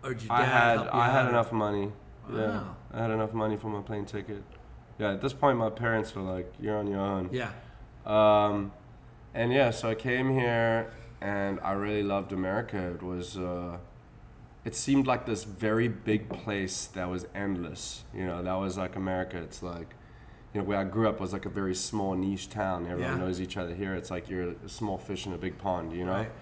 Or 0.02 0.14
did 0.14 0.22
your 0.22 0.29
dad 0.29 0.40
I 0.40 0.44
had 0.44 0.76
help 0.76 0.87
you 0.87 1.00
I 1.00 1.09
had 1.09 1.29
enough 1.29 1.52
money. 1.52 1.92
Yeah, 2.33 2.64
I 2.92 3.02
had 3.02 3.11
enough 3.11 3.35
money 3.35 3.57
for 3.57 3.68
my 3.68 3.83
plane 3.83 4.05
ticket. 4.05 4.42
Yeah, 4.98 5.12
at 5.12 5.20
this 5.20 5.33
point, 5.35 5.59
my 5.59 5.70
parents 5.70 6.14
were 6.14 6.22
like, 6.22 6.52
"You're 6.59 6.79
on 6.79 6.87
your 6.87 7.00
own." 7.00 7.29
Yeah. 7.31 7.50
Um, 8.05 8.72
and 9.37 9.53
yeah, 9.53 9.70
so 9.70 9.90
I 9.90 9.94
came 9.94 10.29
here, 10.33 10.90
and 11.20 11.61
I 11.61 11.72
really 11.72 12.03
loved 12.03 12.33
America. 12.33 12.79
It 12.94 13.03
was, 13.03 13.37
uh, 13.37 13.79
it 14.64 14.75
seemed 14.75 15.07
like 15.07 15.27
this 15.27 15.44
very 15.44 15.88
big 15.88 16.29
place 16.29 16.87
that 16.96 17.09
was 17.09 17.27
endless. 17.35 18.05
You 18.14 18.27
know, 18.27 18.42
that 18.42 18.55
was 18.55 18.77
like 18.77 18.96
America. 18.96 19.37
It's 19.38 19.62
like, 19.62 19.94
you 20.53 20.61
know, 20.61 20.66
where 20.66 20.79
I 20.79 20.85
grew 20.85 21.09
up 21.09 21.20
was 21.20 21.33
like 21.33 21.46
a 21.46 21.51
very 21.51 21.75
small 21.75 22.14
niche 22.14 22.49
town. 22.51 22.87
Everyone 22.90 23.12
Yeah. 23.12 23.25
knows 23.25 23.40
each 23.40 23.57
other 23.57 23.75
here. 23.75 23.94
It's 23.94 24.11
like 24.11 24.29
you're 24.31 24.51
a 24.64 24.68
small 24.68 24.99
fish 24.99 25.27
in 25.27 25.33
a 25.33 25.38
big 25.38 25.59
pond. 25.59 25.92
You 25.92 26.05
know 26.07 26.12
Right. 26.12 26.33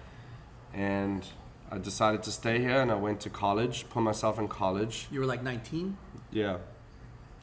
and 0.73 1.23
I 1.71 1.77
decided 1.79 2.23
to 2.23 2.31
stay 2.31 2.59
here 2.59 2.79
and 2.81 2.91
I 2.91 2.95
went 2.95 3.19
to 3.21 3.29
college, 3.29 3.85
put 3.89 4.01
myself 4.01 4.39
in 4.39 4.47
college. 4.47 5.07
You 5.11 5.19
were 5.19 5.25
like 5.25 5.43
19? 5.43 5.97
Yeah. 6.31 6.57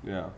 Yeah. 0.05 0.31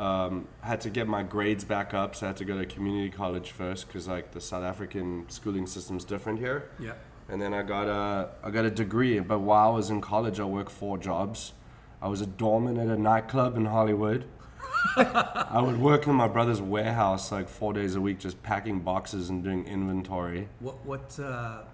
Um, 0.00 0.48
I 0.62 0.68
had 0.68 0.80
to 0.82 0.90
get 0.90 1.06
my 1.06 1.22
grades 1.22 1.62
back 1.62 1.92
up, 1.92 2.16
so 2.16 2.24
I 2.24 2.28
had 2.28 2.38
to 2.38 2.46
go 2.46 2.56
to 2.56 2.64
community 2.64 3.10
college 3.10 3.50
first 3.50 3.86
because 3.86 4.08
like 4.08 4.32
the 4.32 4.40
South 4.40 4.64
African 4.64 5.28
schooling 5.28 5.66
system's 5.66 6.06
different 6.06 6.38
here. 6.38 6.70
Yeah. 6.78 6.94
And 7.28 7.40
then 7.40 7.52
I 7.52 7.62
got 7.62 7.86
a 7.86 8.30
I 8.42 8.50
got 8.50 8.64
a 8.64 8.70
degree, 8.70 9.20
but 9.20 9.40
while 9.40 9.72
I 9.72 9.74
was 9.74 9.90
in 9.90 10.00
college, 10.00 10.40
I 10.40 10.44
worked 10.44 10.72
four 10.72 10.96
jobs. 10.96 11.52
I 12.00 12.08
was 12.08 12.22
a 12.22 12.26
doorman 12.26 12.78
at 12.78 12.86
a 12.86 12.96
nightclub 12.96 13.58
in 13.58 13.66
Hollywood. 13.66 14.24
I 14.96 15.60
would 15.62 15.78
work 15.78 16.06
in 16.06 16.14
my 16.14 16.28
brother's 16.28 16.62
warehouse 16.62 17.30
like 17.30 17.50
four 17.50 17.74
days 17.74 17.94
a 17.94 18.00
week, 18.00 18.18
just 18.20 18.42
packing 18.42 18.80
boxes 18.80 19.28
and 19.28 19.44
doing 19.44 19.66
inventory. 19.66 20.48
What 20.60 20.82
what 20.86 21.20
uh, 21.20 21.64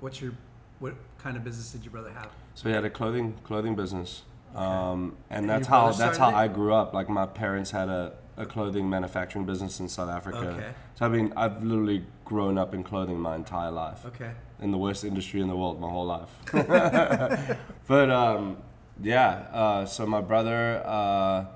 what's 0.00 0.20
your 0.20 0.34
What 0.80 0.96
kind 1.16 1.38
of 1.38 1.44
business 1.44 1.72
did 1.72 1.82
your 1.82 1.92
brother 1.92 2.10
have? 2.10 2.30
So 2.54 2.68
he 2.68 2.74
had 2.74 2.84
a 2.84 2.90
clothing 2.90 3.38
clothing 3.42 3.74
business, 3.74 4.22
um, 4.54 5.16
and 5.30 5.40
And 5.40 5.50
that's 5.50 5.66
how 5.66 5.92
that's 5.92 6.18
how 6.18 6.30
it? 6.30 6.34
I 6.34 6.48
grew 6.48 6.74
up. 6.74 6.92
Like 6.92 7.08
my 7.08 7.26
parents 7.26 7.70
had 7.70 7.88
a, 7.88 8.14
a 8.36 8.46
clothing 8.46 8.88
manufacturing 8.88 9.46
business 9.46 9.80
in 9.80 9.88
South 9.88 10.10
Africa. 10.10 10.38
Okay. 10.38 10.70
So 10.94 11.06
I 11.06 11.08
mean, 11.08 11.32
I've 11.36 11.62
literally 11.62 12.04
grown 12.24 12.58
up 12.58 12.74
in 12.74 12.82
clothing 12.84 13.18
my 13.18 13.34
entire 13.34 13.70
life. 13.70 14.04
Okay. 14.06 14.32
in 14.60 14.70
the 14.70 14.78
worst 14.78 15.04
industry 15.04 15.40
in 15.40 15.48
the 15.48 15.56
world 15.56 15.80
my 15.80 15.88
whole 15.88 16.06
life. 16.06 16.28
but 17.86 18.10
um, 18.10 18.56
yeah, 19.02 19.46
uh, 19.52 19.86
so 19.86 20.06
my 20.06 20.20
brother, 20.20 20.82
uh, 20.84 21.46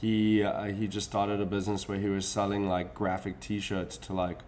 he 0.00 0.42
uh, 0.42 0.64
he 0.64 0.86
just 0.88 1.08
started 1.08 1.40
a 1.40 1.46
business 1.46 1.88
where 1.88 1.98
he 1.98 2.08
was 2.08 2.26
selling 2.26 2.68
like 2.68 2.94
graphic 2.94 3.40
T-shirts 3.40 3.96
to 3.98 4.12
like 4.12 4.40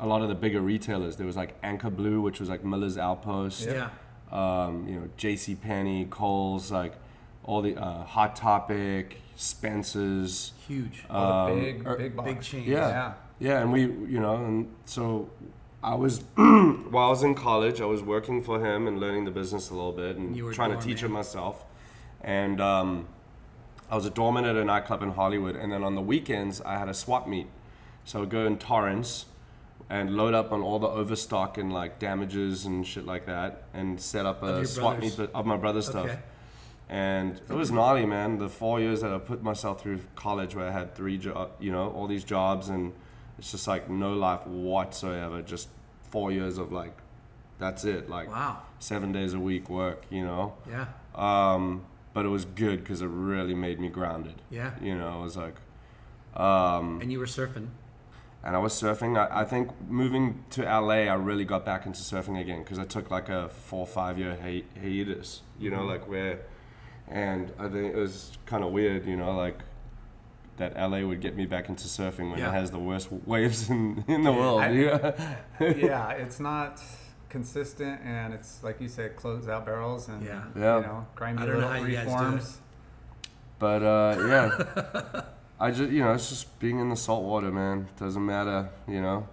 a 0.00 0.06
lot 0.06 0.22
of 0.22 0.28
the 0.28 0.34
bigger 0.34 0.60
retailers. 0.60 1.16
There 1.16 1.26
was 1.26 1.36
like 1.36 1.56
Anchor 1.62 1.90
Blue, 1.90 2.20
which 2.20 2.40
was 2.40 2.48
like 2.48 2.64
Miller's 2.64 2.98
Outpost. 2.98 3.66
Yeah. 3.66 3.90
Um, 4.30 4.86
you 4.86 4.94
know, 4.96 5.08
J.C. 5.16 5.54
Penney, 5.54 6.06
Kohl's, 6.10 6.70
like 6.70 6.92
all 7.48 7.62
the 7.62 7.74
uh, 7.76 8.04
Hot 8.04 8.36
Topic, 8.36 9.16
Spencer's. 9.34 10.52
Huge. 10.68 11.04
Um, 11.08 11.58
big, 11.58 11.86
er- 11.86 11.96
big, 11.96 12.24
big 12.24 12.40
chains. 12.42 12.66
Yeah. 12.68 12.88
Yeah. 12.88 13.12
Yeah, 13.40 13.60
and 13.62 13.72
we, 13.72 13.82
you 13.82 14.18
know, 14.20 14.34
and 14.34 14.68
so 14.84 15.30
I 15.82 15.94
was 15.94 16.18
while 16.34 17.06
I 17.06 17.08
was 17.10 17.22
in 17.22 17.34
college, 17.36 17.80
I 17.80 17.84
was 17.86 18.02
working 18.02 18.42
for 18.42 18.58
him 18.64 18.86
and 18.88 18.98
learning 19.00 19.24
the 19.24 19.30
business 19.30 19.70
a 19.70 19.74
little 19.74 19.92
bit 19.92 20.16
and 20.16 20.36
trying 20.52 20.70
to 20.72 20.76
teach 20.84 21.02
it 21.04 21.08
myself. 21.08 21.64
And 22.20 22.60
um, 22.60 23.06
I 23.90 23.94
was 23.94 24.04
a 24.04 24.10
doorman 24.10 24.44
at 24.44 24.56
a 24.56 24.64
nightclub 24.64 25.02
in 25.02 25.12
Hollywood, 25.12 25.54
and 25.56 25.72
then 25.72 25.84
on 25.84 25.94
the 25.94 26.00
weekends 26.02 26.60
I 26.60 26.76
had 26.78 26.88
a 26.88 26.94
swap 26.94 27.28
meet. 27.28 27.46
So 28.04 28.22
I'd 28.22 28.28
go 28.28 28.44
in 28.44 28.58
Torrance 28.58 29.26
and 29.88 30.16
load 30.16 30.34
up 30.34 30.50
on 30.52 30.60
all 30.60 30.80
the 30.80 30.88
overstock 30.88 31.56
and 31.56 31.72
like 31.72 31.98
damages 32.00 32.66
and 32.66 32.84
shit 32.84 33.06
like 33.06 33.24
that, 33.26 33.62
and 33.72 34.00
set 34.00 34.26
up 34.26 34.42
a 34.42 34.66
swap 34.66 34.96
brother's- 34.96 35.18
meet 35.18 35.30
of 35.32 35.46
my 35.46 35.56
brother's 35.56 35.86
stuff. 35.86 36.08
And 36.88 37.40
it 37.48 37.54
was 37.54 37.70
gnarly, 37.70 38.06
man. 38.06 38.38
The 38.38 38.48
four 38.48 38.80
years 38.80 39.02
that 39.02 39.12
I 39.12 39.18
put 39.18 39.42
myself 39.42 39.82
through 39.82 40.00
college, 40.16 40.54
where 40.54 40.66
I 40.68 40.70
had 40.70 40.94
three, 40.94 41.18
jo- 41.18 41.50
you 41.60 41.70
know, 41.70 41.90
all 41.90 42.06
these 42.06 42.24
jobs, 42.24 42.68
and 42.70 42.92
it's 43.38 43.50
just 43.52 43.68
like 43.68 43.90
no 43.90 44.14
life 44.14 44.46
whatsoever. 44.46 45.42
Just 45.42 45.68
four 46.10 46.32
years 46.32 46.56
of 46.56 46.72
like, 46.72 46.96
that's 47.58 47.84
it. 47.84 48.08
Like 48.08 48.30
Wow. 48.30 48.62
seven 48.78 49.12
days 49.12 49.34
a 49.34 49.38
week 49.40 49.68
work, 49.68 50.04
you 50.10 50.24
know. 50.24 50.54
Yeah. 50.68 50.86
Um, 51.14 51.84
but 52.14 52.24
it 52.24 52.28
was 52.30 52.44
good 52.46 52.80
because 52.80 53.02
it 53.02 53.08
really 53.08 53.54
made 53.54 53.78
me 53.78 53.88
grounded. 53.90 54.36
Yeah. 54.50 54.70
You 54.80 54.96
know, 54.96 55.20
it 55.20 55.22
was 55.24 55.36
like, 55.36 55.56
um, 56.36 57.00
And 57.02 57.12
you 57.12 57.18
were 57.18 57.26
surfing. 57.26 57.68
and 58.42 58.56
I 58.56 58.58
was 58.58 58.72
surfing. 58.72 59.18
I, 59.18 59.40
I 59.42 59.44
think 59.44 59.70
moving 59.90 60.44
to 60.50 60.62
LA, 60.62 61.04
I 61.06 61.14
really 61.14 61.44
got 61.44 61.64
back 61.66 61.84
into 61.86 62.00
surfing 62.00 62.40
again 62.40 62.60
because 62.62 62.78
I 62.78 62.84
took 62.84 63.10
like 63.10 63.28
a 63.28 63.48
four 63.50 63.80
or 63.80 63.86
five 63.86 64.18
year 64.18 64.38
hi- 64.40 64.64
hiatus, 64.80 65.42
you 65.58 65.70
know, 65.70 65.84
like 65.84 66.08
where, 66.08 66.40
and 67.10 67.52
I 67.58 67.68
think 67.68 67.94
it 67.94 67.96
was 67.96 68.36
kind 68.46 68.62
of 68.64 68.72
weird, 68.72 69.06
you 69.06 69.16
know, 69.16 69.34
like 69.36 69.58
that 70.58 70.76
LA 70.76 71.00
would 71.06 71.20
get 71.20 71.36
me 71.36 71.46
back 71.46 71.68
into 71.68 71.84
surfing 71.84 72.30
when 72.30 72.38
Yeah. 72.38 72.48
it 72.48 72.52
has 72.52 72.70
the 72.70 72.78
worst 72.78 73.08
waves 73.26 73.70
in, 73.70 74.04
in 74.08 74.22
the 74.24 74.32
world. 74.32 74.60
I- 74.60 74.70
yeah. 75.60 75.74
yeah, 75.76 76.10
it's 76.24 76.40
not 76.40 76.82
consistent, 77.28 78.00
and 78.04 78.32
it's 78.34 78.62
like 78.64 78.80
you 78.80 78.88
said, 78.88 79.14
close 79.16 79.48
out 79.48 79.64
barrels 79.66 80.08
and 80.08 80.22
Yeah. 80.24 80.42
Yeah. 80.56 80.76
you 80.76 80.82
know, 80.82 81.06
grimy 81.14 81.42
I 81.42 81.46
know 81.46 81.54
little 81.54 81.68
how 81.68 81.76
you 81.84 81.94
guys 81.96 82.06
do 82.06 82.12
reforms. 82.12 82.58
But 83.58 83.82
uh, 83.82 84.16
yeah, 84.28 85.22
I 85.60 85.70
just 85.70 85.90
you 85.90 86.02
know 86.02 86.12
it's 86.12 86.28
just 86.28 86.58
being 86.60 86.78
in 86.78 86.88
the 86.88 86.96
salt 86.96 87.24
water, 87.24 87.50
man. 87.50 87.88
Doesn't 87.98 88.24
matter, 88.24 88.70
you 88.86 89.00
know. 89.00 89.28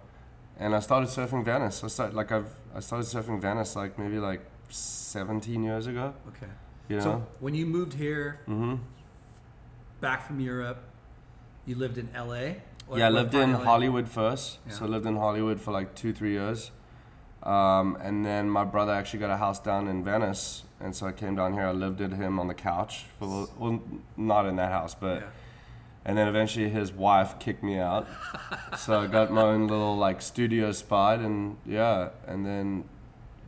And 0.57 0.73
I 0.75 0.79
started 0.79 1.09
surfing 1.09 1.43
Venice. 1.45 1.83
I 1.83 1.87
started 1.87 2.15
like 2.15 2.31
I've 2.31 2.49
I 2.75 2.79
started 2.79 3.05
surfing 3.07 3.39
Venice 3.41 3.75
like 3.75 3.99
maybe 3.99 4.17
like 4.19 4.41
17 4.69 5.63
years 5.63 5.85
ago. 5.87 6.13
Okay. 6.29 6.51
You 6.89 6.97
know. 6.97 7.01
So 7.03 7.27
when 7.39 7.55
you 7.55 7.65
moved 7.65 7.93
here, 7.93 8.39
hmm 8.45 8.75
back 10.01 10.27
from 10.27 10.39
Europe, 10.39 10.83
you 11.65 11.75
lived 11.75 11.97
in 11.97 12.09
LA? 12.13 12.55
Or 12.87 12.99
yeah, 12.99 13.07
I 13.07 13.09
lived 13.09 13.33
in 13.33 13.53
LA? 13.53 13.59
Hollywood 13.59 14.07
first. 14.07 14.59
So 14.69 14.85
I 14.85 14.87
lived 14.87 15.05
in 15.07 15.15
Hollywood 15.15 15.59
for 15.59 15.71
like 15.71 15.95
two, 15.95 16.13
three 16.13 16.33
years. 16.33 16.69
Um, 17.41 17.97
and 18.01 18.25
then 18.25 18.49
my 18.49 18.63
brother 18.65 18.91
actually 18.91 19.19
got 19.19 19.31
a 19.31 19.37
house 19.37 19.59
down 19.59 19.87
in 19.87 20.03
Venice. 20.03 20.63
And 20.79 20.95
so 20.95 21.07
I 21.07 21.11
came 21.11 21.35
down 21.35 21.53
here. 21.53 21.63
I 21.63 21.71
lived 21.71 21.99
with 22.01 22.13
him 22.13 22.39
on 22.39 22.47
the 22.47 22.53
couch. 22.53 23.05
For, 23.17 23.25
a 23.25 23.27
little- 23.27 23.55
well, 23.57 23.81
not 24.17 24.45
in 24.45 24.57
that 24.57 24.71
house, 24.71 24.93
but. 24.95 25.21
Yeah. 25.21 25.27
And 26.07 26.15
then 26.15 26.27
eventually 26.27 26.69
his 26.69 26.91
wife 26.91 27.39
kicked 27.39 27.63
me 27.63 27.79
out. 27.79 28.07
so 28.77 28.99
I 29.01 29.07
got 29.07 29.31
my 29.31 29.41
own 29.41 29.65
little 29.67 29.97
like 29.97 30.21
studio 30.21 30.71
spot. 30.71 31.17
And 31.19 31.57
yeah, 31.65 32.09
and 32.27 32.45
then 32.45 32.83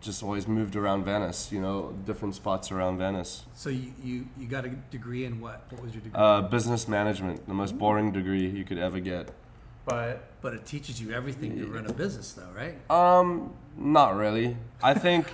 just 0.08 0.24
always 0.24 0.48
moved 0.48 0.78
around 0.78 1.04
Venice, 1.04 1.52
you 1.52 1.60
know, 1.60 1.94
different 2.06 2.34
spots 2.34 2.72
around 2.72 2.98
Venice. 2.98 3.44
So 3.54 3.70
you, 3.70 3.94
you, 4.02 4.28
you 4.38 4.48
got 4.48 4.66
a 4.66 4.70
degree 4.70 5.26
in 5.26 5.42
what? 5.42 5.66
What 5.70 5.84
was 5.84 5.94
your 5.94 6.02
degree? 6.02 6.20
Uh, 6.20 6.42
business 6.44 6.88
management, 6.88 7.46
the 7.46 7.54
most 7.54 7.78
boring 7.78 8.14
degree 8.14 8.48
you 8.48 8.64
could 8.64 8.78
ever 8.78 9.00
get. 9.02 9.30
But 9.86 10.24
but 10.42 10.54
it 10.54 10.66
teaches 10.66 11.02
you 11.02 11.12
everything 11.12 11.58
to 11.60 11.66
run 11.68 11.86
a 11.86 11.94
business, 11.94 12.34
though, 12.34 12.50
right? 12.56 12.76
Um, 12.92 13.54
not 13.78 14.16
really. 14.16 14.58
I 14.82 14.94
think 14.94 15.28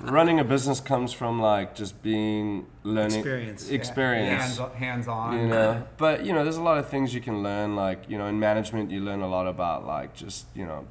running 0.00 0.40
a 0.40 0.44
business 0.44 0.80
comes 0.80 1.12
from 1.12 1.40
like 1.40 1.74
just 1.74 2.02
being 2.02 2.66
learning 2.82 3.18
Experience. 3.18 3.70
experience. 3.70 4.58
hands 4.58 4.74
hands 4.74 5.08
on. 5.08 5.38
You 5.38 5.46
know, 5.48 5.86
but 5.96 6.24
you 6.24 6.32
know, 6.32 6.44
there's 6.44 6.56
a 6.56 6.62
lot 6.62 6.78
of 6.78 6.88
things 6.88 7.14
you 7.14 7.20
can 7.20 7.42
learn. 7.42 7.76
Like 7.76 8.08
you 8.08 8.16
know, 8.18 8.26
in 8.26 8.38
management, 8.38 8.90
you 8.90 9.00
learn 9.00 9.20
a 9.20 9.28
lot 9.28 9.46
about 9.46 9.86
like 9.86 10.14
just 10.14 10.46
you 10.54 10.66
know 10.66 10.86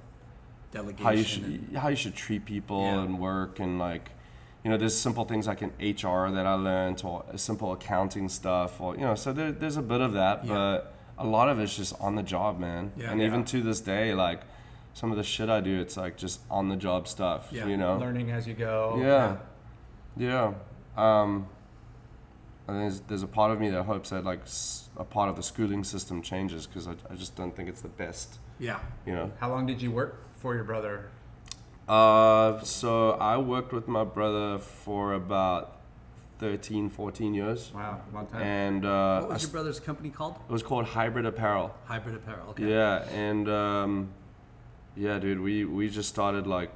Delegation. 0.73 1.03
how 1.05 1.11
you 1.11 1.17
and- 1.19 1.27
should 1.27 1.77
how 1.77 1.87
you 1.89 1.95
should 1.95 2.15
treat 2.15 2.45
people 2.45 2.81
Yeah. 2.81 3.03
and 3.03 3.19
work 3.19 3.59
and 3.59 3.77
like 3.79 4.09
you 4.63 4.69
know 4.71 4.77
there's 4.77 4.97
simple 4.97 5.23
things 5.25 5.45
like 5.47 5.61
in 5.61 5.69
HR 5.79 6.31
that 6.31 6.45
I 6.47 6.53
learned 6.55 7.01
or 7.05 7.23
simple 7.35 7.71
accounting 7.73 8.27
stuff 8.29 8.81
or 8.81 8.95
you 8.95 9.01
know 9.01 9.15
so 9.15 9.31
there, 9.33 9.51
there's 9.51 9.77
a 9.77 9.81
bit 9.81 10.01
of 10.01 10.13
that 10.13 10.43
Yeah. 10.45 10.53
but 10.53 10.93
a 11.17 11.25
lot 11.25 11.47
of 11.49 11.59
it's 11.59 11.75
just 11.77 11.93
on 11.99 12.15
the 12.15 12.23
job 12.23 12.59
man 12.59 12.91
Yeah. 12.97 13.11
and 13.11 13.21
even 13.21 13.43
to 13.45 13.61
this 13.61 13.81
day 13.81 14.13
like 14.13 14.41
some 14.93 15.11
of 15.11 15.17
the 15.17 15.23
shit 15.23 15.49
I 15.49 15.59
do 15.61 15.79
it's 15.79 15.95
like 15.97 16.17
just 16.17 16.39
on 16.49 16.69
the 16.69 16.75
job 16.75 17.07
stuff 17.07 17.49
Yeah. 17.51 17.67
you 17.67 17.77
know 17.77 17.97
learning 17.97 18.31
as 18.31 18.47
you 18.47 18.53
go. 18.55 18.97
yeah 18.99 19.37
yeah 20.17 20.53
um 20.97 21.47
and 22.67 22.81
there's, 22.81 23.01
there's 23.01 23.23
a 23.23 23.27
part 23.27 23.51
of 23.51 23.59
me 23.59 23.69
that 23.71 23.83
hopes 23.83 24.11
that 24.11 24.23
like 24.23 24.41
a 24.95 25.03
part 25.03 25.29
of 25.29 25.35
the 25.35 25.43
schooling 25.43 25.83
system 25.83 26.21
changes 26.21 26.65
because 26.65 26.87
I, 26.87 26.93
I 27.11 27.15
just 27.15 27.35
don't 27.35 27.53
think 27.55 27.67
it's 27.67 27.81
the 27.81 27.89
best 27.89 28.39
Yeah. 28.59 28.79
you 29.05 29.13
know 29.13 29.31
How 29.39 29.49
long 29.49 29.65
did 29.65 29.81
you 29.81 29.91
work 29.91 30.23
for 30.43 30.53
your 30.55 30.65
brother? 30.65 31.05
Uh, 31.87 32.61
so 32.63 33.11
I 33.11 33.37
worked 33.37 33.71
with 33.71 33.87
my 33.87 34.03
brother 34.03 34.59
for 34.59 35.13
about 35.13 35.77
13, 36.39 36.89
14 36.89 37.33
years. 37.33 37.71
Wow, 37.73 38.01
long 38.13 38.27
time. 38.27 38.41
And 38.41 38.85
uh, 38.85 39.21
What 39.21 39.29
was 39.29 39.43
your 39.43 39.51
brother's 39.51 39.79
company 39.79 40.09
called? 40.09 40.35
it 40.47 40.51
was 40.51 40.61
called 40.61 40.85
Hybrid 40.85 41.25
Apparel. 41.25 41.73
Hybrid 41.85 42.15
Apparel. 42.15 42.49
Okay. 42.49 42.69
Yeah, 42.69 43.07
and 43.13 43.47
um, 43.47 44.09
yeah, 44.97 45.17
dude, 45.17 45.39
we, 45.39 45.63
we 45.63 45.89
just 45.89 46.09
started 46.09 46.45
like 46.45 46.71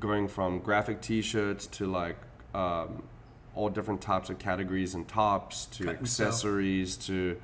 going 0.00 0.26
from 0.26 0.60
graphic 0.60 1.02
t-shirts 1.02 1.66
to 1.66 1.86
like 1.86 2.16
um, 2.54 3.02
all 3.54 3.68
different 3.68 4.00
types 4.00 4.30
of 4.30 4.38
categories 4.38 4.94
and 4.94 5.06
tops 5.06 5.66
to 5.66 5.84
Cut 5.84 5.96
and 5.96 6.02
accessories 6.04 6.96
to, 7.08 7.38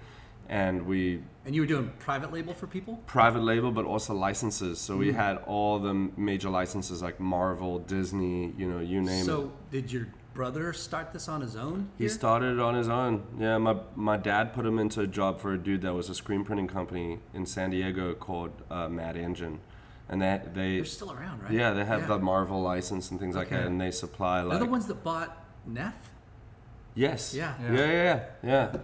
and 0.51 0.85
we 0.87 1.23
And 1.47 1.55
you 1.55 1.63
were 1.63 1.67
doing 1.67 1.91
private 2.01 2.31
label 2.33 2.53
for 2.53 2.67
people? 2.67 3.01
private 3.07 3.43
label 3.43 3.71
but 3.71 3.85
also 3.87 4.13
licenses. 4.15 4.79
So 4.79 4.95
Mm. 4.95 4.99
we 4.99 5.13
had 5.13 5.39
all 5.47 5.79
the 5.79 5.95
major 6.17 6.51
licenses 6.51 7.01
like 7.03 7.19
Marvel, 7.21 7.79
Disney, 7.79 8.53
you 8.59 8.69
know, 8.71 8.81
you 8.81 9.01
name 9.01 9.23
it. 9.23 9.25
So 9.25 9.53
did 9.71 9.91
your 9.93 10.09
brother 10.35 10.73
start 10.73 11.13
this 11.13 11.29
on 11.29 11.41
his 11.41 11.55
own? 11.57 11.89
He 11.97 12.09
started 12.09 12.55
it 12.59 12.61
on 12.61 12.75
his 12.75 12.89
own. 12.89 13.23
Yeah, 13.39 13.59
my 13.59 13.77
my 13.95 14.17
dad 14.17 14.53
put 14.53 14.67
him 14.67 14.79
into 14.79 15.01
a 15.01 15.07
job 15.07 15.41
for 15.41 15.53
a 15.55 15.59
dude 15.59 15.83
that 15.83 15.95
was 15.95 16.11
a 16.11 16.15
screen 16.15 16.45
printing 16.45 16.69
company 16.69 17.21
in 17.33 17.47
San 17.47 17.71
Diego 17.71 18.15
called 18.15 18.51
uh, 18.71 18.89
Mad 18.89 19.17
Engine, 19.17 19.61
and 20.09 20.21
they 20.21 20.41
they 20.53 20.77
They're 20.77 20.85
still 20.85 21.13
around, 21.13 21.43
right? 21.43 21.53
yeah 21.53 21.71
they 21.73 21.85
have 21.85 22.07
the 22.09 22.19
Marvel 22.19 22.61
license 22.61 23.11
and 23.13 23.19
things 23.21 23.37
like 23.37 23.51
that, 23.51 23.65
and 23.67 23.81
they 23.81 23.91
supply 23.93 24.41
They're 24.41 24.51
like 24.51 24.59
the 24.67 24.67
ones 24.77 24.87
that 24.87 25.03
bought 25.05 25.31
Neff? 25.67 25.95
yes 26.95 27.35
Yeah. 27.35 27.55
yeah 27.63 27.73
yeah 27.73 27.93
yeah, 28.03 28.21
yeah. 28.43 28.77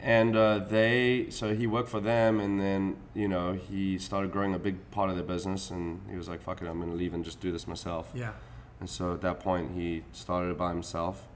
And 0.00 0.36
uh, 0.36 0.58
they 0.58 1.26
so 1.30 1.54
he 1.54 1.66
worked 1.66 1.88
for 1.88 2.00
them, 2.00 2.40
and 2.40 2.60
then 2.60 2.96
you 3.14 3.28
know 3.28 3.52
he 3.54 3.98
started 3.98 4.30
growing 4.32 4.54
a 4.54 4.58
big 4.58 4.90
part 4.90 5.10
of 5.10 5.16
their 5.16 5.24
business, 5.24 5.70
and 5.70 6.00
he 6.10 6.16
was 6.16 6.28
like 6.28 6.42
fuck 6.42 6.60
it, 6.62 6.66
I'm 6.68 6.78
gonna 6.80 6.92
leave 6.94 7.14
and 7.14 7.24
just 7.24 7.40
do 7.40 7.50
this 7.52 7.66
myself. 7.66 8.10
Yeah. 8.14 8.32
And 8.80 8.90
so 8.90 9.14
at 9.14 9.22
that 9.22 9.40
point, 9.40 9.72
he 9.74 10.02
started 10.12 10.50
it 10.50 10.58
by 10.58 10.68
himself. 10.68 11.26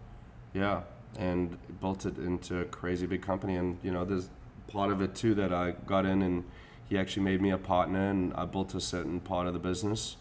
Yeah. 0.52 0.82
And 1.18 1.56
built 1.80 2.04
it 2.04 2.18
into 2.18 2.60
a 2.60 2.64
crazy 2.66 3.06
big 3.06 3.22
company. 3.22 3.56
And, 3.56 3.78
you 3.82 3.90
know, 3.90 4.04
there's 4.04 4.28
part 4.68 4.92
of 4.92 5.00
it 5.00 5.14
too 5.14 5.34
that 5.36 5.50
I 5.50 5.70
got 5.86 6.04
in 6.04 6.20
and 6.20 6.44
he 6.86 6.98
actually 6.98 7.22
made 7.22 7.40
me 7.40 7.50
a 7.50 7.56
partner 7.56 8.10
and 8.10 8.34
I 8.34 8.44
built 8.44 8.74
a 8.74 8.80
certain 8.80 9.20
part 9.20 9.46
of 9.46 9.54
the 9.54 9.58
business. 9.58 10.18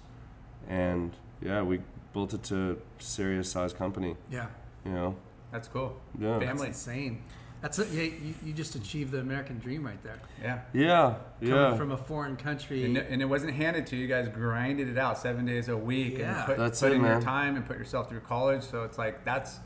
And 0.68 1.12
yeah, 1.42 1.62
we 1.62 1.82
built 2.14 2.34
it 2.34 2.44
to 2.44 2.72
a 3.00 3.04
serious 3.04 3.52
size 3.52 3.74
company, 3.74 4.16
Yeah. 4.32 4.48
you 4.86 4.92
know. 4.94 5.16
That's 5.52 5.68
cool. 5.68 5.98
Yeah. 6.18 6.40
That's 6.40 6.46
Family. 6.46 6.68
insane. 6.68 7.22
That's 7.62 7.78
it. 7.80 7.90
Yeah, 7.92 8.04
you, 8.04 8.34
you 8.46 8.54
just 8.54 8.76
achieved 8.76 9.12
the 9.12 9.20
American 9.20 9.60
dream 9.60 9.86
right 9.86 10.02
there. 10.02 10.20
Yeah. 10.42 10.60
Yeah, 10.74 11.16
Coming 11.42 11.54
yeah. 11.56 11.76
from 11.76 11.92
a 11.92 11.98
foreign 11.98 12.38
country. 12.38 12.86
And, 12.86 12.98
and 12.98 13.22
it 13.22 13.26
wasn't 13.26 13.54
handed 13.54 13.86
to 13.88 13.96
you. 13.98 14.04
You 14.04 14.08
guys 14.08 14.30
grinded 14.30 14.88
it 14.88 14.98
out 14.98 15.18
seven 15.18 15.46
days 15.46 15.68
a 15.68 15.76
week 15.76 16.20
Yeah. 16.20 16.38
and 16.38 16.46
put, 16.46 16.58
That's 16.58 16.80
put 16.80 16.94
it, 16.94 16.96
in 16.96 17.04
your 17.04 17.20
time 17.22 17.56
and 17.58 17.66
put 17.66 17.78
yourself 17.78 18.08
through 18.10 18.22
college. 18.22 18.64
So 18.64 18.84
it's 18.84 18.98
like 18.98 19.26
that's 19.26 19.60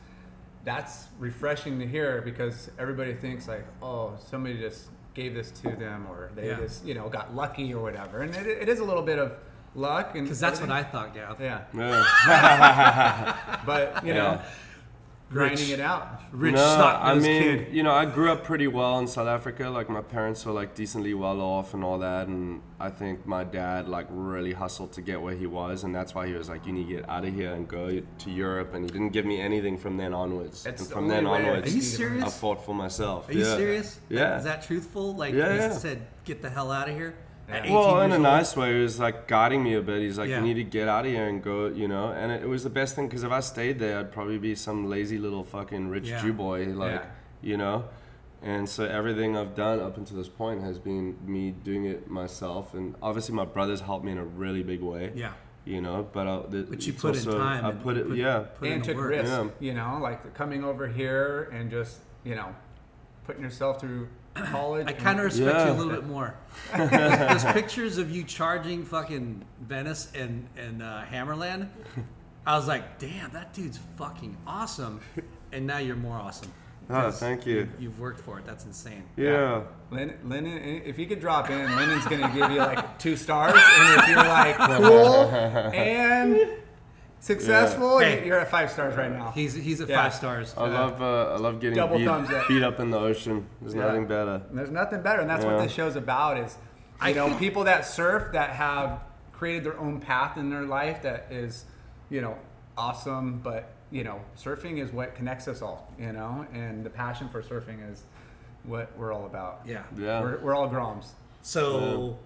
that's 0.63 1.07
refreshing 1.19 1.77
to 1.79 1.85
hear 1.85 2.21
because 2.21 2.71
everybody 2.79 3.13
thinks 3.13 3.47
like, 3.47 3.65
oh, 3.81 4.17
somebody 4.29 4.57
just 4.57 4.85
gave 5.13 5.33
this 5.35 5.51
to 5.51 5.69
them 5.75 6.07
or 6.09 6.31
they 6.35 6.47
Yeah. 6.47 6.57
just 6.57 6.83
you 6.85 6.95
know 6.95 7.09
got 7.09 7.35
lucky 7.35 7.73
or 7.73 7.83
whatever. 7.83 8.21
And 8.21 8.33
it, 8.35 8.47
it 8.47 8.69
is 8.69 8.79
a 8.79 8.83
little 8.83 9.03
bit 9.03 9.19
of 9.19 9.33
luck 9.75 10.15
and 10.15 10.23
Because 10.25 10.39
that's 10.39 10.59
what 10.61 10.71
I 10.71 10.81
thought, 10.83 11.13
Gav. 11.13 11.39
yeah. 11.39 11.61
Yeah. 11.75 13.35
But 13.67 14.03
you 14.05 14.13
know, 14.13 14.39
Yeah. 14.41 14.45
Grinding 15.33 15.69
Rich. 15.69 15.69
it 15.71 15.79
out. 15.79 16.21
Rich 16.31 16.55
no, 16.55 16.75
snot 16.75 17.01
I 17.03 17.15
mean, 17.15 17.41
kid. 17.41 17.73
you 17.73 17.83
know, 17.83 17.91
I 17.91 18.05
grew 18.05 18.31
up 18.31 18.43
pretty 18.43 18.67
well 18.67 18.99
in 18.99 19.07
South 19.07 19.27
Africa. 19.27 19.69
Like 19.69 19.89
my 19.89 20.01
parents 20.01 20.45
were 20.45 20.53
like 20.53 20.75
decently 20.75 21.13
well 21.13 21.41
off 21.41 21.73
and 21.73 21.83
all 21.83 21.99
that, 21.99 22.27
and 22.27 22.61
I 22.79 22.89
think 22.89 23.25
my 23.25 23.43
dad 23.43 23.89
like 23.89 24.07
really 24.09 24.53
hustled 24.53 24.93
to 24.93 25.01
get 25.01 25.21
where 25.21 25.35
he 25.35 25.47
was, 25.47 25.83
and 25.83 25.93
that's 25.93 26.13
why 26.15 26.27
he 26.27 26.33
was 26.33 26.49
like, 26.49 26.65
"You 26.65 26.73
need 26.73 26.87
to 26.87 26.95
get 26.95 27.09
out 27.09 27.25
of 27.25 27.33
here 27.33 27.53
and 27.53 27.67
go 27.67 28.01
to 28.19 28.31
Europe." 28.31 28.73
And 28.73 28.85
he 28.85 28.91
didn't 28.91 29.09
give 29.09 29.25
me 29.25 29.41
anything 29.41 29.77
from 29.77 29.97
then 29.97 30.13
onwards. 30.13 30.65
It's 30.65 30.81
and 30.81 30.89
from 30.89 31.03
only 31.05 31.15
then 31.15 31.25
onwards, 31.25 31.71
Are 31.71 31.75
you 31.75 31.81
serious? 31.81 32.23
I 32.23 32.29
fought 32.29 32.63
for 32.65 32.75
myself. 32.75 33.29
Are 33.29 33.33
you 33.33 33.45
yeah. 33.45 33.55
serious? 33.57 33.99
Yeah. 34.09 34.37
Is 34.37 34.43
that 34.43 34.63
truthful? 34.63 35.15
Like 35.15 35.33
Yeah, 35.33 35.51
he 35.53 35.57
yeah. 35.59 35.71
said, 35.73 36.07
get 36.25 36.41
the 36.41 36.49
hell 36.49 36.71
out 36.71 36.89
of 36.89 36.95
here. 36.95 37.15
At 37.49 37.65
Yeah. 37.65 37.73
Well, 37.73 38.01
in 38.01 38.11
a 38.11 38.15
old? 38.15 38.23
nice 38.23 38.55
way, 38.55 38.73
he 38.75 38.81
was 38.81 38.99
like 38.99 39.27
guiding 39.27 39.63
me 39.63 39.73
a 39.73 39.81
bit. 39.81 40.01
He's 40.01 40.17
like, 40.17 40.29
Yeah. 40.29 40.37
"You 40.37 40.43
need 40.43 40.53
to 40.55 40.63
get 40.63 40.87
out 40.87 41.05
of 41.05 41.11
here 41.11 41.27
and 41.27 41.43
go," 41.43 41.67
you 41.67 41.87
know. 41.87 42.11
And 42.11 42.31
it, 42.31 42.43
it 42.43 42.47
was 42.47 42.63
the 42.63 42.69
best 42.69 42.95
thing 42.95 43.07
because 43.07 43.23
if 43.23 43.31
I 43.31 43.41
stayed 43.41 43.79
there, 43.79 43.99
I'd 43.99 44.11
probably 44.11 44.37
be 44.37 44.55
some 44.55 44.89
lazy 44.89 45.17
little 45.17 45.43
fucking 45.43 45.89
rich 45.89 46.07
Yeah. 46.09 46.21
Jew 46.21 46.33
boy, 46.33 46.67
like, 46.67 46.91
Yeah. 47.01 47.05
you 47.41 47.57
know. 47.57 47.85
And 48.41 48.67
so 48.67 48.83
everything 48.85 49.37
I've 49.37 49.55
done 49.55 49.79
up 49.79 49.97
until 49.97 50.17
this 50.17 50.27
point 50.27 50.61
has 50.63 50.77
been 50.77 51.15
me 51.25 51.51
doing 51.51 51.85
it 51.85 52.09
myself, 52.09 52.73
and 52.73 52.95
obviously 53.01 53.35
my 53.35 53.45
brothers 53.45 53.81
helped 53.81 54.03
me 54.05 54.11
in 54.13 54.17
a 54.17 54.25
really 54.25 54.63
big 54.63 54.81
way. 54.81 55.11
Yeah. 55.15 55.31
You 55.65 55.79
know, 55.79 56.07
but 56.11 56.27
I, 56.27 56.41
the, 56.49 56.63
But 56.63 56.85
you 56.85 56.91
it's 56.93 57.01
put 57.01 57.15
in 57.15 57.23
time 57.23 57.65
I 57.65 57.69
and 57.69 57.81
put 57.81 57.95
it, 57.95 58.07
put- 58.09 58.17
yeah. 58.17 58.39
Put 58.59 58.67
and 58.67 58.83
took 58.83 58.97
work. 58.97 59.11
risk. 59.11 59.31
Yeah. 59.31 59.47
You 59.61 59.73
know, 59.73 59.97
like 60.01 60.33
coming 60.33 60.63
over 60.63 60.87
here 60.87 61.49
and 61.53 61.69
just 61.71 61.99
you 62.25 62.35
know 62.35 62.53
putting 63.25 63.43
yourself 63.43 63.79
through 63.79 64.09
college. 64.35 64.87
I 64.87 64.93
kind 64.93 65.19
of 65.19 65.25
respect 65.25 65.65
you 65.67 65.71
a 65.71 65.73
little 65.73 65.93
bit 65.93 66.05
more. 66.05 66.35
Those 66.75 67.43
pictures 67.45 67.97
of 67.97 68.11
you 68.11 68.23
charging 68.23 68.83
fucking 68.85 69.43
Venice 69.61 70.11
and 70.15 70.47
and 70.57 70.81
uh, 70.81 71.03
Hammerland, 71.11 71.69
I 72.45 72.57
was 72.57 72.67
like, 72.67 72.99
damn, 72.99 73.31
that 73.31 73.53
dude's 73.53 73.79
fucking 73.97 74.35
awesome. 74.47 74.99
And 75.51 75.67
now 75.67 75.77
you're 75.77 75.95
more 75.95 76.17
awesome. 76.17 76.51
Oh, 76.89 77.11
thank 77.11 77.45
you. 77.45 77.69
You've 77.79 77.99
worked 77.99 78.19
for 78.19 78.39
it. 78.39 78.45
That's 78.45 78.65
insane. 78.65 79.03
Yeah. 79.15 79.61
Lin- 79.89 80.17
Lennon, 80.25 80.57
if 80.83 80.99
you 80.99 81.05
could 81.05 81.19
drop 81.21 81.49
in, 81.49 81.75
Lennon's 81.75 82.05
gonna 82.05 82.27
give 82.33 82.51
you 82.51 82.57
like 82.57 82.99
two 82.99 83.15
stars, 83.15 83.53
and 83.55 84.01
if 84.01 84.07
you're 84.09 84.17
like 84.17 84.57
cool 84.57 85.23
and 85.73 86.39
successful, 87.23 88.01
Yeah. 88.01 88.07
Hey. 88.09 88.27
you're 88.27 88.39
at 88.39 88.51
five 88.51 88.69
stars 88.69 88.95
right 88.97 89.11
now. 89.11 89.31
He's 89.31 89.53
he's 89.53 89.79
at 89.81 89.87
Yeah. 89.89 90.03
five 90.03 90.13
stars. 90.13 90.53
I 90.57 90.67
love 90.67 91.01
uh, 91.01 91.33
I 91.33 91.37
love 91.37 91.59
getting 91.61 91.77
Double 91.77 91.97
beat, 91.97 92.07
up. 92.07 92.47
beat 92.49 92.61
up 92.63 92.79
in 92.79 92.91
the 92.91 92.99
ocean. 92.99 93.47
There's 93.61 93.73
Yeah. 93.73 93.85
nothing 93.85 94.07
better. 94.07 94.41
And 94.49 94.57
there's 94.57 94.71
nothing 94.71 95.01
better, 95.01 95.21
and 95.21 95.29
that's 95.29 95.45
what 95.45 95.55
Yeah. 95.55 95.63
this 95.63 95.71
show's 95.71 95.95
about. 95.95 96.37
Is 96.37 96.57
you 97.07 97.15
know 97.15 97.33
people 97.37 97.63
that 97.63 97.85
surf 97.85 98.31
that 98.33 98.51
have 98.51 98.99
created 99.31 99.63
their 99.63 99.79
own 99.79 99.99
path 99.99 100.37
in 100.37 100.49
their 100.49 100.63
life 100.63 101.01
that 101.03 101.27
is, 101.31 101.65
you 102.09 102.21
know, 102.21 102.35
awesome. 102.77 103.39
But 103.39 103.69
you 103.89 104.03
know, 104.03 104.19
surfing 104.37 104.79
is 104.79 104.91
what 104.91 105.15
connects 105.15 105.47
us 105.47 105.61
all. 105.61 105.91
You 105.97 106.11
know, 106.11 106.45
and 106.53 106.83
the 106.85 106.89
passion 106.89 107.29
for 107.29 107.41
surfing 107.41 107.89
is 107.89 108.03
what 108.63 108.91
we're 108.97 109.13
all 109.13 109.25
about. 109.25 109.61
Yeah. 109.65 109.83
Yeah. 109.97 110.21
We're, 110.21 110.37
we're 110.39 110.55
all 110.55 110.69
Groms. 110.69 111.07
So, 111.41 112.17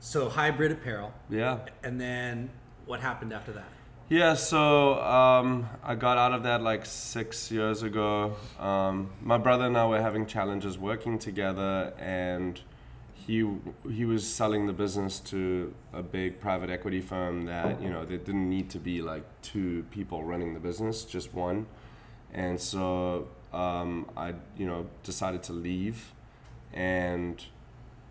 so 0.00 0.28
hybrid 0.28 0.70
apparel, 0.72 1.12
Yeah. 1.28 1.58
and 1.82 2.00
then 2.00 2.50
what 2.84 3.00
happened 3.00 3.32
after 3.32 3.50
that? 3.52 3.64
Yeah, 4.08 4.34
so 4.34 5.02
um, 5.02 5.68
I 5.82 5.96
got 5.96 6.16
out 6.16 6.32
of 6.32 6.44
that 6.44 6.62
like 6.62 6.86
six 6.86 7.50
years 7.50 7.82
ago. 7.82 8.36
Um, 8.56 9.10
my 9.20 9.36
brother 9.36 9.64
and 9.66 9.76
I 9.76 9.84
were 9.86 10.00
having 10.00 10.26
challenges 10.26 10.78
working 10.78 11.18
together, 11.18 11.92
and 11.98 12.60
he 13.14 13.44
he 13.90 14.04
was 14.04 14.24
selling 14.24 14.68
the 14.68 14.72
business 14.72 15.18
to 15.20 15.74
a 15.92 16.04
big 16.04 16.40
private 16.40 16.70
equity 16.70 17.00
firm 17.00 17.46
that 17.46 17.82
you 17.82 17.90
know 17.90 18.04
there 18.04 18.18
didn't 18.18 18.48
need 18.48 18.70
to 18.70 18.78
be 18.78 19.02
like 19.02 19.24
two 19.42 19.84
people 19.90 20.22
running 20.22 20.54
the 20.54 20.60
business, 20.60 21.04
just 21.04 21.34
one. 21.34 21.66
And 22.32 22.60
so 22.60 23.26
um, 23.52 24.08
I 24.16 24.34
you 24.56 24.66
know 24.66 24.86
decided 25.02 25.42
to 25.44 25.52
leave, 25.52 26.12
and 26.72 27.44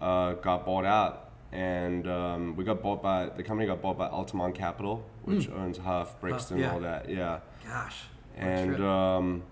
uh, 0.01 0.33
got 0.33 0.65
bought 0.65 0.83
out. 0.83 1.21
And 1.53 2.05
um, 2.05 2.57
we 2.57 2.65
got 2.65 2.81
bought 2.81 3.01
by 3.01 3.27
the 3.27 3.43
company 3.43 3.65
got 3.65 3.81
bought 3.81 3.97
by 3.97 4.09
Altamont 4.09 4.55
Capital, 4.55 5.05
which 5.25 5.49
owns 5.49 5.77
HUF, 5.77 6.19
Brixton, 6.21 6.59
yeah. 6.59 6.71
all 6.71 6.79
that. 6.79 7.09
Yeah. 7.09 7.39
Gosh. 7.67 8.03
And 8.37 8.81
um, 8.83 9.43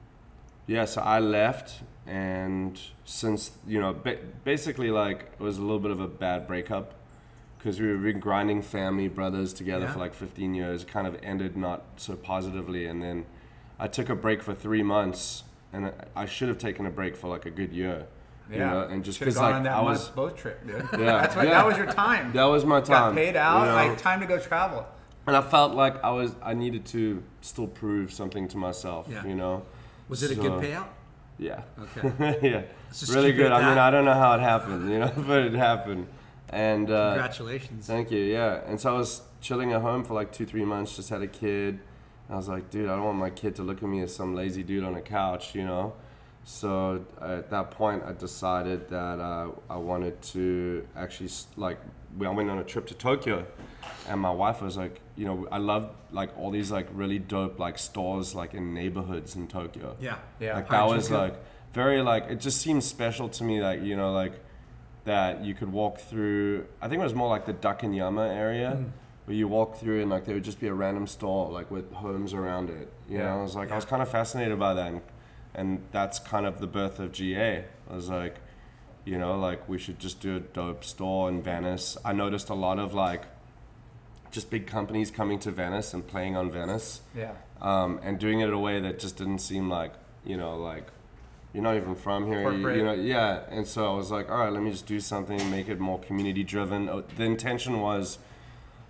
yeah, 0.68 0.86
so 0.86 1.02
I 1.02 1.20
left, 1.20 1.82
and 2.08 2.80
since 3.06 3.52
you 3.68 3.80
know, 3.80 3.94
ba- 3.94 4.20
basically 4.44 4.92
like 4.92 5.32
it 5.34 5.40
was 5.40 5.58
a 5.58 5.62
little 5.62 5.80
bit 5.80 5.92
of 5.92 6.00
a 6.00 6.08
bad 6.08 6.48
breakup 6.48 6.94
because 7.58 7.80
we 7.80 7.88
were 7.88 7.98
been 7.98 8.20
grinding 8.20 8.62
family 8.62 9.08
brothers 9.08 9.54
together 9.54 9.86
Yeah. 9.86 9.94
for 9.94 10.00
like 10.00 10.14
15 10.14 10.54
years. 10.54 10.84
Kind 10.84 11.08
of 11.08 11.18
ended 11.24 11.56
not 11.58 11.84
so 11.98 12.16
positively, 12.16 12.86
and 12.86 13.02
then 13.02 13.26
I 13.80 13.88
took 13.88 14.10
a 14.10 14.16
break 14.16 14.44
for 14.44 14.54
three 14.54 14.84
months, 14.84 15.44
and 15.72 15.92
I- 16.16 16.26
should 16.26 16.50
have 16.50 16.58
taken 16.60 16.86
a 16.86 16.92
break 16.92 17.16
for 17.16 17.30
like 17.30 17.46
a 17.46 17.52
good 17.52 17.72
year. 17.74 18.06
Yeah, 18.52 18.58
You 18.58 18.64
know, 18.66 18.88
and 18.92 19.04
just 19.06 19.20
because 19.20 19.38
like 19.38 19.56
on 19.56 19.64
that 19.64 19.78
I 19.78 19.82
was, 19.82 20.10
boat 20.10 20.38
trip, 20.38 20.68
dude. 20.68 20.76
Yeah, 20.92 21.22
That's 21.22 21.36
what 21.38 21.46
yeah. 21.46 21.52
that 21.54 21.66
was 21.66 21.78
your 21.78 21.86
time. 21.86 22.34
that 22.34 22.44
was 22.44 22.66
my 22.66 22.82
time. 22.82 23.12
Got 23.12 23.16
paid 23.16 23.36
out, 23.38 23.62
you 23.62 23.66
know? 23.68 23.74
like 23.92 23.98
time 23.98 24.20
to 24.20 24.26
go 24.28 24.38
travel. 24.38 24.86
And 25.28 25.36
I 25.36 25.42
felt 25.42 25.74
like 25.74 26.04
I 26.04 26.12
was, 26.12 26.36
I 26.42 26.54
needed 26.54 26.86
to 26.88 27.24
still 27.42 27.68
prove 27.68 28.12
something 28.12 28.48
to 28.50 28.58
myself. 28.58 29.08
Yeah. 29.10 29.26
You 29.26 29.36
know. 29.36 29.66
was 30.08 30.24
it 30.24 30.32
a 30.32 30.36
good 30.36 30.64
payout? 30.64 30.88
Yeah. 31.38 31.62
Okay. 31.80 32.40
yeah. 32.50 32.62
Really 33.14 33.32
good. 33.32 33.52
I 33.52 33.70
mean. 33.70 33.78
I 33.78 33.90
don't 33.90 34.06
know 34.06 34.14
how 34.14 34.36
it 34.36 34.42
happened, 34.42 34.90
you 34.90 35.00
know, 35.00 35.12
but 35.28 35.44
it 35.44 35.54
happened. 35.54 36.08
And 36.50 36.92
uh, 36.92 37.14
Congratulations. 37.14 37.88
thank 37.88 38.12
you. 38.12 38.20
Yeah. 38.20 38.62
And 38.68 38.80
so 38.80 38.94
I 38.94 38.98
was 38.98 39.22
chilling 39.42 39.74
at 39.74 39.82
home 39.82 40.04
for 40.04 40.14
like 40.14 40.32
two, 40.32 40.46
three 40.46 40.66
months. 40.66 40.96
Just 40.96 41.10
had 41.10 41.22
a 41.22 41.28
kid. 41.28 41.80
I 42.30 42.36
was 42.36 42.48
like, 42.48 42.70
dude, 42.70 42.90
I 42.90 42.96
don't 42.96 43.06
want 43.06 43.18
my 43.18 43.30
kid 43.30 43.56
to 43.56 43.64
look 43.64 43.84
at 43.84 43.90
me 43.90 44.02
as 44.02 44.16
some 44.16 44.36
lazy 44.36 44.64
dude 44.64 44.84
on 44.84 44.96
a 44.96 45.02
couch, 45.02 45.56
you 45.56 45.66
know. 45.66 45.94
So 46.46 47.06
at 47.22 47.50
that 47.50 47.72
point, 47.72 48.04
I 48.04 48.14
decided 48.14 48.90
that 48.90 49.20
uh, 49.20 49.52
I 49.70 49.78
wanted 49.78 50.22
to 50.34 50.88
actually 50.96 51.30
like. 51.56 51.80
We 52.18 52.28
I 52.28 52.30
went 52.30 52.50
on 52.50 52.60
a 52.60 52.64
trip 52.64 52.86
to 52.88 52.94
Tokyo, 52.94 53.46
and 54.08 54.20
my 54.20 54.30
wife 54.30 54.62
was 54.62 54.78
like, 54.78 55.00
you 55.16 55.26
know, 55.26 55.48
I 55.52 55.58
love 55.60 55.90
like 56.12 56.36
all 56.38 56.50
these 56.52 56.72
like 56.72 56.88
really 56.94 57.20
dope 57.20 57.60
like 57.60 57.78
stores 57.78 58.34
like 58.34 58.54
in 58.54 58.74
neighborhoods 58.74 59.36
in 59.36 59.48
Tokyo. 59.48 59.96
Yeah. 60.00 60.18
Yeah. 60.40 60.56
Like 60.56 60.70
that 60.70 60.88
was 60.88 61.12
like 61.12 61.36
very 61.74 62.02
like 62.02 62.26
it 62.30 62.40
just 62.40 62.62
seems 62.62 62.86
special 62.86 63.30
to 63.30 63.44
me 63.44 63.62
like 63.62 63.82
you 63.84 63.96
know 63.96 64.12
like 64.14 64.34
that 65.06 65.44
you 65.44 65.54
could 65.54 65.72
walk 65.72 66.00
through 66.00 66.66
I 66.82 66.88
think 66.88 67.00
it 67.02 67.04
was 67.04 67.14
more 67.14 67.30
like 67.30 67.46
the 67.46 67.54
Daikanyama 67.54 68.36
area 68.36 68.72
Hmm. 68.72 68.84
where 69.26 69.36
you 69.36 69.48
walk 69.48 69.78
through 69.78 70.02
and 70.02 70.10
like 70.10 70.26
there 70.26 70.36
would 70.36 70.44
just 70.44 70.60
be 70.60 70.68
a 70.68 70.74
random 70.74 71.08
store 71.08 71.52
like 71.52 71.70
with 71.70 71.92
homes 71.94 72.34
around 72.34 72.70
it. 72.70 72.92
You 73.10 73.20
know, 73.20 73.24
Yeah. 73.26 73.36
I 73.36 73.42
was 73.42 73.56
like 73.56 73.72
I 73.72 73.76
was 73.76 73.86
kind 73.86 74.02
of 74.02 74.10
fascinated 74.10 74.58
by 74.60 74.74
that 74.74 74.88
and, 74.94 75.02
and 75.56 75.82
that's 75.92 76.20
kind 76.20 76.46
of 76.46 76.60
the 76.60 76.68
birth 76.68 77.00
of 77.00 77.12
GA. 77.12 77.66
I 77.90 77.96
was 77.96 78.10
like, 78.10 78.38
you 79.06 79.18
know, 79.20 79.38
like 79.38 79.68
we 79.70 79.78
should 79.78 80.00
just 80.00 80.22
do 80.22 80.38
a 80.38 80.40
dope 80.40 80.84
store 80.84 81.30
in 81.30 81.42
Venice. 81.44 81.98
I 82.04 82.14
noticed 82.14 82.50
a 82.50 82.56
lot 82.56 82.80
of 82.80 82.94
like 82.94 83.24
just 84.34 84.50
big 84.50 84.66
companies 84.68 85.12
coming 85.12 85.38
to 85.40 85.52
Venice 85.52 85.94
and 85.94 86.06
playing 86.06 86.36
on 86.36 86.52
Venice 86.52 87.02
Yeah. 87.16 87.34
um, 87.62 88.00
and 88.04 88.20
doing 88.20 88.42
it 88.42 88.48
in 88.48 88.54
a 88.54 88.60
way 88.60 88.82
that 88.82 89.00
just 89.00 89.16
didn't 89.16 89.40
seem 89.40 89.70
like 89.70 89.94
you 90.26 90.36
know 90.36 90.58
like 90.58 90.88
you're 91.54 91.64
not 91.64 91.76
even 91.78 91.94
from 91.96 92.26
here 92.26 92.52
you, 92.52 92.70
you 92.72 92.84
know 92.84 92.94
yeah 92.94 93.42
and 93.52 93.68
so 93.68 93.94
i 93.94 93.96
was 93.96 94.10
like 94.10 94.30
all 94.32 94.40
right 94.40 94.52
let 94.52 94.64
me 94.64 94.72
just 94.72 94.88
do 94.88 95.00
something 95.00 95.38
make 95.52 95.70
it 95.70 95.80
more 95.80 96.00
community 96.00 96.44
driven 96.44 96.90
Uh, 96.90 97.02
the 97.16 97.24
intention 97.24 97.80
was 97.80 98.18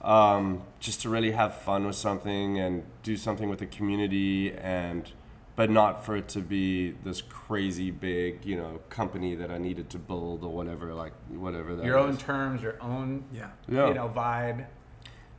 um, 0.01 0.61
just 0.79 1.01
to 1.01 1.09
really 1.09 1.31
have 1.31 1.55
fun 1.55 1.85
with 1.85 1.95
something 1.95 2.59
and 2.59 2.83
do 3.03 3.15
something 3.17 3.49
with 3.49 3.59
the 3.59 3.65
community 3.65 4.53
and 4.53 5.11
but 5.55 5.69
not 5.69 6.05
for 6.05 6.15
it 6.17 6.27
to 6.29 6.39
be 6.39 6.91
this 7.03 7.21
crazy 7.21 7.91
big 7.91 8.45
you 8.45 8.55
know 8.55 8.79
company 8.89 9.35
that 9.35 9.51
i 9.51 9.57
needed 9.57 9.89
to 9.89 9.97
build 9.97 10.43
or 10.43 10.51
whatever 10.51 10.93
like 10.93 11.13
whatever 11.29 11.75
that 11.75 11.85
Your 11.85 11.97
own 11.99 12.15
terms, 12.17 12.61
your 12.61 12.77
own, 12.81 13.23
Yeah. 13.33 13.49
Yeah. 13.67 13.87
you 13.89 13.93
know, 13.93 14.07
vibe. 14.07 14.65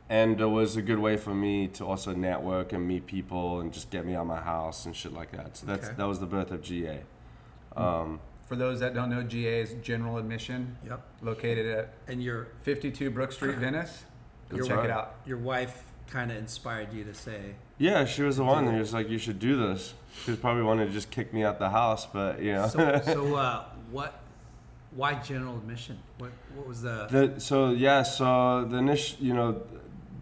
And 0.09 0.39
it 0.39 0.45
was 0.45 0.75
a 0.75 0.81
good 0.81 0.99
way 0.99 1.17
for 1.17 1.33
me 1.33 1.67
to 1.69 1.85
also 1.85 2.13
network 2.13 2.73
and 2.73 2.87
meet 2.87 3.05
people 3.07 3.59
and 3.61 3.73
just 3.73 3.89
get 3.89 4.05
me 4.05 4.15
out 4.15 4.21
of 4.21 4.27
my 4.27 4.39
house 4.41 4.85
and 4.85 4.95
shit 4.95 5.13
like 5.13 5.31
that. 5.31 5.57
So 5.57 5.65
that's 5.65 5.87
Okay. 5.87 5.95
that 5.97 6.05
was 6.05 6.19
the 6.19 6.25
birth 6.27 6.51
of 6.51 6.61
GA. 6.61 7.01
Um, 7.75 8.19
For 8.47 8.55
those 8.55 8.79
that 8.81 8.93
don't 8.93 9.09
know, 9.09 9.23
GA 9.23 9.61
is 9.61 9.73
General 9.81 10.17
Admission, 10.19 10.77
Yep. 10.87 11.01
located 11.23 11.65
at 11.65 11.93
And 12.07 12.21
your 12.21 12.47
52 12.61 13.09
Brook 13.09 13.31
Street, 13.31 13.55
Venice. 13.57 14.03
Go 14.49 14.59
check 14.61 14.77
right. 14.77 14.85
it 14.85 14.91
out. 14.91 15.15
your 15.25 15.39
wife 15.39 15.91
kind 16.07 16.29
of 16.31 16.37
inspired 16.37 16.93
you 16.93 17.03
to 17.03 17.13
say? 17.15 17.55
Yeah, 17.79 18.05
she 18.05 18.21
was 18.21 18.37
the 18.37 18.43
one 18.43 18.67
who 18.67 18.77
was 18.77 18.93
like, 18.93 19.09
"You 19.09 19.17
should 19.17 19.39
do 19.39 19.57
this." 19.57 19.95
She 20.23 20.31
was 20.31 20.39
probably 20.39 20.61
wanted 20.61 20.85
to 20.85 20.91
just 20.93 21.09
kick 21.09 21.33
me 21.33 21.43
out 21.43 21.57
the 21.57 21.71
house, 21.71 22.05
but 22.05 22.39
you 22.41 22.53
know. 22.53 22.67
So, 22.67 23.01
so 23.05 23.35
uh, 23.35 23.65
what? 23.91 24.21
Why 24.91 25.15
general 25.15 25.57
admission? 25.57 25.97
What 26.19 26.31
What 26.55 26.67
was 26.67 26.83
the? 26.83 27.07
The, 27.09 27.39
so 27.41 27.71
yeah, 27.71 28.03
so 28.03 28.63
the 28.69 28.77
initial, 28.77 29.17
you 29.25 29.33
know, 29.33 29.61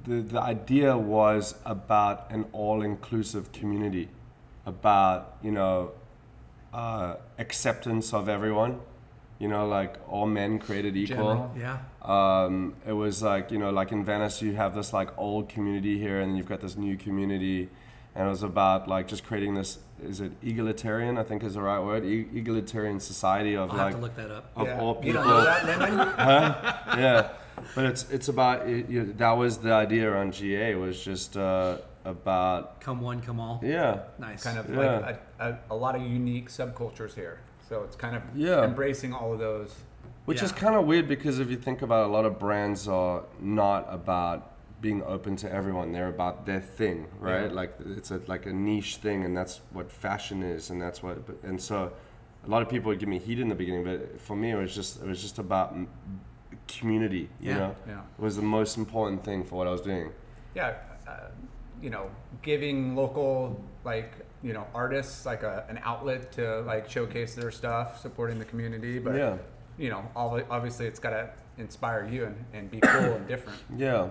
the 0.04 0.22
the 0.22 0.42
idea 0.42 0.98
was 0.98 1.56
about 1.66 2.30
an 2.32 2.46
all-inclusive 2.52 3.52
community, 3.52 4.10
about 4.66 5.38
you 5.42 5.52
know, 5.52 5.92
uh, 6.74 7.16
acceptance 7.38 8.14
of 8.14 8.28
everyone, 8.30 8.80
you 9.40 9.48
know, 9.48 9.68
like 9.68 9.96
all 10.10 10.26
men 10.26 10.60
created 10.60 10.96
equal. 10.98 11.16
General. 11.18 11.56
yeah. 11.58 11.78
Um, 12.02 12.76
it 12.88 12.94
was 12.94 13.22
like 13.24 13.52
you 13.52 13.58
know, 13.60 13.70
like 13.72 13.92
in 13.92 14.04
Venice, 14.04 14.42
you 14.42 14.54
have 14.56 14.76
this 14.76 14.92
like 14.94 15.10
old 15.18 15.50
community 15.50 15.98
here, 16.00 16.20
and 16.22 16.36
you've 16.38 16.48
got 16.50 16.60
this 16.62 16.76
new 16.76 16.98
community, 16.98 17.70
and 18.16 18.28
it 18.28 18.30
was 18.30 18.44
about 18.44 18.88
like 18.88 19.08
just 19.08 19.24
creating 19.24 19.54
this. 19.56 19.80
Is 20.04 20.20
it 20.20 20.34
egalitarian? 20.44 21.18
I 21.18 21.24
think 21.24 21.44
is 21.44 21.54
the 21.54 21.62
right 21.62 21.80
word. 21.80 22.04
E- 22.04 22.28
egalitarian 22.36 23.00
society 23.00 23.56
of 23.56 23.72
I'll 23.72 23.78
like 23.78 23.86
have 23.94 23.96
to 23.96 24.02
look 24.02 24.16
that 24.18 24.32
up. 24.32 24.52
of 24.58 24.68
Yeah. 24.68 24.80
all 24.82 24.96
You 24.96 25.02
people. 25.14 25.24
don't 25.24 25.28
know 25.30 25.44
that, 25.46 25.66
Lyndon? 25.66 25.98
yeah, 27.00 27.30
but 27.76 27.86
it's 27.86 28.10
it's 28.12 28.28
about 28.28 28.68
it, 28.68 28.90
you 28.90 29.14
that 29.18 29.32
was 29.34 29.58
the 29.60 29.72
idea 29.74 30.10
around 30.10 30.34
GA 30.34 30.76
was 30.76 31.04
just 31.04 31.38
uh, 31.38 31.78
about 32.06 32.82
Come 32.82 33.02
one, 33.02 33.22
come 33.22 33.40
all. 33.40 33.60
yeah 33.64 34.00
Nice. 34.20 34.44
kind 34.44 34.58
of 34.60 34.70
Yeah. 34.70 35.00
like 35.00 35.22
a, 35.40 35.50
a, 35.50 35.60
a 35.72 35.76
lot 35.76 35.96
of 35.96 36.02
unique 36.02 36.50
subcultures 36.50 37.14
here. 37.16 37.40
So 37.70 37.84
it's 37.84 37.96
kind 37.96 38.16
of 38.16 38.22
Yeah. 38.36 38.64
embracing 38.64 39.14
all 39.14 39.34
of 39.34 39.40
those. 39.40 39.74
which 40.26 40.42
is 40.42 40.52
kind 40.52 40.76
of 40.76 40.86
weird 40.86 41.08
because 41.08 41.40
if 41.40 41.50
you 41.50 41.58
think 41.58 41.82
about 41.82 42.04
it, 42.06 42.10
a 42.10 42.14
lot 42.14 42.26
of 42.26 42.40
brands 42.40 42.88
are 42.88 43.24
not 43.40 43.88
about 43.90 44.52
being 44.82 45.02
open 45.04 45.36
to 45.38 45.50
everyone 45.50 45.94
they're 45.94 46.10
about 46.10 46.46
their 46.46 46.60
thing 46.60 47.08
right 47.22 47.46
Yeah. 47.48 47.54
like 47.62 47.74
it's 47.98 48.12
a 48.12 48.20
like 48.28 48.46
a 48.46 48.52
niche 48.52 48.98
thing 48.98 49.24
and 49.26 49.36
that's 49.38 49.62
what 49.72 49.90
fashion 49.90 50.44
is 50.44 50.70
and 50.72 50.82
that's 50.82 51.02
what 51.02 51.18
and 51.44 51.62
so 51.62 51.78
a 52.46 52.50
lot 52.50 52.62
of 52.62 52.68
people 52.68 52.90
would 52.90 53.00
give 53.00 53.08
me 53.08 53.18
heat 53.18 53.40
in 53.40 53.48
the 53.48 53.56
beginning 53.56 53.86
but 53.86 54.20
for 54.20 54.36
me 54.36 54.52
it 54.52 54.58
was 54.58 54.76
just 54.76 55.02
it 55.02 55.08
was 55.08 55.22
just 55.22 55.40
about 55.40 55.74
community 56.68 57.30
you 57.40 57.52
Yeah. 57.52 57.58
know 57.60 57.76
Yeah. 57.88 58.02
was 58.18 58.36
the 58.36 58.42
most 58.42 58.78
important 58.78 59.24
thing 59.24 59.44
for 59.44 59.56
what 59.58 59.68
i 59.68 59.72
was 59.72 59.82
doing 59.82 60.12
Yeah, 60.56 60.76
uh, 61.08 61.30
you 61.82 61.90
know, 61.90 62.10
giving 62.44 62.96
local 62.96 63.60
like 63.84 64.12
you 64.44 64.54
know 64.54 64.66
artists 64.74 65.26
like 65.26 65.42
a, 65.44 65.66
an 65.68 65.80
outlet 65.84 66.32
to 66.34 66.62
like 66.62 66.90
showcase 66.90 67.34
their 67.36 67.50
stuff, 67.52 68.00
supporting 68.00 68.38
the 68.40 68.46
community. 68.46 69.00
But 69.00 69.16
Yeah. 69.16 69.38
you 69.78 69.90
know, 69.90 70.04
obviously 70.16 70.86
it's 70.86 71.00
got 71.00 71.10
to 71.12 71.30
inspire 71.58 72.08
you 72.14 72.26
and, 72.28 72.36
and 72.54 72.70
be 72.72 72.80
cool 72.80 73.14
and 73.18 73.28
different. 73.28 73.60
Yeah. 73.76 74.10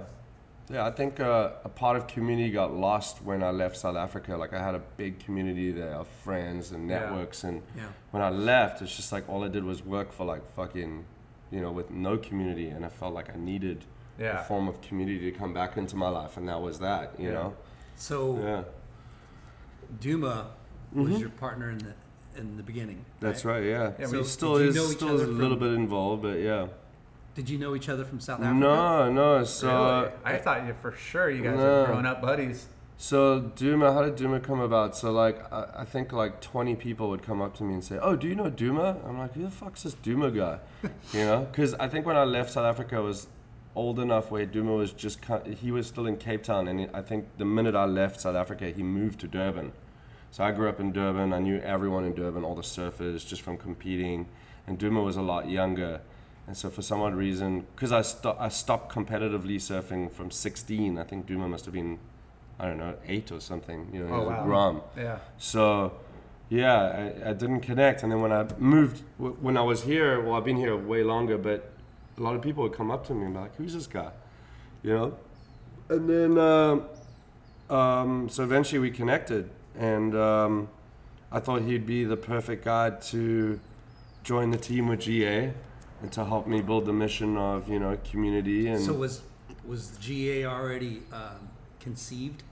Yeah, 0.71 0.87
I 0.87 0.91
think 0.91 1.21
uh, 1.21 1.51
a 1.65 1.69
part 1.69 1.97
of 1.97 2.07
community 2.07 2.51
got 2.51 2.73
lost 2.75 3.23
when 3.23 3.43
I 3.43 3.51
left 3.51 3.77
South 3.77 3.97
Africa. 3.97 4.37
Like, 4.37 4.53
I 4.53 4.61
had 4.63 4.75
a 4.75 4.83
big 4.97 5.19
community 5.25 5.71
there 5.73 5.95
of 5.95 6.07
friends 6.25 6.73
and 6.73 6.89
Yeah. 6.89 7.01
networks. 7.01 7.45
And 7.45 7.63
Yeah. 7.77 7.83
when 8.11 8.23
I 8.23 8.31
left, 8.31 8.83
it's 8.83 8.95
just 8.97 9.13
like 9.13 9.29
all 9.31 9.45
I 9.45 9.49
did 9.49 9.65
was 9.65 9.85
work 9.85 10.13
for 10.13 10.25
like 10.27 10.43
fucking, 10.57 11.05
you 11.53 11.61
know, 11.61 11.71
with 11.71 11.91
no 11.91 12.17
community. 12.17 12.69
And 12.69 12.85
I 12.85 12.89
felt 12.89 13.15
like 13.15 13.29
I 13.33 13.37
needed 13.39 13.85
Yeah. 14.19 14.41
a 14.41 14.45
form 14.45 14.67
of 14.69 14.81
community 14.81 15.31
to 15.31 15.39
come 15.39 15.53
back 15.53 15.77
into 15.77 15.95
my 15.97 16.09
life. 16.09 16.37
And 16.37 16.49
that 16.49 16.61
was 16.61 16.79
that, 16.81 17.13
you 17.21 17.29
Yeah. 17.29 17.35
know? 17.35 17.55
So 17.97 18.39
Yeah. 18.43 18.63
Duma 20.01 20.47
was 20.93 21.21
your 21.21 21.29
partner 21.31 21.71
in 21.71 21.79
the 21.79 21.93
in 22.35 22.57
the 22.57 22.63
beginning. 22.63 22.97
Mm-hmm. 22.97 23.27
That's 23.27 23.45
right, 23.45 23.63
yeah. 23.63 23.93
Yeah, 23.99 24.07
So 24.07 24.17
we- 24.19 24.25
still 24.25 24.57
did 24.59 24.69
is, 24.75 24.93
still 24.93 25.17
is 25.17 25.21
a 25.21 25.27
little 25.27 25.59
bit 25.59 25.75
involved, 25.75 26.23
but 26.23 26.39
yeah. 26.39 26.69
Did 27.35 27.51
you 27.51 27.59
know 27.59 27.75
each 27.77 27.91
other 27.91 28.07
from 28.07 28.21
South 28.21 28.41
Africa? 28.41 28.55
No, 28.55 29.13
no. 29.13 29.45
So. 29.45 29.69
Really? 29.69 30.13
I 30.25 30.39
thought 30.39 30.67
you 30.67 30.73
for 30.81 30.93
sure 30.93 31.29
you 31.29 31.43
guys 31.43 31.59
No. 31.59 31.83
are 31.83 31.87
grown 31.89 32.07
up 32.07 32.23
buddies. 32.23 32.69
So 33.03 33.41
Duma, 33.57 33.93
how 33.93 34.03
did 34.03 34.15
Duma 34.15 34.39
come 34.39 34.61
about? 34.61 34.97
So 34.97 35.11
like, 35.11 35.53
I, 35.53 35.67
I 35.79 35.85
think 35.85 36.13
like 36.13 36.41
20 36.41 36.77
people 36.77 37.11
would 37.11 37.25
come 37.25 37.43
up 37.43 37.53
to 37.57 37.65
me 37.65 37.75
and 37.75 37.83
say, 37.83 37.99
"Oh, 38.01 38.15
do 38.15 38.29
you 38.29 38.37
know 38.37 38.49
Duma?" 38.49 38.97
I'm 39.05 39.19
like, 39.19 39.33
"Who 39.33 39.43
the 39.43 39.51
fuck's 39.51 39.83
this 39.83 39.95
Duma 39.95 40.31
guy?" 40.31 40.61
you 41.13 41.25
know, 41.25 41.49
because 41.51 41.75
I 41.75 41.89
think 41.89 42.07
when 42.07 42.15
I 42.15 42.23
left 42.23 42.53
South 42.53 42.65
Africa, 42.65 42.99
I 42.99 43.01
was 43.01 43.27
old 43.75 43.99
enough 43.99 44.31
where 44.31 44.47
Duma 44.47 44.75
was 44.75 44.93
just 44.93 45.19
he 45.61 45.73
was 45.73 45.89
still 45.89 46.07
in 46.07 46.17
Cape 46.17 46.45
Town, 46.45 46.69
and 46.69 46.89
I 46.95 47.03
think 47.03 47.27
the 47.39 47.45
minute 47.45 47.75
I 47.75 47.87
left 47.87 48.21
South 48.21 48.37
Africa, 48.37 48.71
he 48.71 48.85
moved 48.85 49.19
to 49.21 49.27
Durban. 49.27 49.73
So 50.31 50.45
I 50.45 50.53
grew 50.53 50.69
up 50.69 50.79
in 50.79 50.93
Durban. 50.93 51.33
I 51.33 51.41
knew 51.41 51.59
everyone 51.59 52.05
in 52.05 52.15
Durban, 52.15 52.45
all 52.45 52.55
the 52.55 52.63
surfers, 52.63 53.27
just 53.27 53.43
from 53.43 53.59
competing. 53.59 54.29
And 54.69 54.79
Duma 54.79 55.03
was 55.03 55.17
a 55.17 55.23
lot 55.23 55.51
younger. 55.51 56.03
And 56.47 56.57
so 56.57 56.71
for 56.71 56.83
some 56.83 57.01
odd 57.01 57.15
reason, 57.15 57.67
because 57.75 57.91
I, 57.91 58.03
sto- 58.03 58.37
I 58.39 58.49
stopped 58.49 58.93
competitively 58.93 59.57
surfing 59.57 60.13
from 60.13 60.31
16, 60.31 60.99
I 60.99 61.03
think 61.03 61.27
Duma 61.27 61.49
must 61.49 61.65
have 61.65 61.75
been, 61.75 61.99
I 62.59 62.67
don't 62.67 62.79
know, 62.79 62.95
eight 63.07 63.33
or 63.33 63.41
something. 63.41 63.89
You 63.93 64.01
know, 64.01 64.07
he 64.07 64.13
Oh, 64.13 64.19
was 64.21 64.27
a 64.29 64.31
wow. 64.33 64.45
Grom. 64.45 64.81
Yeah. 64.97 65.19
So, 65.39 65.93
yeah, 66.49 67.13
I, 67.25 67.31
I 67.31 67.33
didn't 67.33 67.61
connect. 67.61 68.03
And 68.03 68.13
then 68.13 68.21
when 68.21 68.33
I 68.33 68.47
moved, 68.59 69.03
w- 69.19 69.37
when 69.41 69.57
I 69.57 69.63
was 69.63 69.83
here, 69.83 70.21
well, 70.21 70.35
I've 70.35 70.45
been 70.45 70.57
here 70.59 70.77
way 70.77 71.03
longer, 71.03 71.39
but 71.39 71.71
a 72.19 72.21
lot 72.23 72.35
of 72.37 72.43
people 72.43 72.63
would 72.65 72.75
come 72.75 72.91
up 72.91 73.07
to 73.07 73.15
me 73.15 73.25
and 73.25 73.35
be 73.35 73.41
like, 73.41 73.57
who's 73.57 73.75
this 73.75 73.87
guy? 73.87 74.11
You 74.83 74.93
know? 74.93 75.19
And 75.89 76.09
then, 76.09 76.39
um 76.39 76.85
um, 77.71 78.29
so 78.29 78.43
eventually 78.43 78.79
we 78.81 78.91
connected. 78.91 79.49
And 79.79 80.15
um, 80.15 80.69
I 81.31 81.41
thought 81.41 81.63
he'd 81.63 81.87
be 81.87 82.05
the 82.05 82.17
perfect 82.19 82.65
guy 82.67 82.91
to 82.91 83.59
join 84.25 84.51
the 84.51 84.59
team 84.59 84.89
with 84.89 85.01
GA 85.01 85.53
and 86.03 86.13
to 86.13 86.25
help 86.25 86.47
me 86.47 86.61
build 86.61 86.85
the 86.85 86.93
mission 86.93 87.39
of, 87.39 87.69
you 87.69 87.79
know, 87.79 87.97
community. 88.11 88.69
And 88.69 88.81
So 88.81 88.93
was 88.93 89.23
was 89.65 89.97
GA 90.01 90.45
already 90.45 91.03
um, 91.13 91.49
conceived, 91.83 92.43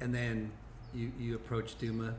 and 0.00 0.14
then 0.14 0.50
you 0.94 1.12
you 1.18 1.34
approached 1.36 1.78
Duma 1.80 2.14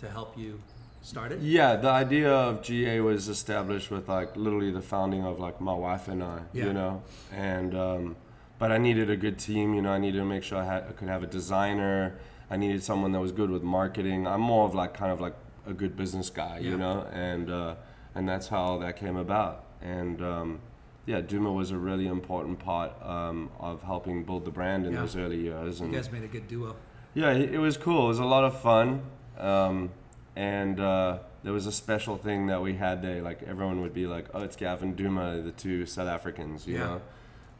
to 0.00 0.10
help 0.10 0.36
you 0.36 0.60
start 1.02 1.32
it? 1.32 1.40
Yeah, 1.40 1.76
the 1.76 1.88
idea 1.90 2.32
of 2.32 2.62
GA 2.62 3.00
was 3.00 3.28
established 3.28 3.90
with 3.90 4.08
like 4.08 4.36
literally 4.36 4.70
the 4.72 4.82
founding 4.82 5.24
of 5.24 5.38
like 5.38 5.60
my 5.60 5.74
wife 5.74 6.08
and 6.08 6.22
I, 6.22 6.40
Yeah. 6.52 6.66
you 6.66 6.72
know, 6.72 7.02
and 7.32 7.74
um, 7.74 8.16
but 8.58 8.70
I 8.72 8.78
needed 8.78 9.10
a 9.10 9.16
good 9.16 9.38
team, 9.38 9.74
you 9.74 9.82
know, 9.82 9.90
I 9.92 9.98
needed 9.98 10.18
to 10.18 10.24
make 10.24 10.42
sure 10.42 10.58
I, 10.58 10.64
had, 10.64 10.82
I 10.88 10.92
could 10.92 11.08
have 11.08 11.22
a 11.22 11.26
designer. 11.26 12.14
I 12.50 12.56
needed 12.56 12.82
someone 12.82 13.12
that 13.12 13.20
was 13.20 13.32
good 13.32 13.50
with 13.50 13.62
marketing. 13.62 14.26
I'm 14.26 14.40
more 14.40 14.64
of 14.66 14.74
like 14.74 14.92
kind 14.94 15.10
of 15.10 15.20
like 15.20 15.34
a 15.66 15.72
good 15.72 15.96
business 15.96 16.28
guy, 16.30 16.58
Yeah. 16.58 16.70
you 16.70 16.76
know, 16.76 17.06
and 17.12 17.50
uh, 17.50 17.74
and 18.14 18.28
that's 18.28 18.48
how 18.48 18.78
that 18.78 18.96
came 18.96 19.16
about. 19.16 19.64
And 19.82 20.20
um, 20.22 20.60
yeah, 21.06 21.20
Duma 21.20 21.52
was 21.52 21.70
a 21.70 21.76
really 21.78 22.06
important 22.06 22.58
part 22.58 22.92
um, 23.02 23.50
of 23.60 23.82
helping 23.82 24.24
build 24.24 24.44
the 24.44 24.50
brand 24.50 24.86
in 24.86 24.92
Yeah. 24.92 25.00
those 25.00 25.16
early 25.16 25.40
years. 25.40 25.80
You 25.80 25.88
guys 25.88 26.10
made 26.10 26.24
a 26.24 26.28
good 26.28 26.48
duo. 26.48 26.76
yeah, 27.14 27.30
it 27.32 27.54
it 27.54 27.58
was 27.58 27.76
cool. 27.76 28.04
It 28.06 28.08
was 28.08 28.18
a 28.20 28.24
lot 28.24 28.44
of 28.44 28.60
fun, 28.60 29.02
um, 29.38 29.90
and 30.36 30.80
uh, 30.80 31.18
there 31.42 31.52
was 31.52 31.66
a 31.66 31.72
special 31.72 32.16
thing 32.16 32.46
that 32.46 32.60
we 32.62 32.74
had 32.74 33.02
there. 33.02 33.22
Like 33.22 33.42
everyone 33.42 33.80
would 33.82 33.94
be 33.94 34.06
like, 34.06 34.26
"Oh, 34.34 34.42
it's 34.42 34.56
Gavin 34.56 34.94
Duma, 34.94 35.40
the 35.42 35.52
two 35.52 35.86
South 35.86 36.08
Africans," 36.08 36.66
you 36.66 36.78
Yeah. 36.78 36.98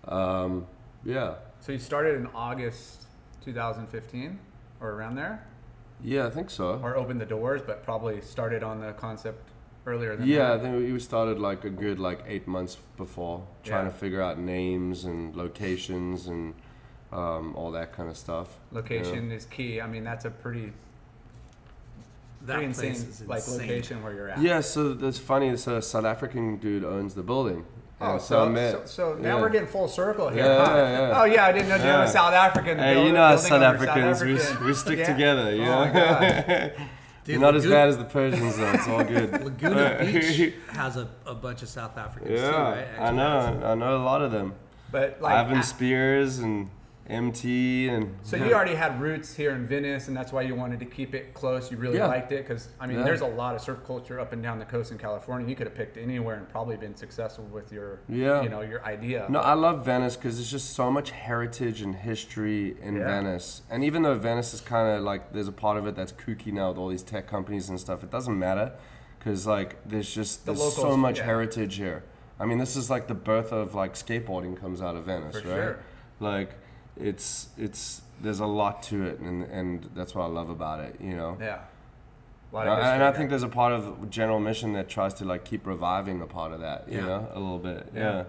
know. 0.06 0.16
Um, 0.16 0.66
yeah, 1.04 1.34
So 1.60 1.72
you 1.72 1.78
started 1.78 2.16
in 2.16 2.26
August 2.34 3.06
2015 3.42 4.38
or 4.80 4.90
around 4.92 5.14
there, 5.16 5.46
yeah, 6.02 6.26
I 6.26 6.30
think 6.30 6.50
so. 6.50 6.78
or 6.82 6.96
opened 6.96 7.20
the 7.20 7.26
doors, 7.26 7.62
but 7.62 7.82
probably 7.84 8.20
started 8.20 8.62
on 8.62 8.80
the 8.80 8.92
concept 8.92 9.50
earlier 9.86 10.16
than 10.16 10.26
Yeah, 10.26 10.54
I 10.54 10.58
think 10.58 10.76
we 10.76 10.98
started 10.98 11.38
like 11.38 11.64
a 11.64 11.70
good 11.70 11.98
like 11.98 12.20
eight 12.26 12.46
months 12.46 12.76
before, 12.96 13.46
trying 13.62 13.86
Yeah. 13.86 13.90
to 13.92 13.96
figure 13.96 14.22
out 14.22 14.38
names 14.38 15.04
and 15.04 15.34
locations 15.36 16.26
and 16.26 16.54
um, 17.12 17.54
all 17.54 17.70
that 17.72 17.92
kind 17.92 18.08
of 18.08 18.16
stuff. 18.16 18.48
you 18.70 18.76
know. 18.76 18.80
Location 18.82 19.30
is 19.30 19.44
key. 19.44 19.80
I 19.80 19.86
mean, 19.86 20.02
that's 20.04 20.24
a 20.24 20.30
pretty, 20.30 20.72
That 22.42 22.56
pretty 22.56 22.72
place 22.72 23.02
insane 23.04 23.28
like 23.28 23.46
location 23.48 24.02
where 24.02 24.12
you're 24.14 24.28
at. 24.30 24.40
Yeah, 24.40 24.60
so 24.60 24.94
that's 24.94 25.18
funny. 25.18 25.56
So 25.56 25.76
a 25.76 25.82
South 25.82 26.04
African 26.04 26.56
dude 26.58 26.84
owns 26.84 27.14
the 27.14 27.22
building. 27.22 27.64
Oh, 28.00 28.14
And 28.14 28.20
so, 28.20 28.48
met- 28.48 28.88
so, 28.88 29.12
so 29.14 29.14
now 29.14 29.36
yeah. 29.36 29.40
we're 29.40 29.48
getting 29.50 29.68
full 29.68 29.86
circle 29.86 30.28
here. 30.28 30.44
Yeah, 30.44 30.66
huh? 30.66 30.74
yeah, 30.76 30.90
yeah. 31.08 31.20
Oh 31.20 31.24
yeah, 31.24 31.46
I 31.46 31.52
didn't 31.52 31.68
know 31.68 31.76
you 31.76 31.84
Yeah. 31.84 32.00
were 32.00 32.06
South 32.08 32.34
African. 32.34 32.78
Hey, 32.78 32.94
build- 32.94 33.06
you 33.06 33.12
know 33.12 33.22
us 33.22 33.48
building 33.48 33.62
South 33.62 33.74
over 33.76 33.88
Africans, 33.90 34.22
we, 34.22 34.34
African. 34.34 34.66
we 34.66 34.74
stick 34.74 34.98
Yeah. 34.98 35.12
together, 35.12 35.54
you 35.54 35.62
Oh 35.62 35.66
know? 35.66 35.80
my 35.84 35.92
god. 35.92 36.72
Dude, 37.24 37.40
Not 37.40 37.54
as 37.54 37.66
bad 37.66 37.88
as 37.88 37.96
the 37.96 38.04
Persians, 38.04 38.58
though. 38.58 38.72
It's 38.72 38.86
all 38.86 39.02
good. 39.02 39.32
Laguna 39.44 39.96
Beach 40.04 40.52
has 40.68 40.98
a, 40.98 41.08
a 41.24 41.34
bunch 41.34 41.62
of 41.62 41.68
South 41.70 41.96
Africans 41.96 42.38
too, 42.38 42.46
yeah, 42.46 42.70
right? 42.70 43.00
I 43.00 43.10
know. 43.10 43.62
I 43.64 43.74
know 43.74 43.96
a 43.96 44.04
lot 44.04 44.20
of 44.20 44.30
them. 44.30 44.54
But 44.92 45.22
like, 45.22 45.34
Ivan 45.34 45.62
Spears 45.62 46.40
and 46.40 46.68
MT 47.08 47.88
and. 47.88 48.16
so 48.22 48.36
you 48.36 48.54
already 48.54 48.74
had 48.74 48.98
roots 49.00 49.34
here 49.36 49.50
in 49.52 49.66
Venice, 49.66 50.08
and 50.08 50.16
that's 50.16 50.32
why 50.32 50.40
you 50.42 50.54
wanted 50.54 50.80
to 50.80 50.86
keep 50.86 51.14
it 51.14 51.34
close. 51.34 51.70
You 51.70 51.76
really 51.76 51.98
Yeah. 51.98 52.06
liked 52.06 52.32
it 52.32 52.46
because 52.48 52.68
I 52.80 52.86
mean, 52.86 52.98
Yeah. 52.98 53.04
there's 53.04 53.20
a 53.20 53.26
lot 53.26 53.54
of 53.54 53.60
surf 53.60 53.80
culture 53.86 54.18
up 54.18 54.32
and 54.32 54.42
down 54.42 54.58
the 54.58 54.64
coast 54.64 54.90
in 54.90 54.96
California. 54.98 55.46
You 55.46 55.54
could 55.54 55.66
have 55.66 55.76
picked 55.76 55.98
anywhere 55.98 56.36
and 56.36 56.48
probably 56.48 56.76
been 56.76 56.96
successful 56.96 57.44
with 57.44 57.72
your, 57.72 58.00
Yeah. 58.08 58.40
you 58.42 58.48
know, 58.48 58.62
your 58.62 58.82
idea. 58.84 59.26
No, 59.28 59.40
I 59.40 59.52
love 59.52 59.84
Venice 59.84 60.16
because 60.16 60.36
there's 60.36 60.50
just 60.50 60.70
so 60.72 60.90
much 60.90 61.10
heritage 61.10 61.82
and 61.82 61.94
history 61.94 62.76
in 62.80 62.96
Yeah. 62.96 63.06
Venice. 63.06 63.62
And 63.70 63.84
even 63.84 64.02
though 64.02 64.14
Venice 64.14 64.54
is 64.54 64.60
kind 64.62 64.96
of 64.96 65.02
like, 65.04 65.32
there's 65.32 65.48
a 65.48 65.52
part 65.52 65.76
of 65.76 65.86
it 65.86 65.94
that's 65.94 66.12
kooky 66.12 66.52
now 66.52 66.70
with 66.70 66.78
all 66.78 66.88
these 66.88 67.02
tech 67.02 67.26
companies 67.26 67.68
and 67.68 67.78
stuff, 67.78 68.02
it 68.02 68.10
doesn't 68.10 68.38
matter 68.38 68.72
because 69.18 69.46
like 69.46 69.76
there's 69.86 70.12
just 70.12 70.46
The 70.46 70.54
there's 70.54 70.74
so 70.74 70.96
much 70.96 71.18
yeah. 71.18 71.24
heritage 71.26 71.76
here. 71.76 72.02
I 72.40 72.46
mean, 72.46 72.58
this 72.58 72.76
is 72.76 72.88
like 72.90 73.08
the 73.08 73.14
birth 73.14 73.52
of 73.52 73.74
like 73.74 73.92
skateboarding 73.94 74.58
comes 74.58 74.80
out 74.80 74.96
of 74.96 75.04
Venice, 75.04 75.38
For 75.40 75.48
right? 75.48 75.54
sure. 75.54 75.78
Like 76.18 76.50
it's 76.96 77.48
it's 77.58 78.02
there's 78.20 78.40
a 78.40 78.46
lot 78.46 78.82
to 78.84 79.04
it, 79.04 79.18
and 79.20 79.42
and 79.44 79.88
that's 79.94 80.14
what 80.14 80.24
I 80.24 80.28
love 80.28 80.50
about 80.50 80.80
it. 80.80 80.96
You 81.00 81.16
know. 81.16 81.36
Yeah. 81.40 81.58
And 82.56 82.70
I, 82.70 82.94
and 82.94 83.02
I 83.02 83.10
think 83.10 83.30
there's 83.30 83.42
a 83.42 83.48
part 83.48 83.72
of 83.72 84.08
General 84.10 84.38
Admission 84.38 84.74
that 84.74 84.88
tries 84.88 85.12
to 85.14 85.24
like 85.24 85.44
keep 85.44 85.66
reviving 85.66 86.20
a 86.22 86.26
part 86.26 86.52
of 86.52 86.60
that, 86.60 86.88
you 86.88 86.98
Yeah. 86.98 87.06
know, 87.06 87.28
a 87.34 87.40
little 87.40 87.58
bit, 87.58 87.90
Yeah. 87.92 88.00
yeah. 88.00 88.24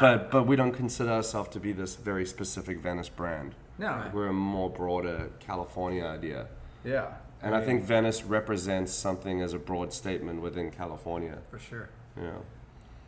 But 0.00 0.30
but 0.30 0.44
we 0.46 0.54
don't 0.54 0.70
consider 0.70 1.10
ourselves 1.10 1.48
to 1.50 1.58
be 1.58 1.72
this 1.72 1.96
very 1.96 2.24
specific 2.24 2.78
Venice 2.78 3.08
brand. 3.08 3.56
no. 3.76 4.04
We're 4.14 4.28
a 4.28 4.32
more 4.32 4.70
broader 4.70 5.30
California 5.40 6.04
idea, 6.04 6.46
Yeah. 6.84 7.08
and 7.42 7.52
I 7.52 7.58
mean, 7.58 7.66
think 7.66 7.82
Venice 7.82 8.22
represents 8.24 8.92
something 8.92 9.42
as 9.42 9.52
a 9.52 9.58
broad 9.58 9.92
statement 9.92 10.42
within 10.42 10.70
California. 10.70 11.38
for 11.50 11.58
sure. 11.58 11.88
You 12.16 12.22
know. 12.22 12.42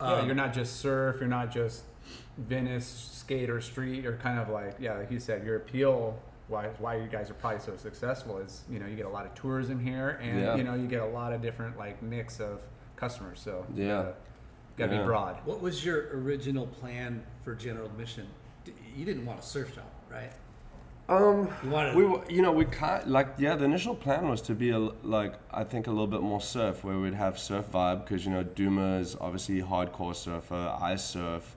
Yeah, 0.01 0.07
Um, 0.13 0.25
you're 0.25 0.35
not 0.35 0.51
just 0.51 0.75
surf. 0.75 1.17
You're 1.21 1.29
not 1.29 1.51
just 1.51 1.83
Venice 2.37 3.11
skater 3.13 3.61
street. 3.61 4.03
You're 4.03 4.17
kind 4.17 4.39
of 4.39 4.49
like 4.49 4.75
yeah, 4.79 4.97
like 4.97 5.11
you 5.11 5.19
said, 5.19 5.45
your 5.45 5.57
appeal. 5.57 6.17
Why, 6.49 6.67
why 6.77 6.97
you 6.97 7.07
guys 7.07 7.29
are 7.31 7.35
probably 7.35 7.61
so 7.61 7.77
successful 7.77 8.37
is 8.37 8.63
you 8.69 8.77
know 8.77 8.85
you 8.85 8.95
get 8.97 9.05
a 9.05 9.09
lot 9.09 9.25
of 9.25 9.33
tourism 9.33 9.79
here 9.79 10.19
and 10.21 10.39
Yeah. 10.41 10.55
you 10.55 10.63
know 10.63 10.75
you 10.75 10.87
get 10.87 11.01
a 11.01 11.05
lot 11.05 11.31
of 11.33 11.41
different 11.41 11.77
like 11.77 12.03
mix 12.03 12.39
of 12.41 12.61
customers 12.97 13.39
so 13.39 13.65
Yeah. 13.73 13.87
gotta, 13.87 14.13
gotta 14.77 14.91
Yeah. 14.95 14.99
be 14.99 15.05
broad 15.05 15.37
What 15.45 15.61
was 15.61 15.85
your 15.85 16.09
original 16.13 16.67
plan 16.67 17.23
for 17.43 17.55
General 17.55 17.85
Admission? 17.85 18.27
You 18.93 19.05
didn't 19.05 19.25
want 19.25 19.39
a 19.39 19.41
surf 19.41 19.73
shop, 19.73 19.89
right? 20.11 20.31
Um, 21.07 21.47
You 21.63 21.69
wanted 21.69 21.95
we 21.95 22.05
were- 22.05 22.23
you 22.29 22.41
know 22.41 22.51
we 22.51 22.65
kind 22.65 23.07
like 23.09 23.29
yeah 23.37 23.55
the 23.55 23.63
initial 23.65 23.95
plan 23.95 24.27
was 24.27 24.41
to 24.43 24.53
be 24.53 24.69
a, 24.71 24.79
like 24.79 25.35
I 25.49 25.63
think 25.63 25.87
a 25.87 25.91
little 25.91 26.07
bit 26.07 26.21
more 26.21 26.41
surf 26.41 26.83
where 26.83 26.99
we'd 26.99 27.13
have 27.13 27.39
surf 27.39 27.71
vibe 27.71 28.03
because 28.03 28.25
you 28.25 28.31
know 28.31 28.43
Duma 28.43 28.97
is 28.97 29.15
obviously 29.19 29.61
hardcore 29.61 30.13
surfer 30.15 30.75
I 30.79 30.97
surf 30.97 31.55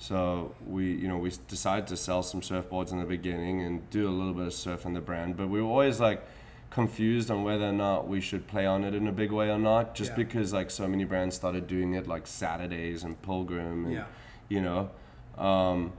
so 0.00 0.54
we 0.66 0.92
you 0.94 1.06
know 1.06 1.18
we 1.18 1.30
decided 1.46 1.86
to 1.86 1.96
sell 1.96 2.22
some 2.22 2.40
surfboards 2.40 2.90
in 2.90 2.98
the 2.98 3.04
beginning 3.04 3.60
and 3.60 3.88
do 3.90 4.08
a 4.08 4.10
little 4.10 4.32
bit 4.32 4.46
of 4.46 4.54
surf 4.54 4.86
in 4.86 4.94
the 4.94 5.00
brand 5.00 5.36
but 5.36 5.46
we 5.48 5.60
were 5.60 5.68
always 5.68 6.00
like 6.00 6.26
confused 6.70 7.30
on 7.30 7.44
whether 7.44 7.68
or 7.68 7.72
not 7.72 8.08
we 8.08 8.18
should 8.20 8.46
play 8.46 8.64
on 8.64 8.82
it 8.82 8.94
in 8.94 9.06
a 9.08 9.12
big 9.12 9.30
way 9.30 9.50
or 9.50 9.58
not 9.58 9.94
just 9.94 10.12
Yeah. 10.12 10.16
because 10.16 10.52
like 10.54 10.70
so 10.70 10.88
many 10.88 11.04
brands 11.04 11.36
started 11.36 11.66
doing 11.66 11.94
it 11.94 12.06
like 12.08 12.26
Saturdays 12.26 13.04
and 13.04 13.20
Pilgrim 13.20 13.84
and 13.84 13.94
Yeah. 13.94 14.04
you 14.48 14.62
know 14.62 14.90
um, 15.36 15.92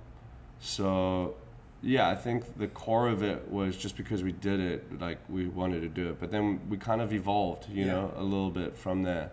so 0.59 1.35
yeah 1.83 2.09
i 2.09 2.15
think 2.15 2.57
the 2.57 2.67
core 2.67 3.07
of 3.07 3.21
it 3.23 3.47
was 3.51 3.75
just 3.77 3.97
because 3.97 4.23
we 4.23 4.31
did 4.31 4.59
it 4.59 4.99
like 4.99 5.17
we 5.29 5.47
wanted 5.47 5.81
to 5.81 5.87
do 5.89 6.09
it 6.09 6.19
but 6.19 6.29
then 6.31 6.59
we 6.69 6.77
kind 6.77 7.01
of 7.01 7.13
evolved 7.13 7.67
you 7.69 7.85
Yeah. 7.85 7.91
know 7.93 8.13
a 8.17 8.23
little 8.23 8.49
bit 8.51 8.75
from 8.75 9.03
there 9.03 9.29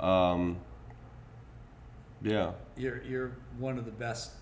um, 0.00 0.56
yeah 2.22 2.52
You're 2.76 3.02
you're 3.02 3.32
one 3.58 3.78
of 3.78 3.84
the 3.84 3.90
best, 3.92 4.32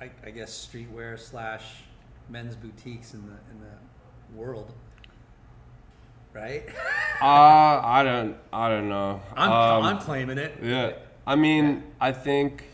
I, 0.00 0.10
I 0.24 0.30
guess, 0.30 0.68
streetwear 0.70 1.18
slash 1.18 1.64
men's 2.28 2.56
boutiques 2.56 3.14
in 3.14 3.22
the 3.26 3.36
in 3.52 3.60
the 3.60 4.38
world, 4.38 4.72
right? 6.32 6.64
uh, 7.22 7.24
i 7.24 8.02
don't 8.04 8.36
i 8.52 8.68
don't 8.68 8.88
know 8.88 9.20
I'm 9.36 9.50
Um, 9.50 9.82
I'm 9.84 9.98
claiming 9.98 10.38
it. 10.38 10.52
Yeah, 10.62 10.92
I 11.26 11.36
mean, 11.36 11.84
I 12.00 12.12
think 12.12 12.64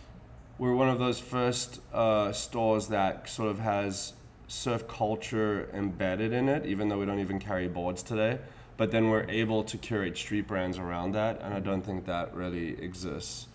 we're 0.59 0.75
one 0.75 0.89
of 0.89 0.99
those 0.99 1.19
first 1.19 1.81
uh, 1.93 2.33
stores 2.33 2.89
that 2.89 3.29
sort 3.29 3.51
of 3.51 3.59
has 3.61 4.13
surf 4.47 4.87
culture 4.87 5.69
embedded 5.73 6.33
in 6.33 6.49
it, 6.49 6.65
even 6.67 6.89
though 6.89 6.99
we 6.99 7.07
don't 7.07 7.19
even 7.21 7.39
carry 7.41 7.67
boards 7.69 8.03
today. 8.03 8.39
But 8.77 8.91
then 8.91 9.09
we're 9.09 9.27
able 9.29 9.63
to 9.65 9.79
curate 9.79 10.17
street 10.17 10.47
brands 10.49 10.79
around 10.79 11.13
that, 11.13 11.41
and 11.43 11.55
I 11.55 11.61
don't 11.61 11.83
think 11.83 12.07
that 12.07 12.35
really 12.35 12.81
exists. 12.83 13.47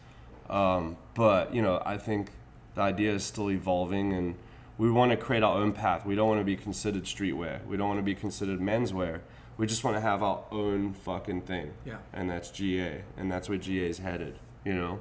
Um, 0.50 0.98
but 1.14 1.54
you 1.54 1.62
know, 1.62 1.82
I 1.86 1.98
think 1.98 2.32
the 2.76 2.82
idea 2.82 3.14
is 3.14 3.24
still 3.24 3.52
evolving, 3.52 4.14
and 4.14 4.36
we 4.78 4.90
want 4.90 5.12
to 5.12 5.18
create 5.18 5.44
our 5.44 5.58
own 5.58 5.74
path. 5.74 6.06
We 6.06 6.16
don't 6.16 6.28
want 6.28 6.40
to 6.42 6.46
be 6.46 6.56
considered 6.56 7.04
streetwear. 7.04 7.66
We 7.66 7.78
don't 7.78 7.88
want 7.88 8.00
to 8.00 8.04
be 8.04 8.16
considered 8.16 8.60
menswear. 8.60 9.20
We 9.58 9.68
just 9.68 9.84
want 9.84 9.98
to 9.98 10.02
have 10.02 10.24
our 10.24 10.44
own 10.52 10.94
fucking 10.94 11.42
thing 11.42 11.74
Yeah. 11.86 11.98
and 12.14 12.30
that's 12.30 12.50
GA, 12.50 13.04
and 13.18 13.30
that's 13.32 13.50
where 13.50 13.58
GA 13.58 13.90
is 13.90 13.98
headed. 14.00 14.36
You 14.66 14.74
know, 14.74 15.00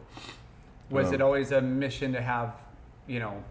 was 0.91 1.09
Um, 1.09 1.15
it 1.15 1.21
always 1.21 1.53
a 1.53 1.61
mission 1.61 2.13
to 2.13 2.21
have 2.21 2.55
you 3.07 3.21
know 3.21 3.43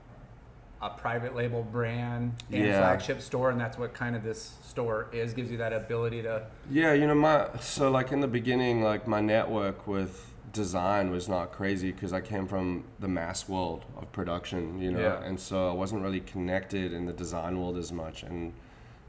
a 0.81 0.89
private 0.91 1.35
label 1.35 1.63
brand 1.63 2.33
and 2.51 2.63
Yeah. 2.65 2.77
flagship 2.79 3.19
store 3.21 3.49
and 3.49 3.59
that's 3.59 3.79
what 3.79 3.93
kind 3.95 4.15
of 4.15 4.23
this 4.23 4.53
store 4.63 5.07
is 5.11 5.33
gives 5.33 5.49
you 5.49 5.57
that 5.57 5.73
ability 5.73 6.21
to 6.23 6.43
yeah, 6.69 6.93
you 6.93 7.07
know, 7.07 7.15
my 7.15 7.47
so 7.61 7.89
like 7.89 8.11
in 8.11 8.19
the 8.19 8.27
beginning, 8.27 8.81
like 8.83 9.07
my 9.07 9.21
network 9.21 9.87
with 9.87 10.33
design 10.57 11.11
was 11.11 11.29
not 11.29 11.51
crazy 11.51 11.91
because 11.91 12.11
I 12.11 12.21
came 12.21 12.45
from 12.47 12.83
the 12.99 13.07
mass 13.07 13.47
world 13.47 13.85
of 13.99 14.11
production, 14.11 14.61
you 14.81 14.91
know, 14.91 14.99
Yeah. 14.99 15.23
and 15.27 15.39
so 15.39 15.69
I 15.69 15.73
wasn't 15.83 16.01
really 16.03 16.19
connected 16.33 16.91
in 16.93 17.05
the 17.05 17.13
design 17.13 17.53
world 17.59 17.77
as 17.77 17.91
much, 17.91 18.23
and 18.23 18.53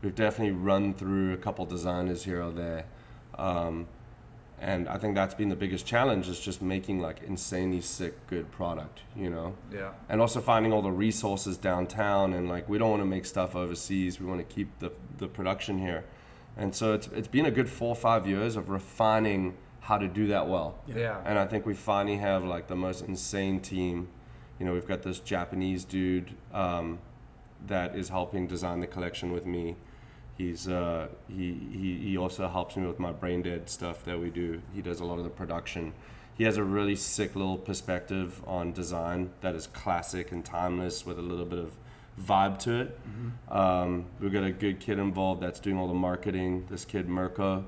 we've 0.02 0.14
definitely 0.14 0.56
run 0.70 0.94
through 0.94 1.32
a 1.32 1.36
couple 1.36 1.64
designers 1.66 2.24
here 2.24 2.40
or 2.42 2.52
there. 2.52 2.84
Um, 3.36 3.86
and 4.60 4.88
I 4.88 4.96
think 4.98 5.14
that's 5.14 5.34
been 5.34 5.48
the 5.48 5.56
biggest 5.64 5.86
challenge 5.86 6.28
is 6.28 6.40
just 6.40 6.60
making 6.60 7.00
like 7.00 7.22
insanely 7.22 7.80
sick 7.80 8.14
good 8.26 8.50
product, 8.50 8.96
you 9.16 9.30
know. 9.30 9.54
yeah 9.72 9.90
and 10.08 10.20
also 10.20 10.40
finding 10.40 10.72
all 10.72 10.82
the 10.82 10.90
resources 11.06 11.56
downtown 11.56 12.32
and 12.34 12.48
like 12.48 12.68
we 12.68 12.76
don't 12.78 12.90
want 12.90 13.00
to 13.06 13.06
make 13.16 13.24
stuff 13.24 13.54
overseas 13.54 14.18
we 14.20 14.26
want 14.26 14.40
to 14.46 14.54
keep 14.56 14.68
the, 14.80 14.90
the 15.18 15.28
production 15.28 15.78
here 15.78 16.02
and 16.56 16.74
so 16.74 16.92
it's, 16.96 17.06
it's 17.18 17.28
been 17.28 17.46
a 17.46 17.52
good 17.58 17.68
four 17.68 17.90
or 17.90 18.00
five 18.10 18.26
years 18.26 18.56
of 18.56 18.68
refining 18.68 19.54
how 19.80 19.98
to 19.98 20.08
do 20.08 20.26
that 20.28 20.48
well. 20.48 20.78
Yeah, 20.86 21.20
and 21.24 21.38
i 21.38 21.46
think 21.46 21.66
we 21.66 21.74
finally 21.74 22.16
have 22.16 22.44
like 22.44 22.68
the 22.68 22.76
most 22.76 23.04
insane 23.06 23.60
team. 23.60 24.08
You 24.58 24.66
know 24.66 24.72
we've 24.72 24.88
got 24.88 25.02
this 25.02 25.20
japanese 25.20 25.84
dude 25.84 26.34
um, 26.52 26.98
that 27.66 27.96
is 27.96 28.08
helping 28.08 28.46
design 28.46 28.80
the 28.80 28.86
collection 28.86 29.32
with 29.32 29.46
me. 29.46 29.76
He's 30.36 30.68
uh, 30.68 31.08
he, 31.28 31.52
he 31.72 31.98
he 31.98 32.16
also 32.16 32.48
helps 32.48 32.76
me 32.76 32.86
with 32.86 32.98
my 32.98 33.12
brain 33.12 33.42
dead 33.42 33.68
stuff 33.68 34.04
that 34.04 34.18
we 34.20 34.30
do. 34.30 34.62
He 34.74 34.82
does 34.82 35.00
a 35.00 35.04
lot 35.04 35.18
of 35.18 35.24
the 35.24 35.30
production. 35.30 35.92
He 36.36 36.44
has 36.44 36.56
a 36.56 36.62
really 36.62 36.94
sick 36.94 37.34
little 37.34 37.58
perspective 37.58 38.40
on 38.46 38.72
design 38.72 39.30
that 39.40 39.56
is 39.56 39.66
classic 39.66 40.30
and 40.30 40.44
timeless 40.44 41.04
with 41.04 41.18
a 41.18 41.22
little 41.22 41.44
bit 41.44 41.58
of 41.58 41.72
vibe 42.20 42.58
to 42.60 42.80
it. 42.82 43.00
Um, 43.50 44.06
we've 44.20 44.32
got 44.32 44.44
a 44.44 44.52
good 44.52 44.78
kid 44.78 45.00
involved 45.00 45.42
that's 45.42 45.58
doing 45.58 45.76
all 45.76 45.88
the 45.88 45.94
marketing. 45.94 46.66
This 46.70 46.84
kid 46.84 47.08
mirko 47.08 47.64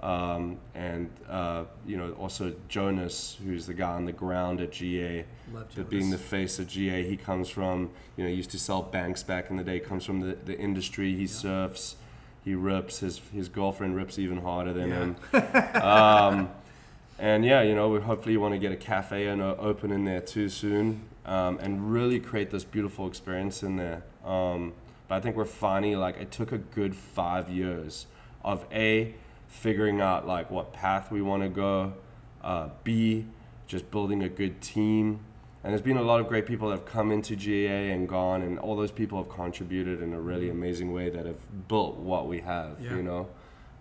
um, 0.00 0.58
and 0.74 1.10
uh, 1.28 1.64
you 1.86 1.96
know 1.96 2.12
also 2.12 2.54
Jonas, 2.68 3.38
who's 3.44 3.66
the 3.66 3.74
guy 3.74 3.92
on 3.92 4.04
the 4.04 4.12
ground 4.12 4.60
at 4.60 4.72
GA, 4.72 5.24
Love 5.52 5.74
the, 5.74 5.84
being 5.84 6.10
the 6.10 6.18
face 6.18 6.58
of 6.58 6.68
GA. 6.68 7.02
He 7.08 7.16
comes 7.16 7.48
from 7.48 7.90
you 8.16 8.24
know 8.24 8.30
used 8.30 8.50
to 8.50 8.58
sell 8.58 8.82
banks 8.82 9.22
back 9.22 9.50
in 9.50 9.56
the 9.56 9.64
day. 9.64 9.80
Comes 9.80 10.04
from 10.04 10.20
the, 10.20 10.36
the 10.44 10.58
industry. 10.58 11.14
He 11.14 11.26
surfs, 11.26 11.96
he 12.44 12.54
rips. 12.54 12.98
His 12.98 13.20
his 13.32 13.48
girlfriend 13.48 13.96
rips 13.96 14.18
even 14.18 14.42
harder 14.42 14.72
than 14.72 14.90
him. 14.90 15.16
um, 15.82 16.50
and 17.18 17.44
yeah, 17.44 17.62
you 17.62 17.74
know, 17.74 17.88
we 17.88 18.00
hopefully 18.00 18.36
want 18.36 18.52
to 18.52 18.58
get 18.58 18.72
a 18.72 18.76
cafe 18.76 19.28
and 19.28 19.40
open 19.40 19.90
in 19.90 20.04
there 20.04 20.20
too 20.20 20.50
soon, 20.50 21.00
um, 21.24 21.58
and 21.60 21.90
really 21.90 22.20
create 22.20 22.50
this 22.50 22.64
beautiful 22.64 23.06
experience 23.06 23.62
in 23.62 23.76
there. 23.76 24.02
Um, 24.24 24.74
but 25.08 25.14
I 25.14 25.20
think 25.20 25.36
we're 25.36 25.46
finally 25.46 25.96
like 25.96 26.18
it 26.18 26.30
took 26.30 26.52
a 26.52 26.58
good 26.58 26.94
five 26.94 27.48
years 27.48 28.06
of 28.44 28.66
a 28.70 29.14
figuring 29.56 30.00
out 30.00 30.26
like 30.26 30.50
what 30.50 30.72
path 30.72 31.10
we 31.10 31.22
want 31.22 31.42
to 31.42 31.48
go, 31.48 31.92
uh, 32.42 32.68
b 32.84 33.26
just 33.66 33.90
building 33.90 34.22
a 34.22 34.28
good 34.28 34.60
team. 34.60 35.20
And 35.64 35.72
there's 35.72 35.82
been 35.82 35.96
a 35.96 36.02
lot 36.02 36.20
of 36.20 36.28
great 36.28 36.46
people 36.46 36.68
that 36.68 36.76
have 36.76 36.86
come 36.86 37.10
into 37.10 37.34
GA 37.34 37.90
and 37.90 38.08
gone, 38.08 38.42
and 38.42 38.58
all 38.60 38.76
those 38.76 38.92
people 38.92 39.18
have 39.18 39.28
contributed 39.28 40.00
in 40.00 40.12
a 40.12 40.20
really 40.20 40.48
amazing 40.48 40.92
way 40.92 41.10
that 41.10 41.26
have 41.26 41.66
built 41.66 41.96
what 41.96 42.28
we 42.28 42.40
have. 42.40 42.80
Yeah. 42.80 42.96
You 42.96 43.02
know. 43.02 43.28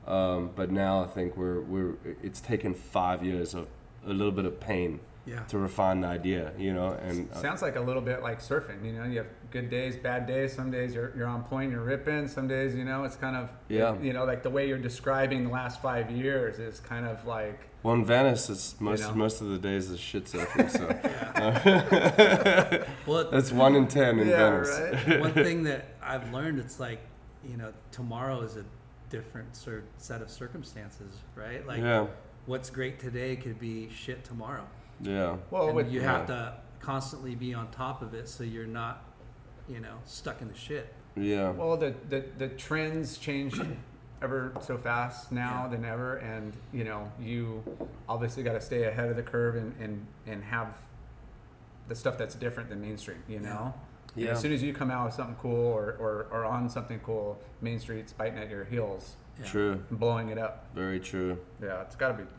Um, 0.08 0.52
but 0.56 0.72
now 0.72 1.04
I 1.04 1.08
think 1.08 1.38
we're 1.38 1.62
we're 1.62 1.94
it's 2.24 2.42
taken 2.42 2.74
five 2.74 3.24
years 3.24 3.54
of 3.54 3.68
a 4.06 4.14
little 4.14 4.32
bit 4.32 4.46
of 4.46 4.60
pain 4.60 5.00
Yeah. 5.26 5.40
to 5.48 5.58
refine 5.58 6.02
the 6.02 6.08
idea, 6.08 6.52
you 6.58 6.74
know, 6.74 6.92
and 7.02 7.32
uh, 7.32 7.42
Sounds 7.42 7.62
like 7.64 7.76
a 7.78 7.82
little 7.82 8.02
bit 8.02 8.22
like 8.22 8.40
surfing. 8.42 8.86
You 8.86 8.94
know, 8.94 9.06
you 9.06 9.18
have 9.18 9.28
good 9.50 9.70
days, 9.70 9.96
bad 9.96 10.28
days. 10.28 10.54
Some 10.54 10.70
days 10.70 10.94
you're, 10.94 11.14
you're 11.18 11.28
on 11.28 11.44
point, 11.44 11.72
you're 11.72 11.84
ripping. 11.84 12.28
Some 12.28 12.48
days, 12.48 12.76
you 12.76 12.86
know, 12.86 13.04
it's 13.06 13.16
kind 13.16 13.36
of 13.36 13.50
Yeah. 13.68 13.98
You 14.00 14.14
know, 14.14 14.26
like 14.26 14.44
the 14.44 14.52
way 14.52 14.68
you're 14.68 14.78
describing 14.78 15.44
the 15.46 15.50
last 15.50 15.82
five 15.82 16.12
years 16.12 16.60
is 16.60 16.80
kind 16.80 17.08
of 17.08 17.26
like 17.26 17.70
well, 17.86 17.94
in 17.94 18.04
Venice, 18.04 18.50
it's 18.50 18.82
most 18.82 19.02
know? 19.02 19.14
most 19.14 19.42
of 19.42 19.50
the 19.50 19.60
days 19.60 19.92
is 19.92 20.00
shit 20.00 20.26
surfing, 20.26 20.72
so 20.72 20.88
Well, 23.06 23.30
that's 23.32 23.52
one 23.52 23.76
in 23.76 23.88
ten 23.88 24.18
in 24.20 24.28
yeah, 24.28 24.38
Venice. 24.38 25.06
right. 25.08 25.20
one 25.28 25.34
thing 25.34 25.64
that 25.64 25.94
I've 26.02 26.34
learned, 26.34 26.58
it's 26.58 26.80
like, 26.80 27.00
you 27.48 27.58
know, 27.58 27.72
tomorrow 27.92 28.42
is 28.42 28.58
a 28.58 28.66
different 29.12 29.56
sort 29.56 29.86
set 29.98 30.22
of 30.24 30.32
circumstances, 30.32 31.14
right? 31.36 31.66
Like, 31.68 31.82
Yeah, 31.82 32.08
what's 32.48 32.72
great 32.72 33.00
today 33.00 33.36
could 33.36 33.60
be 33.60 33.90
shit 33.90 34.24
tomorrow. 34.24 34.66
Yeah, 35.02 35.36
Well, 35.52 35.68
and 35.68 35.76
with, 35.76 35.92
you 35.92 36.02
yeah. 36.02 36.12
have 36.18 36.28
to 36.28 36.54
constantly 36.80 37.36
be 37.36 37.54
on 37.54 37.70
top 37.72 38.02
of 38.02 38.14
it 38.14 38.28
so 38.30 38.44
you're 38.44 38.68
not, 38.68 39.04
you 39.68 39.80
know, 39.80 39.96
stuck 40.06 40.42
in 40.42 40.48
the 40.48 40.56
shit. 40.58 40.94
yeah. 41.16 41.52
well, 41.52 41.78
the, 41.78 41.94
the 42.10 42.24
the 42.38 42.48
trends 42.50 43.18
change 43.18 43.60
ever 44.22 44.52
so 44.62 44.78
fast 44.78 45.32
now 45.32 45.64
Yeah. 45.64 45.70
than 45.76 45.86
ever, 45.86 46.18
and 46.18 46.54
you 46.74 46.84
know, 46.84 47.12
you 47.20 47.64
obviously 48.08 48.44
got 48.44 48.54
to 48.54 48.62
stay 48.62 48.84
ahead 48.84 49.10
of 49.10 49.16
the 49.16 49.24
curve 49.24 49.56
and, 49.56 49.74
and 49.80 50.06
and 50.28 50.44
have 50.44 50.78
the 51.88 51.96
stuff 51.96 52.18
that's 52.18 52.36
different 52.36 52.70
than 52.70 52.82
mainstream. 52.82 53.22
You 53.28 53.40
know, 53.40 53.74
And 54.16 54.24
Yeah. 54.26 54.32
as 54.32 54.40
soon 54.40 54.52
as 54.54 54.64
you 54.64 54.74
come 54.74 54.90
out 54.92 55.06
with 55.06 55.14
something 55.14 55.36
cool 55.36 55.68
or, 55.74 55.96
or, 56.00 56.28
or 56.32 56.46
on 56.46 56.70
something 56.70 57.00
cool, 57.02 57.40
Main 57.62 57.80
Street's 57.80 58.14
biting 58.14 58.40
at 58.40 58.50
your 58.50 58.64
heels 58.66 59.16
Yeah. 59.40 59.46
True. 59.46 59.84
blowing 59.92 60.30
it 60.30 60.38
up. 60.38 60.66
Very 60.74 61.00
true. 61.00 61.38
Yeah, 61.62 61.82
it's 61.82 61.96
got 61.96 62.08
to 62.10 62.14
be 62.16 62.24
tough. 62.24 62.32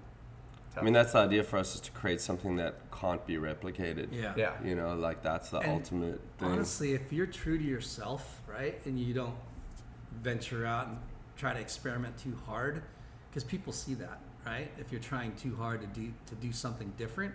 I 0.77 0.83
mean, 0.83 0.93
that's 0.93 1.13
the 1.13 1.19
idea 1.19 1.43
for 1.43 1.59
us 1.59 1.75
is 1.75 1.81
to 1.83 1.91
create 1.93 2.21
something 2.21 2.57
that 2.57 2.75
can't 2.93 3.25
be 3.27 3.37
replicated. 3.37 4.09
Yeah. 4.13 4.35
yeah. 4.37 4.53
You 4.65 4.75
know, 4.75 4.95
like 4.95 5.23
that's 5.23 5.51
the 5.51 5.59
And 5.59 5.73
ultimate 5.73 6.21
thing. 6.39 6.49
Honestly, 6.49 6.93
if 6.95 7.13
you're 7.13 7.27
true 7.27 7.59
to 7.59 7.65
yourself, 7.65 8.43
right, 8.47 8.81
and 8.85 8.99
you 8.99 9.15
don't 9.15 9.35
venture 10.23 10.67
out 10.67 10.89
and 10.89 10.99
try 11.37 11.53
to 11.53 11.61
experiment 11.61 12.17
too 12.19 12.37
hard, 12.47 12.83
because 13.31 13.45
people 13.45 13.73
see 13.73 13.95
that, 13.95 14.19
right? 14.45 14.71
If 14.79 14.91
you're 14.93 15.01
trying 15.01 15.35
too 15.37 15.55
hard 15.57 15.81
to 15.81 15.87
do 15.87 16.13
to 16.27 16.35
do 16.37 16.53
something 16.53 16.93
different, 16.97 17.35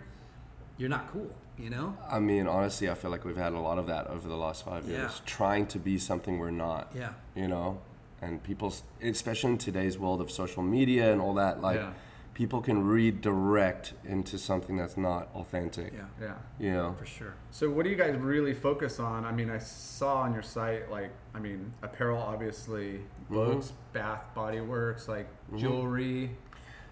you're 0.78 0.88
not 0.88 1.10
cool, 1.12 1.30
you 1.58 1.70
know? 1.70 1.96
I 2.10 2.18
mean, 2.18 2.46
honestly, 2.46 2.90
I 2.90 2.94
feel 2.94 3.10
like 3.10 3.24
we've 3.24 3.36
had 3.36 3.52
a 3.52 3.60
lot 3.60 3.78
of 3.78 3.86
that 3.88 4.06
over 4.08 4.28
the 4.28 4.36
last 4.36 4.64
five 4.64 4.86
years, 4.86 5.12
Yeah. 5.16 5.26
trying 5.26 5.66
to 5.68 5.78
be 5.78 5.98
something 5.98 6.38
we're 6.38 6.50
not. 6.50 6.92
Yeah. 6.94 7.12
You 7.36 7.46
know, 7.48 7.80
and 8.20 8.42
people, 8.42 8.72
especially 9.02 9.50
in 9.52 9.58
today's 9.58 9.98
world 9.98 10.20
of 10.20 10.30
social 10.30 10.62
media 10.62 11.12
and 11.12 11.20
all 11.20 11.34
that, 11.34 11.60
like 11.60 11.76
Yeah. 11.80 11.92
People 12.34 12.60
can 12.62 12.82
redirect 12.86 13.92
into 14.04 14.38
something 14.38 14.76
that's 14.76 14.96
not 14.96 15.28
authentic. 15.34 15.92
Yeah, 15.92 16.04
Yeah. 16.20 16.34
You 16.58 16.72
know. 16.72 16.96
for 16.98 17.04
sure. 17.06 17.34
So 17.50 17.70
what 17.70 17.84
do 17.84 17.90
you 17.90 17.96
guys 17.96 18.16
really 18.16 18.54
focus 18.54 18.98
on? 18.98 19.24
I 19.24 19.32
mean, 19.32 19.50
I 19.50 19.58
saw 19.58 20.16
on 20.22 20.32
your 20.32 20.42
site 20.42 20.90
like 20.90 21.10
I 21.34 21.40
mean, 21.40 21.72
apparel 21.82 22.18
obviously, 22.18 23.00
Mm-hmm. 23.30 23.60
bath, 23.94 24.22
body 24.34 24.60
works, 24.60 25.08
like 25.08 25.26
jewelry, 25.56 26.30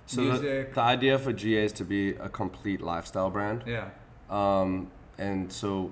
So 0.07 0.22
the, 0.24 0.30
music. 0.30 0.74
the 0.74 0.80
idea 0.80 1.18
for 1.18 1.32
GA 1.34 1.64
is 1.64 1.72
to 1.74 1.84
be 1.84 2.11
a 2.14 2.28
complete 2.30 2.80
lifestyle 2.80 3.28
brand. 3.30 3.64
yeah. 3.66 3.91
Um, 4.30 4.91
and 5.18 5.53
so 5.53 5.91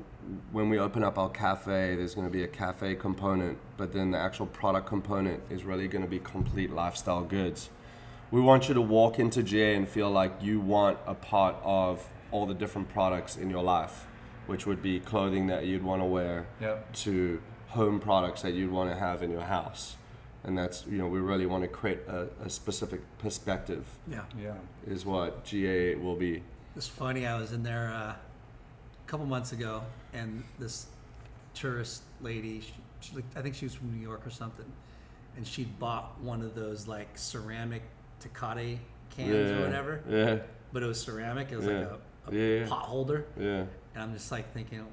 when 0.52 0.70
we 0.70 0.78
open 0.78 1.02
up 1.04 1.18
our 1.18 1.28
cafe, 1.28 1.96
there's 1.96 2.14
going 2.14 2.26
to 2.26 2.32
be 2.32 2.44
a 2.44 2.48
cafe 2.48 2.94
component, 2.94 3.58
but 3.76 3.92
then 3.92 4.10
the 4.10 4.18
actual 4.18 4.46
product 4.46 4.86
component 4.86 5.42
is 5.50 5.64
really 5.64 5.86
going 5.88 6.02
to 6.04 6.08
be 6.10 6.18
complete 6.18 6.70
lifestyle 6.72 7.24
goods. 7.24 7.68
We 8.30 8.40
want 8.40 8.68
you 8.68 8.74
to 8.74 8.80
walk 8.80 9.18
into 9.18 9.42
GA 9.42 9.74
and 9.74 9.88
feel 9.88 10.10
like 10.10 10.32
you 10.42 10.60
want 10.60 10.98
a 11.06 11.14
part 11.14 11.56
of 11.62 12.06
all 12.30 12.46
the 12.46 12.54
different 12.54 12.88
products 12.90 13.36
in 13.36 13.48
your 13.48 13.62
life, 13.62 14.06
which 14.46 14.66
would 14.66 14.82
be 14.82 15.00
clothing 15.00 15.46
that 15.46 15.64
you'd 15.64 15.82
want 15.82 16.02
to 16.02 16.06
wear 16.06 16.46
Yep. 16.60 16.92
to 16.94 17.40
home 17.68 18.00
products 18.00 18.42
that 18.42 18.52
you'd 18.52 18.70
want 18.70 18.90
to 18.90 18.96
have 18.96 19.22
in 19.22 19.30
your 19.30 19.42
house. 19.42 19.96
And 20.44 20.56
that's, 20.56 20.86
you 20.86 20.98
know, 20.98 21.06
we 21.08 21.20
really 21.20 21.46
want 21.46 21.62
to 21.64 21.68
create 21.68 22.00
a, 22.06 22.28
a 22.44 22.50
specific 22.50 23.00
perspective, 23.18 23.84
Yeah. 24.06 24.22
Yeah. 24.40 24.54
is 24.86 25.04
what 25.06 25.44
GA 25.44 25.94
will 25.96 26.16
be. 26.16 26.42
It's 26.76 26.86
funny. 26.86 27.26
I 27.26 27.38
was 27.38 27.52
in 27.52 27.62
there 27.62 27.88
uh, 27.92 28.12
a 28.12 28.16
couple 29.06 29.26
months 29.26 29.52
ago, 29.52 29.82
and 30.12 30.44
this 30.58 30.86
tourist 31.54 32.02
lady, 32.20 32.60
she, 32.60 32.72
she 33.00 33.14
looked, 33.16 33.36
I 33.36 33.42
think 33.42 33.54
she 33.54 33.64
was 33.64 33.74
from 33.74 33.90
New 33.92 34.00
York 34.02 34.26
or 34.26 34.30
something, 34.30 34.70
and 35.36 35.46
she'd 35.46 35.78
bought 35.78 36.20
one 36.20 36.40
of 36.42 36.54
those 36.54 36.86
like 36.86 37.08
ceramic 37.18 37.82
Tecate 38.20 38.78
cans 39.10 39.50
or 39.50 39.60
whatever, 39.64 40.02
Yeah. 40.08 40.38
but 40.72 40.82
it 40.82 40.86
was 40.86 41.00
ceramic. 41.00 41.52
It 41.52 41.56
was 41.56 41.66
Yeah. 41.66 41.78
like 41.80 41.90
a, 41.90 42.30
a 42.30 42.34
Yeah, 42.34 42.60
yeah. 42.60 42.68
pot 42.68 42.82
holder, 42.82 43.26
Yeah. 43.38 43.64
and 43.94 44.02
I'm 44.02 44.12
just 44.12 44.30
like 44.30 44.52
thinking, 44.52 44.84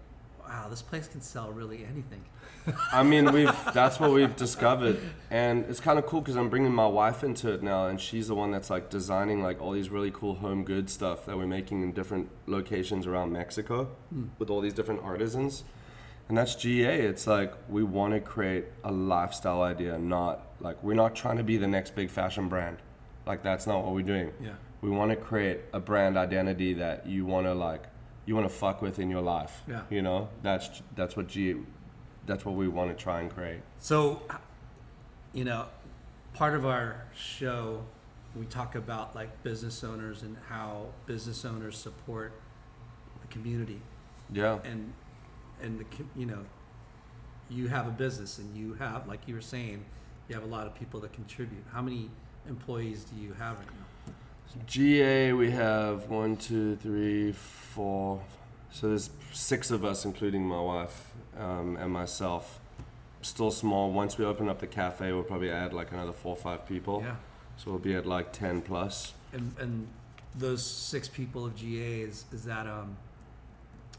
wow, 0.47 0.67
this 0.69 0.81
place 0.81 1.07
can 1.07 1.21
sell 1.21 1.51
really 1.51 1.85
anything. 1.85 2.23
I 2.91 3.03
mean, 3.03 3.31
we've 3.31 3.53
that's 3.73 3.99
what 3.99 4.11
we've 4.11 4.35
discovered, 4.35 4.99
and 5.29 5.65
it's 5.65 5.79
kind 5.79 5.99
of 5.99 6.05
cool 6.07 6.21
because 6.21 6.35
I'm 6.35 6.49
bringing 6.49 6.73
my 6.73 6.87
wife 6.87 7.23
into 7.23 7.51
it 7.51 7.61
now, 7.61 7.87
and 7.87 8.01
she's 8.01 8.27
the 8.27 8.35
one 8.35 8.51
that's 8.51 8.69
like 8.69 8.89
designing 8.89 9.43
like 9.43 9.61
all 9.61 9.71
these 9.71 9.89
really 9.89 10.11
cool 10.11 10.35
home 10.35 10.63
good 10.63 10.89
stuff 10.89 11.25
that 11.27 11.37
we're 11.37 11.45
making 11.45 11.83
in 11.83 11.91
different 11.91 12.29
locations 12.47 13.05
around 13.05 13.31
Mexico 13.31 13.85
hmm. 14.09 14.25
with 14.39 14.49
all 14.49 14.61
these 14.61 14.73
different 14.73 15.03
artisans, 15.03 15.63
and 16.27 16.37
that's 16.37 16.55
GA. 16.55 17.01
It's 17.01 17.27
like 17.27 17.53
we 17.69 17.83
want 17.83 18.13
to 18.13 18.19
create 18.19 18.65
a 18.83 18.91
lifestyle 18.91 19.61
idea, 19.61 19.99
not 19.99 20.47
like 20.59 20.81
we're 20.83 20.95
not 20.95 21.15
trying 21.15 21.37
to 21.37 21.43
be 21.43 21.57
the 21.57 21.67
next 21.67 21.95
big 21.95 22.09
fashion 22.09 22.49
brand, 22.49 22.77
like 23.25 23.43
that's 23.43 23.67
not 23.67 23.83
what 23.83 23.93
we're 23.93 24.01
doing. 24.01 24.31
Yeah. 24.41 24.51
We 24.81 24.89
want 24.89 25.11
to 25.11 25.15
create 25.15 25.61
a 25.73 25.79
brand 25.79 26.17
identity 26.17 26.73
that 26.75 27.07
you 27.07 27.25
want 27.25 27.47
to 27.47 27.53
like, 27.53 27.83
you 28.25 28.35
want 28.35 28.47
to 28.47 28.53
fuck 28.53 28.81
with 28.81 28.99
in 28.99 29.09
your 29.09 29.21
life. 29.21 29.63
Yeah. 29.67 29.81
You 29.89 30.01
know, 30.01 30.29
that's 30.43 30.81
that's 30.95 31.15
what 31.15 31.27
GA 31.27 31.55
that's 32.25 32.43
what 32.43 32.55
we 32.55 32.67
want 32.67 32.95
to 32.95 33.01
try 33.01 33.21
and 33.21 33.29
create. 33.29 33.61
So, 33.79 34.21
you 35.33 35.43
know, 35.43 35.65
part 36.33 36.55
of 36.55 36.65
our 36.65 37.05
show, 37.15 37.83
we 38.35 38.45
talk 38.45 38.75
about 38.75 39.15
like 39.15 39.43
business 39.43 39.83
owners 39.83 40.23
and 40.23 40.35
how 40.49 40.87
business 41.05 41.45
owners 41.45 41.77
support 41.77 42.33
the 43.21 43.27
community. 43.27 43.81
Yeah. 44.31 44.59
and 44.63 44.91
and 45.61 45.79
the 45.79 45.85
you 46.15 46.25
know 46.25 46.45
you 47.49 47.67
have 47.67 47.87
a 47.87 47.91
business 47.91 48.39
and 48.39 48.55
you 48.55 48.73
have 48.75 49.07
like 49.07 49.27
you 49.27 49.35
were 49.35 49.41
saying 49.41 49.85
you 50.27 50.35
have 50.35 50.43
a 50.43 50.47
lot 50.47 50.65
of 50.67 50.75
people 50.75 50.99
that 51.01 51.13
contribute 51.13 51.63
how 51.71 51.81
many 51.81 52.09
employees 52.47 53.03
do 53.05 53.19
you 53.21 53.33
have 53.33 53.57
right 53.59 53.67
now 53.67 54.13
GA, 54.67 55.33
we 55.33 55.51
have 55.51 56.07
one, 56.09 56.37
two, 56.37 56.77
three, 56.77 57.33
four. 57.33 58.21
So 58.71 58.87
there's 58.87 59.09
six 59.33 59.69
of 59.69 59.83
us, 59.83 60.05
including 60.05 60.47
my 60.47 60.61
wife 60.61 61.11
um, 61.37 61.75
and 61.75 61.91
myself. 61.91 62.61
Still 63.21 63.51
small. 63.51 63.91
Once 63.91 64.17
we 64.17 64.23
open 64.23 64.47
up 64.47 64.59
the 64.59 64.67
cafe, 64.67 65.11
we'll 65.11 65.23
probably 65.23 65.51
add 65.51 65.73
like 65.73 65.91
another 65.91 66.13
four 66.13 66.37
or 66.37 66.41
five 66.41 66.65
people. 66.65 67.01
yeah 67.03 67.15
So 67.57 67.71
we'll 67.71 67.79
be 67.81 67.95
at 67.95 68.05
like 68.05 68.31
10 68.31 68.61
plus. 68.61 69.13
and 69.33 69.53
and 69.59 69.87
those 70.37 70.63
six 70.65 71.09
people 71.09 71.45
of 71.45 71.55
ga 71.57 72.01
is 72.03 72.25
is 72.31 72.43
that 72.45 72.65
um 72.67 72.95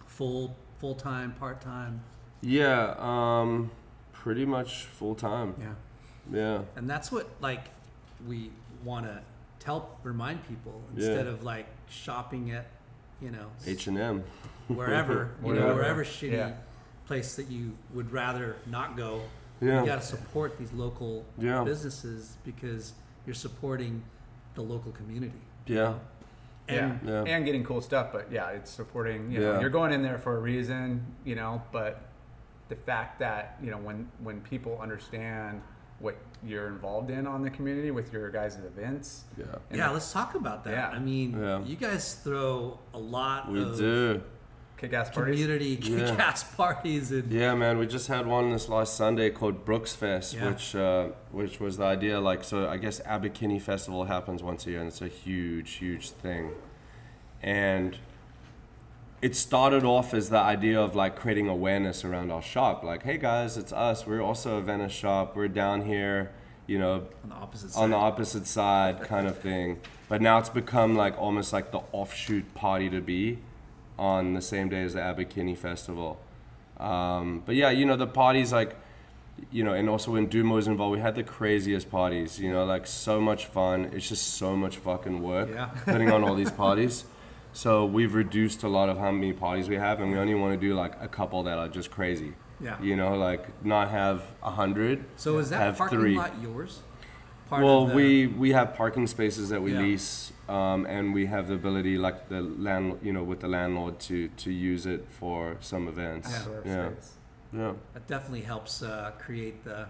full 0.06 0.54
full-time 0.78 1.32
part-time 1.38 2.00
Yeah, 2.40 2.94
um, 2.98 3.70
pretty 4.12 4.44
much 4.46 4.84
full 4.84 5.14
time. 5.14 5.54
yeah 5.60 5.74
Yeah. 6.32 6.62
and 6.76 6.88
that's 6.88 7.10
what 7.12 7.28
like 7.40 7.64
we 8.26 8.50
want 8.84 9.06
to 9.06 9.20
tell 9.58 9.98
remind 10.02 10.46
people 10.46 10.80
instead 10.94 11.26
Yeah. 11.26 11.32
of 11.32 11.42
like 11.42 11.66
shopping 11.88 12.50
at 12.52 12.66
you 13.20 13.30
know 13.30 13.46
H 13.66 13.86
and 13.86 13.98
M. 13.98 14.24
wherever 14.68 15.30
you 15.44 15.52
know 15.54 15.60
Wherever. 15.60 15.74
wherever 15.74 16.04
shitty 16.04 16.32
Yeah. 16.32 16.52
place 17.06 17.36
that 17.36 17.50
you 17.50 17.76
would 17.94 18.12
rather 18.12 18.56
not 18.66 18.96
go 18.96 19.22
Yeah. 19.60 19.80
you 19.80 19.86
got 19.86 20.00
to 20.02 20.06
support 20.06 20.58
these 20.58 20.72
local 20.72 21.24
Yeah. 21.38 21.64
businesses 21.64 22.36
because 22.44 22.92
you're 23.24 23.34
supporting 23.34 24.02
the 24.54 24.62
local 24.62 24.92
community 24.92 25.40
Yeah. 25.66 25.94
and 26.68 27.00
yeah. 27.04 27.24
Yeah. 27.24 27.34
and 27.36 27.44
getting 27.44 27.64
cool 27.64 27.80
stuff. 27.80 28.12
But 28.12 28.30
yeah, 28.30 28.50
it's 28.50 28.70
supporting. 28.70 29.30
You 29.32 29.40
know, 29.40 29.52
Yeah. 29.54 29.60
you're 29.60 29.70
going 29.70 29.92
in 29.92 30.02
there 30.02 30.18
for 30.18 30.36
a 30.36 30.40
reason. 30.40 31.04
You 31.24 31.34
know, 31.36 31.62
but 31.72 32.02
the 32.68 32.76
fact 32.76 33.18
that 33.20 33.56
you 33.62 33.70
know 33.70 33.78
when 33.78 34.08
when 34.22 34.40
people 34.42 34.78
understand 34.80 35.62
what 35.98 36.16
you're 36.44 36.68
involved 36.68 37.10
in 37.10 37.26
on 37.26 37.42
the 37.42 37.50
community 37.50 37.90
with 37.90 38.12
your 38.12 38.30
guys' 38.30 38.56
at 38.56 38.64
events. 38.64 39.24
Yeah. 39.38 39.44
and 39.70 39.78
yeah 39.78 39.90
let's 39.90 40.12
talk 40.12 40.34
about 40.34 40.64
that 40.64 40.72
Yeah. 40.72 40.88
i 40.90 40.98
mean 40.98 41.38
Yeah. 41.40 41.62
you 41.64 41.76
guys 41.76 42.14
throw 42.14 42.78
a 42.94 42.98
lot 42.98 43.50
We 43.50 43.62
of 43.62 43.76
do. 43.78 44.22
kick-ass 44.76 45.10
parties. 45.10 45.40
community 45.40 45.78
Yeah. 45.82 46.14
gas 46.16 46.44
parties 46.56 47.10
and 47.10 47.32
Yeah, 47.32 47.54
man, 47.54 47.78
we 47.78 47.86
just 47.86 48.08
had 48.08 48.26
one 48.26 48.50
this 48.50 48.68
last 48.68 48.94
Sunday 48.96 49.30
called 49.30 49.64
Brooks 49.64 49.94
Fest, 49.94 50.34
Yeah. 50.34 50.48
which 50.50 50.76
uh, 50.76 51.08
which 51.32 51.58
was 51.60 51.78
the 51.78 51.84
idea. 51.84 52.20
Like, 52.20 52.44
so 52.44 52.68
I 52.68 52.76
guess 52.76 53.00
Abbot 53.06 53.32
Kinney 53.32 53.58
Festival 53.58 54.04
happens 54.04 54.42
once 54.42 54.66
a 54.66 54.70
year, 54.72 54.80
and 54.80 54.88
it's 54.88 55.00
a 55.00 55.08
huge, 55.08 55.70
huge 55.84 56.10
thing. 56.10 56.50
And 57.42 57.96
it 59.26 59.34
started 59.34 59.82
off 59.82 60.14
as 60.14 60.30
the 60.30 60.38
idea 60.38 60.80
of 60.80 60.94
like 60.94 61.16
creating 61.16 61.48
awareness 61.48 62.04
around 62.04 62.30
our 62.30 62.40
shop. 62.40 62.84
Like, 62.84 63.02
hey 63.02 63.18
guys, 63.18 63.56
it's 63.56 63.72
us. 63.72 64.06
We're 64.06 64.20
also 64.22 64.58
a 64.58 64.60
Venice 64.62 64.92
shop. 64.92 65.34
We're 65.34 65.48
down 65.48 65.84
here, 65.84 66.30
you 66.68 66.78
know, 66.78 67.08
on 67.24 67.28
the 67.30 67.34
opposite 67.34 67.70
side 67.72 67.82
on 67.82 67.90
the 67.90 67.96
opposite 67.96 68.46
side 68.46 69.02
kind 69.02 69.26
of 69.26 69.36
thing. 69.38 69.80
But 70.08 70.22
now 70.22 70.38
it's 70.38 70.48
become 70.48 70.94
like 70.94 71.18
almost 71.18 71.52
like 71.52 71.72
the 71.72 71.80
offshoot 71.90 72.54
party 72.54 72.88
to 72.90 73.00
be 73.00 73.38
on 73.98 74.34
the 74.34 74.40
same 74.40 74.68
day 74.68 74.82
as 74.84 74.92
the 74.94 75.02
Abbot 75.02 75.28
Kinney 75.30 75.56
Festival. 75.56 76.20
Um, 76.78 77.42
but 77.44 77.56
yeah, 77.56 77.70
you 77.70 77.84
know, 77.84 77.96
the 77.96 78.06
parties 78.06 78.52
like, 78.52 78.76
you 79.50 79.64
know, 79.64 79.72
and 79.74 79.88
also 79.88 80.12
when 80.12 80.26
Duma 80.26 80.54
was 80.54 80.68
involved, 80.68 80.94
we 80.94 81.00
had 81.00 81.16
the 81.16 81.24
craziest 81.24 81.90
parties, 81.90 82.38
you 82.38 82.52
know, 82.52 82.64
like 82.64 82.86
so 82.86 83.20
much 83.20 83.46
fun. 83.46 83.90
It's 83.92 84.08
just 84.08 84.34
so 84.34 84.54
much 84.54 84.76
fucking 84.76 85.20
work 85.20 85.48
Yeah. 85.52 85.66
putting 85.84 86.12
on 86.12 86.22
all 86.22 86.36
these 86.36 86.52
parties. 86.64 87.04
So 87.56 87.86
we've 87.86 88.14
reduced 88.14 88.64
a 88.64 88.68
lot 88.68 88.90
of 88.90 88.98
how 88.98 89.10
many 89.10 89.32
parties 89.32 89.66
we 89.66 89.76
have, 89.76 89.98
and 90.00 90.12
we 90.12 90.18
only 90.18 90.34
want 90.34 90.52
to 90.52 90.60
do 90.68 90.74
like 90.74 90.92
a 91.00 91.08
couple 91.08 91.42
that 91.44 91.56
are 91.56 91.68
just 91.68 91.90
crazy. 91.90 92.34
Yeah. 92.60 92.80
You 92.82 92.96
know, 92.96 93.16
like 93.16 93.64
not 93.64 93.88
have 93.90 94.24
a 94.42 94.50
hundred. 94.50 95.02
so 95.16 95.38
is 95.38 95.48
that 95.50 95.60
have 95.60 95.78
parking 95.78 95.98
three. 95.98 96.16
lot 96.16 96.32
yours 96.42 96.82
Part 97.48 97.62
well, 97.64 97.86
the- 97.86 97.94
we 97.94 98.26
we 98.26 98.50
have 98.52 98.74
parking 98.74 99.06
spaces 99.06 99.48
that 99.48 99.62
we 99.62 99.72
Yeah. 99.72 99.80
lease, 99.80 100.32
um, 100.50 100.84
and 100.84 101.14
we 101.14 101.26
have 101.26 101.48
the 101.48 101.54
ability, 101.54 101.96
like 101.96 102.28
the 102.28 102.42
land, 102.42 102.98
you 103.02 103.12
know, 103.14 103.22
with 103.24 103.40
the 103.40 103.48
landlord 103.48 104.00
to 104.00 104.28
to 104.44 104.50
use 104.52 104.84
it 104.84 105.06
for 105.08 105.56
some 105.60 105.88
events. 105.88 106.28
Outdoor 106.36 106.62
Yeah, 106.66 106.88
space. 106.90 107.12
yeah. 107.54 107.72
that 107.94 108.06
definitely 108.06 108.42
helps 108.42 108.82
uh, 108.82 109.12
create 109.18 109.64
the 109.64 109.86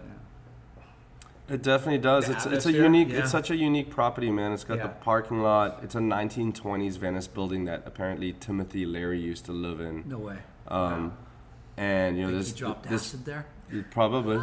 It 1.48 1.62
definitely 1.62 1.98
does. 1.98 2.26
The 2.26 2.32
It's 2.32 2.46
it's 2.46 2.66
a 2.66 2.72
unique. 2.72 3.08
Yeah. 3.10 3.18
It's 3.20 3.30
such 3.30 3.50
a 3.50 3.56
unique 3.56 3.90
property, 3.90 4.30
man. 4.30 4.52
It's 4.52 4.64
got 4.64 4.82
the 4.82 4.88
parking 4.88 5.42
lot. 5.42 5.80
It's 5.84 5.94
a 5.94 6.00
1920s 6.00 6.96
Venice 6.98 7.28
building 7.28 7.66
that 7.66 7.82
apparently 7.86 8.32
Timothy 8.32 8.84
Leary 8.84 9.20
used 9.20 9.44
to 9.46 9.52
live 9.52 9.80
in. 9.80 10.04
no 10.08 10.18
way 10.18 10.38
Um, 10.68 11.12
and 11.76 12.18
you 12.18 12.26
know 12.30 12.36
he 12.38 12.52
dropped 12.52 12.88
this 12.88 13.08
acid 13.14 13.24
there. 13.26 13.46
probably 13.90 14.40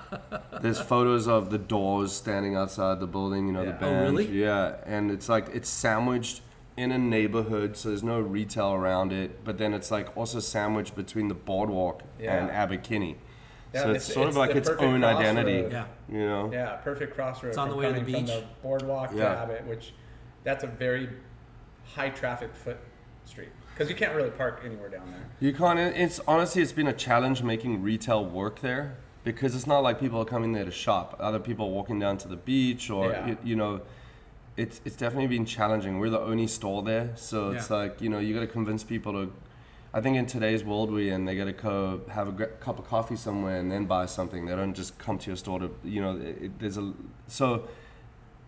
there's 0.62 0.80
photos 0.80 1.26
of 1.28 1.50
the 1.50 1.58
doors 1.58 2.12
standing 2.12 2.56
outside 2.56 3.00
the 3.00 3.06
building. 3.06 3.46
You 3.46 3.52
know 3.52 3.62
Yeah. 3.64 3.72
the 3.76 3.86
Oh, 3.86 4.02
really? 4.04 4.26
Yeah, 4.26 4.76
and 4.86 5.10
it's 5.10 5.28
like 5.28 5.48
it's 5.52 5.68
sandwiched 5.68 6.40
in 6.78 6.92
a 6.92 6.98
neighborhood, 6.98 7.76
so 7.76 7.88
there's 7.88 8.04
no 8.04 8.20
retail 8.20 8.72
around 8.72 9.12
it. 9.12 9.44
But 9.44 9.58
then 9.58 9.74
it's 9.74 9.90
like 9.90 10.16
also 10.16 10.40
sandwiched 10.40 10.94
between 10.94 11.28
the 11.28 11.34
boardwalk 11.34 12.02
and 12.18 12.48
Yeah. 12.48 12.62
Abbot 13.74 13.82
Kinney. 13.82 13.88
Yeah, 13.88 13.92
so 13.92 13.96
it's, 13.96 14.04
it's- 14.08 14.14
sort 14.14 14.26
it's 14.28 14.36
of 14.36 14.38
like 14.38 14.56
its 14.56 14.68
perfect 14.68 14.84
own 14.84 15.04
identity. 15.04 15.68
Yeah. 15.70 15.84
You 16.10 16.26
know. 16.26 16.50
Yeah, 16.52 16.76
perfect 16.76 17.14
crossroad. 17.14 17.50
It's 17.50 17.58
on 17.58 17.68
the 17.68 17.74
from 17.74 17.82
way 17.84 17.92
to 17.92 17.98
the 18.00 18.04
beach. 18.04 18.16
From 18.16 18.26
the 18.26 18.44
boardwalk 18.62 19.10
Yeah. 19.14 19.34
to 19.34 19.38
Abbott, 19.40 19.66
which 19.66 19.92
that's 20.44 20.64
a 20.64 20.68
very 20.68 21.08
high 21.84 22.10
traffic 22.10 22.54
foot 22.54 22.78
street 23.24 23.48
because 23.74 23.88
you 23.90 23.96
can't 23.96 24.14
really 24.14 24.30
park 24.30 24.62
anywhere 24.64 24.88
down 24.88 25.10
there. 25.10 25.24
You 25.40 25.52
can't. 25.52 25.78
It's 25.78 26.20
honestly, 26.26 26.62
it's 26.62 26.72
been 26.72 26.88
a 26.88 26.92
challenge 26.92 27.42
making 27.42 27.82
retail 27.82 28.24
work 28.24 28.60
there 28.60 28.96
because 29.24 29.54
it's 29.54 29.66
not 29.66 29.80
like 29.80 30.00
people 30.00 30.20
are 30.20 30.24
coming 30.24 30.52
there 30.52 30.64
to 30.64 30.70
shop. 30.70 31.16
Other 31.20 31.38
people 31.38 31.66
are 31.66 31.70
walking 31.72 31.98
down 31.98 32.16
to 32.18 32.28
the 32.28 32.36
beach, 32.36 32.88
or 32.90 33.10
Yeah. 33.10 33.26
you, 33.26 33.38
you 33.44 33.56
know, 33.56 33.82
it's 34.56 34.80
it's 34.84 34.96
definitely 34.96 35.28
been 35.28 35.44
challenging. 35.44 35.98
We're 35.98 36.10
the 36.10 36.20
only 36.20 36.46
store 36.46 36.82
there, 36.82 37.10
so 37.16 37.50
it's 37.50 37.68
Yeah. 37.70 37.76
like 37.76 38.00
you 38.00 38.08
know 38.08 38.18
you 38.18 38.32
got 38.34 38.40
to 38.40 38.46
convince 38.46 38.82
people 38.84 39.12
to. 39.12 39.32
I 39.98 40.00
think 40.00 40.16
in 40.16 40.26
today's 40.26 40.62
world 40.62 40.92
we're 40.92 41.12
in, 41.12 41.24
they 41.24 41.34
got 41.36 41.46
to 41.46 41.52
go 41.52 42.02
have 42.08 42.28
a 42.40 42.46
cup 42.46 42.78
of 42.78 42.86
coffee 42.86 43.16
somewhere 43.16 43.56
and 43.58 43.68
then 43.72 43.86
buy 43.86 44.06
something. 44.06 44.46
They 44.46 44.54
don't 44.54 44.72
just 44.74 44.96
come 44.96 45.18
to 45.18 45.26
your 45.30 45.36
store 45.36 45.58
to 45.58 45.70
you 45.82 46.00
know. 46.00 46.16
It, 46.16 46.42
it- 46.44 46.58
there's 46.60 46.78
a 46.78 46.92
so. 47.26 47.64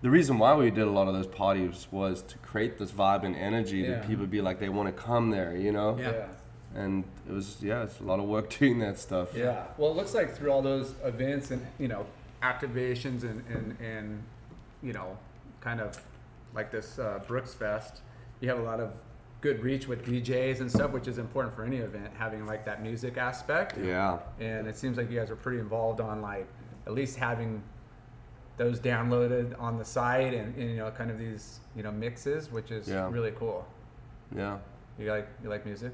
The 0.03 0.11
reason 0.11 0.39
why 0.39 0.55
we 0.55 0.71
did 0.71 0.85
a 0.87 0.91
lot 0.91 1.09
of 1.09 1.15
those 1.15 1.27
parties 1.27 1.89
was 1.91 2.23
to 2.23 2.39
create 2.39 2.79
this 2.79 2.93
vibe 2.93 3.25
and 3.25 3.35
energy 3.35 3.79
Yeah. 3.79 3.91
that 3.97 4.07
people 4.07 4.27
be 4.27 4.41
like 4.41 4.61
they 4.61 4.69
want 4.69 4.95
to 4.95 5.03
come 5.03 5.31
there, 5.31 5.57
you 5.57 5.73
know 5.73 5.99
Yeah. 5.99 6.29
and 6.75 7.03
it 7.29 7.33
was 7.33 7.57
yeah, 7.61 7.83
it's 7.83 7.99
a 7.99 8.05
lot 8.05 8.21
of 8.21 8.27
work 8.27 8.49
doing 8.59 8.79
that 8.79 8.97
stuff. 9.01 9.35
Yeah. 9.35 9.65
Well, 9.77 9.91
it 9.91 9.97
looks 9.97 10.15
like 10.15 10.35
through 10.37 10.53
all 10.53 10.63
those 10.63 10.95
events 11.05 11.51
and 11.51 11.67
you 11.81 11.89
know 11.89 12.07
activations 12.45 13.25
and 13.25 13.43
and, 13.49 13.77
and 13.81 14.23
you 14.85 14.93
know 14.93 15.19
kind 15.61 15.81
of 15.81 16.01
like 16.55 16.71
this 16.71 16.99
uh, 17.01 17.19
Brooks 17.27 17.55
Fest, 17.55 18.03
you 18.41 18.49
have 18.49 18.59
a 18.61 18.63
lot 18.63 18.79
of 18.79 18.93
good 19.41 19.63
reach 19.63 19.89
with 19.89 20.05
DJs 20.05 20.61
and 20.61 20.71
stuff, 20.71 20.91
which 20.91 21.09
is 21.09 21.19
important 21.19 21.55
for 21.55 21.65
any 21.65 21.79
event 21.79 22.11
having 22.19 22.47
like 22.47 22.65
that 22.67 22.83
music 22.83 23.17
aspect. 23.17 23.79
Yeah, 23.83 24.19
And 24.39 24.67
it 24.67 24.77
seems 24.77 24.97
like 24.99 25.11
you 25.11 25.19
guys 25.19 25.31
are 25.31 25.37
pretty 25.37 25.59
involved 25.61 26.01
on 26.01 26.21
like 26.21 26.47
at 26.87 26.93
least 26.93 27.17
having 27.17 27.63
those 28.57 28.79
downloaded 28.79 29.59
on 29.59 29.79
the 29.79 29.85
site 29.85 30.35
and, 30.35 30.55
and 30.57 30.71
you 30.71 30.77
know 30.77 30.91
kind 30.91 31.11
of 31.11 31.19
these 31.19 31.61
you 31.75 31.83
know 31.83 31.91
mixes, 31.91 32.51
which 32.53 32.71
is 32.71 32.89
Yeah. 32.89 33.09
really 33.11 33.33
cool. 33.33 33.67
yeah, 34.37 34.59
You 34.99 35.11
like 35.11 35.29
you 35.43 35.49
like 35.49 35.65
music? 35.65 35.93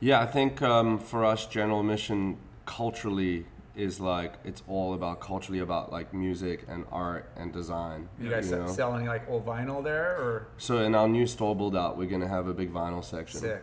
yeah. 0.00 0.20
I 0.20 0.26
think 0.26 0.60
um, 0.62 0.98
for 0.98 1.24
us, 1.24 1.46
General 1.46 1.80
Admission 1.80 2.36
culturally 2.66 3.46
is 3.74 4.00
like 4.00 4.34
it's 4.44 4.62
all 4.68 4.94
about 4.94 5.20
culturally 5.20 5.60
about 5.60 5.90
like 5.90 6.12
music 6.12 6.64
and 6.68 6.84
art 6.92 7.30
and 7.36 7.52
design. 7.52 8.08
You 8.20 8.30
guys 8.30 8.50
know? 8.50 8.66
selling 8.66 9.06
like 9.06 9.28
old 9.28 9.46
vinyl 9.46 9.82
there 9.82 10.16
or 10.16 10.48
So 10.58 10.78
in 10.78 10.94
our 10.94 11.08
new 11.08 11.26
store 11.26 11.56
build 11.56 11.76
out, 11.76 11.96
we're 11.96 12.08
gonna 12.10 12.28
have 12.28 12.46
a 12.48 12.54
big 12.54 12.72
vinyl 12.72 13.04
section, 13.04 13.40
Sick. 13.40 13.62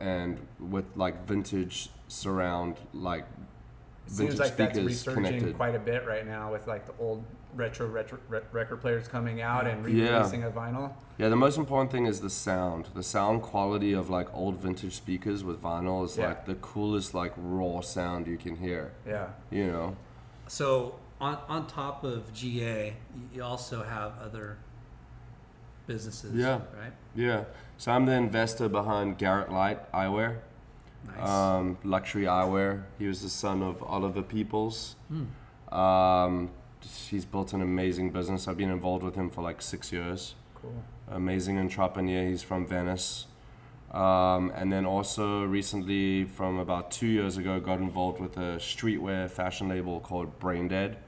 And 0.00 0.38
with 0.58 0.84
like 0.96 1.26
vintage 1.26 1.90
surround 2.08 2.76
like 2.92 3.24
It 4.06 4.12
vintage 4.12 4.36
seems 4.36 4.40
like 4.40 4.56
that's 4.56 4.72
speakers 4.74 4.86
resurging 5.06 5.24
connected. 5.24 5.56
quite 5.56 5.74
a 5.74 5.78
bit 5.78 6.06
right 6.06 6.26
now 6.26 6.52
with 6.52 6.66
like 6.66 6.86
the 6.86 6.94
old 6.98 7.24
retro, 7.54 7.86
retro 7.86 8.18
re- 8.28 8.40
record 8.52 8.80
players 8.80 9.08
coming 9.08 9.40
out 9.42 9.66
and 9.66 9.84
Yeah. 9.88 10.08
re-releasing 10.08 10.44
a 10.44 10.50
vinyl. 10.50 10.92
Yeah, 11.18 11.28
the 11.28 11.36
most 11.36 11.58
important 11.58 11.90
thing 11.90 12.06
is 12.06 12.20
the 12.20 12.30
sound. 12.30 12.88
The 12.94 13.02
sound 13.02 13.42
quality 13.42 13.92
of 13.92 14.08
like 14.10 14.32
old 14.34 14.56
vintage 14.56 14.94
speakers 14.96 15.44
with 15.44 15.60
vinyl 15.62 16.04
is 16.04 16.16
Yeah. 16.16 16.28
like 16.28 16.46
the 16.46 16.54
coolest 16.56 17.14
like 17.14 17.32
raw 17.36 17.80
sound 17.80 18.26
you 18.26 18.36
can 18.36 18.56
hear. 18.56 18.92
Yeah. 19.06 19.28
You 19.50 19.70
know. 19.70 19.96
So 20.46 20.94
on 21.20 21.38
on 21.48 21.66
top 21.66 22.04
of 22.04 22.32
GA, 22.32 22.94
you 23.34 23.42
also 23.44 23.82
have 23.82 24.12
other 24.22 24.56
businesses. 25.86 26.34
Yeah. 26.34 26.60
Right. 26.80 26.92
Yeah. 27.14 27.44
So 27.76 27.92
I'm 27.92 28.06
the 28.06 28.12
investor 28.12 28.68
behind 28.68 29.18
Garrett 29.18 29.50
Leight 29.52 29.78
Eyewear, 29.92 30.38
Nice. 31.06 31.28
um, 31.28 31.78
luxury 31.82 32.24
eyewear. 32.24 32.82
He 32.98 33.06
was 33.06 33.22
the 33.22 33.28
son 33.30 33.62
of 33.62 33.82
Oliver 33.82 34.22
Peoples. 34.22 34.96
Um, 35.72 36.50
he's 36.82 37.24
built 37.24 37.52
an 37.52 37.62
amazing 37.62 38.10
business. 38.10 38.48
I've 38.48 38.56
been 38.56 38.70
involved 38.70 39.04
with 39.04 39.14
him 39.14 39.30
for 39.30 39.42
like 39.42 39.62
six 39.62 39.92
years. 39.92 40.34
Cool. 40.54 40.82
Amazing 41.08 41.58
entrepreneur. 41.58 42.28
He's 42.28 42.42
from 42.42 42.66
Venice. 42.66 43.26
Um, 43.92 44.52
and 44.54 44.72
then 44.72 44.86
also 44.86 45.44
recently, 45.44 46.24
from 46.24 46.58
about 46.58 46.90
two 46.92 47.08
years 47.08 47.36
ago, 47.36 47.58
got 47.58 47.80
involved 47.80 48.20
with 48.20 48.36
a 48.36 48.56
streetwear 48.58 49.28
fashion 49.28 49.68
label 49.68 50.00
called 50.00 50.38
Brain 50.38 50.68
Dead. 50.68 50.98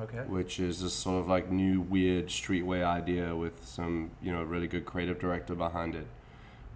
Okay. 0.00 0.18
which 0.28 0.60
is 0.60 0.80
this 0.80 0.94
sort 0.94 1.20
of 1.20 1.28
like 1.28 1.50
new 1.50 1.80
weird 1.80 2.28
streetwear 2.28 2.86
idea 2.86 3.34
with 3.34 3.66
some 3.66 4.12
you 4.22 4.32
know 4.32 4.42
really 4.42 4.68
good 4.68 4.86
creative 4.86 5.18
director 5.18 5.54
behind 5.54 5.94
it, 5.94 6.06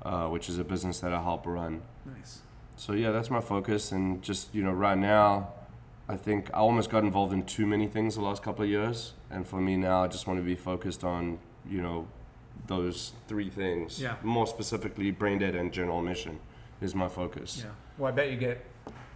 uh, 0.02 0.26
which 0.26 0.48
is 0.48 0.58
a 0.58 0.64
business 0.64 1.00
that 1.00 1.12
I 1.14 1.22
help 1.22 1.46
run. 1.46 1.80
nice. 2.04 2.40
So 2.76 2.92
yeah, 2.92 3.12
that's 3.12 3.30
my 3.30 3.40
focus, 3.40 3.92
and 3.92 4.20
just 4.20 4.52
you 4.54 4.62
know 4.62 4.72
right 4.72 4.98
now, 4.98 5.53
I 6.08 6.16
think 6.16 6.50
I 6.52 6.58
almost 6.58 6.90
got 6.90 7.02
involved 7.04 7.32
in 7.32 7.44
too 7.44 7.66
many 7.66 7.86
things 7.86 8.14
the 8.16 8.20
last 8.20 8.42
couple 8.42 8.64
of 8.64 8.70
years, 8.70 9.14
and 9.30 9.46
for 9.46 9.60
me 9.60 9.76
now, 9.76 10.04
I 10.04 10.08
just 10.08 10.26
want 10.26 10.38
to 10.38 10.44
be 10.44 10.54
focused 10.54 11.02
on 11.04 11.38
you 11.68 11.80
know 11.80 12.06
those 12.66 13.12
three 13.26 13.48
things. 13.50 14.00
Yeah. 14.00 14.16
More 14.22 14.46
specifically, 14.46 15.10
brain 15.10 15.38
dead 15.38 15.54
and 15.54 15.72
general 15.72 15.98
admission 16.00 16.38
is 16.80 16.94
my 16.94 17.08
focus. 17.08 17.62
Yeah. 17.64 17.70
Well, 17.98 18.12
I 18.12 18.14
bet 18.14 18.30
you 18.30 18.36
get 18.36 18.64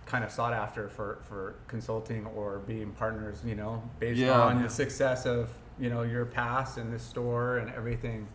kind 0.06 0.24
of 0.24 0.30
sought 0.30 0.54
after 0.54 0.88
for, 0.88 1.18
for 1.28 1.56
consulting 1.66 2.24
or 2.26 2.60
being 2.60 2.90
partners, 2.92 3.42
you 3.44 3.54
know, 3.54 3.82
based 3.98 4.18
Yeah. 4.18 4.40
on 4.40 4.62
the 4.62 4.68
success 4.70 5.26
of, 5.26 5.50
you 5.78 5.90
know, 5.90 6.00
your 6.02 6.24
past 6.24 6.78
and 6.78 6.90
this 6.92 7.02
store 7.02 7.58
and 7.58 7.70
everything. 7.74 8.26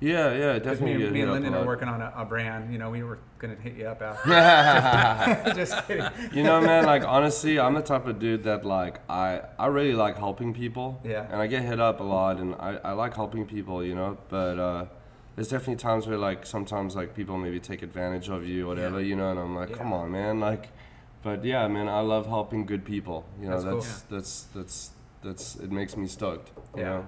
Yeah, 0.00 0.34
yeah, 0.34 0.58
definitely. 0.58 1.04
me, 1.04 1.10
me 1.10 1.20
and 1.22 1.32
Lyndon 1.32 1.54
are 1.54 1.64
working 1.64 1.88
on 1.88 2.02
a, 2.02 2.12
a 2.16 2.24
brand. 2.24 2.72
You 2.72 2.78
know, 2.78 2.90
we 2.90 3.02
were 3.02 3.18
going 3.38 3.54
to 3.56 3.62
hit 3.62 3.74
you 3.76 3.86
up 3.86 4.02
after. 4.02 5.54
Just 5.54 5.86
kidding. 5.86 6.04
you 6.32 6.42
know, 6.42 6.60
man, 6.60 6.84
like 6.84 7.04
honestly, 7.04 7.58
I'm 7.58 7.74
the 7.74 7.80
type 7.82 8.06
of 8.06 8.18
dude 8.18 8.42
that 8.44 8.64
like 8.64 9.00
I 9.08 9.42
I 9.58 9.66
really 9.66 9.94
like 9.94 10.18
helping 10.18 10.52
people. 10.52 11.00
Yeah. 11.04 11.26
And 11.30 11.40
I 11.40 11.46
get 11.46 11.62
hit 11.62 11.80
up 11.80 12.00
a 12.00 12.04
lot, 12.04 12.38
and 12.38 12.54
I 12.56 12.78
I 12.84 12.92
like 12.92 13.14
helping 13.14 13.46
people, 13.46 13.84
you 13.84 13.94
know. 13.94 14.18
But 14.28 14.58
uh, 14.58 14.86
there's 15.36 15.48
definitely 15.48 15.76
times 15.76 16.06
where 16.06 16.18
like 16.18 16.44
sometimes 16.44 16.96
like 16.96 17.14
people 17.14 17.38
maybe 17.38 17.60
take 17.60 17.82
advantage 17.82 18.28
of 18.28 18.46
you, 18.46 18.66
whatever, 18.66 19.00
Yeah. 19.00 19.06
you 19.06 19.16
know. 19.16 19.30
And 19.30 19.38
I'm 19.38 19.54
like, 19.54 19.70
Yeah. 19.70 19.76
come 19.76 19.92
on, 19.92 20.10
man, 20.10 20.40
like. 20.40 20.68
But 21.22 21.42
yeah, 21.42 21.66
man, 21.68 21.88
I 21.88 22.00
love 22.00 22.26
helping 22.26 22.66
good 22.66 22.84
people. 22.84 23.24
You 23.40 23.46
know, 23.48 23.52
That's 23.52 23.64
cool. 23.64 23.80
that's 23.80 24.00
that's 24.02 24.42
that's 24.54 24.90
that's 25.22 25.56
it 25.56 25.72
makes 25.72 25.96
me 25.96 26.06
stoked. 26.06 26.50
You 26.76 26.82
Yeah. 26.82 26.88
know? 26.90 27.06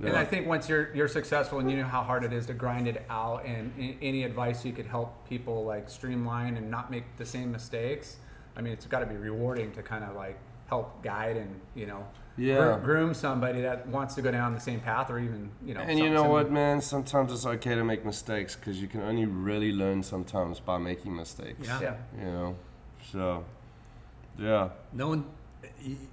And 0.00 0.16
I 0.16 0.24
think 0.24 0.46
once 0.46 0.68
you're 0.68 0.94
you're 0.94 1.08
successful 1.08 1.58
and 1.58 1.70
you 1.70 1.76
know 1.76 1.84
how 1.84 2.02
hard 2.02 2.22
it 2.24 2.32
is 2.32 2.46
to 2.46 2.54
grind 2.54 2.86
it 2.86 3.04
out, 3.10 3.44
and 3.44 3.72
a- 3.78 3.96
any 4.00 4.22
advice 4.24 4.64
you 4.64 4.72
could 4.72 4.86
help 4.86 5.28
people 5.28 5.64
like 5.64 5.88
streamline 5.90 6.56
and 6.56 6.70
not 6.70 6.90
make 6.90 7.04
the 7.16 7.26
same 7.26 7.50
mistakes. 7.50 8.16
I 8.56 8.60
mean, 8.60 8.72
it's 8.72 8.86
got 8.86 9.00
to 9.00 9.06
be 9.06 9.16
rewarding 9.16 9.72
to 9.72 9.82
kind 9.82 10.04
of 10.04 10.14
like 10.14 10.38
help 10.68 11.02
guide 11.02 11.36
and 11.36 11.60
you 11.74 11.86
know 11.86 12.06
Yeah. 12.36 12.78
groom 12.82 13.12
somebody 13.14 13.62
that 13.62 13.88
wants 13.88 14.14
to 14.16 14.22
go 14.22 14.30
down 14.30 14.54
the 14.54 14.60
same 14.60 14.80
path 14.80 15.10
or 15.10 15.18
even 15.18 15.50
you 15.66 15.74
know. 15.74 15.80
And 15.80 15.98
you 15.98 16.10
know 16.10 16.22
some- 16.22 16.30
what, 16.32 16.50
man? 16.52 16.80
Sometimes 16.80 17.32
it's 17.32 17.46
okay 17.46 17.74
to 17.74 17.82
make 17.82 18.04
mistakes 18.04 18.54
because 18.54 18.80
you 18.80 18.86
can 18.86 19.00
only 19.02 19.26
really 19.26 19.72
learn 19.72 20.02
sometimes 20.04 20.60
by 20.60 20.78
making 20.78 21.16
mistakes. 21.16 21.66
Yeah. 21.66 21.80
Yeah. 21.80 21.96
You 22.18 22.30
know, 22.30 22.56
so 23.12 23.44
yeah. 24.38 24.68
No 24.92 25.08
one. 25.08 25.24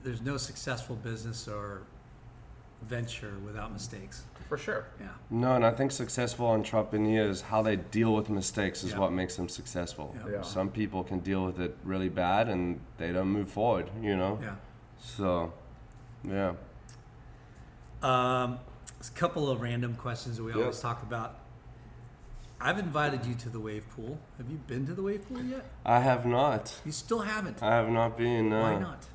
There's 0.04 0.22
no 0.22 0.38
successful 0.38 0.96
business 0.96 1.48
or 1.48 1.82
venture 2.84 3.34
without 3.46 3.72
mistakes. 3.74 4.24
For 4.50 4.58
sure. 4.58 4.86
Yeah. 5.00 5.08
No, 5.32 5.56
and 5.56 5.66
I 5.66 5.72
think 5.72 5.92
successful 5.92 6.48
entrepreneurs, 6.48 7.42
how 7.42 7.64
they 7.64 7.78
deal 7.78 8.14
with 8.14 8.30
mistakes 8.30 8.84
is 8.84 8.92
Yeah. 8.92 9.00
what 9.00 9.12
makes 9.12 9.36
them 9.36 9.50
successful. 9.50 10.16
Yeah. 10.26 10.32
Yeah. 10.34 10.42
Some 10.44 10.70
people 10.70 11.04
can 11.04 11.20
deal 11.20 11.44
with 11.46 11.60
it 11.60 11.76
really 11.84 12.10
bad 12.10 12.48
and 12.48 12.80
they 12.98 13.12
don't 13.12 13.30
move 13.30 13.50
forward, 13.50 13.90
you 14.02 14.16
know? 14.16 14.38
Yeah. 14.42 14.56
So, 15.00 15.52
yeah. 16.24 16.54
Um, 18.04 18.60
there's 18.98 19.10
a 19.10 19.14
couple 19.14 19.50
of 19.50 19.62
random 19.62 19.96
questions 19.96 20.38
that 20.38 20.44
we 20.44 20.52
Yep. 20.52 20.60
always 20.60 20.80
talk 20.80 21.02
about. 21.02 21.36
I've 22.62 22.78
invited 22.80 23.26
you 23.26 23.34
to 23.36 23.50
the 23.50 23.60
wave 23.60 23.88
pool. 23.90 24.18
Have 24.38 24.50
you 24.50 24.58
been 24.58 24.86
to 24.86 24.94
the 24.94 25.02
wave 25.04 25.28
pool 25.28 25.42
yet? 25.44 25.66
I 25.86 26.00
have 26.00 26.26
not. 26.26 26.80
You 26.86 26.92
still 26.92 27.20
haven't. 27.22 27.62
I 27.62 27.72
have 27.76 27.90
not 27.90 28.18
been. 28.18 28.50
No. 28.50 28.62
Why 28.62 28.78
not? 28.80 29.08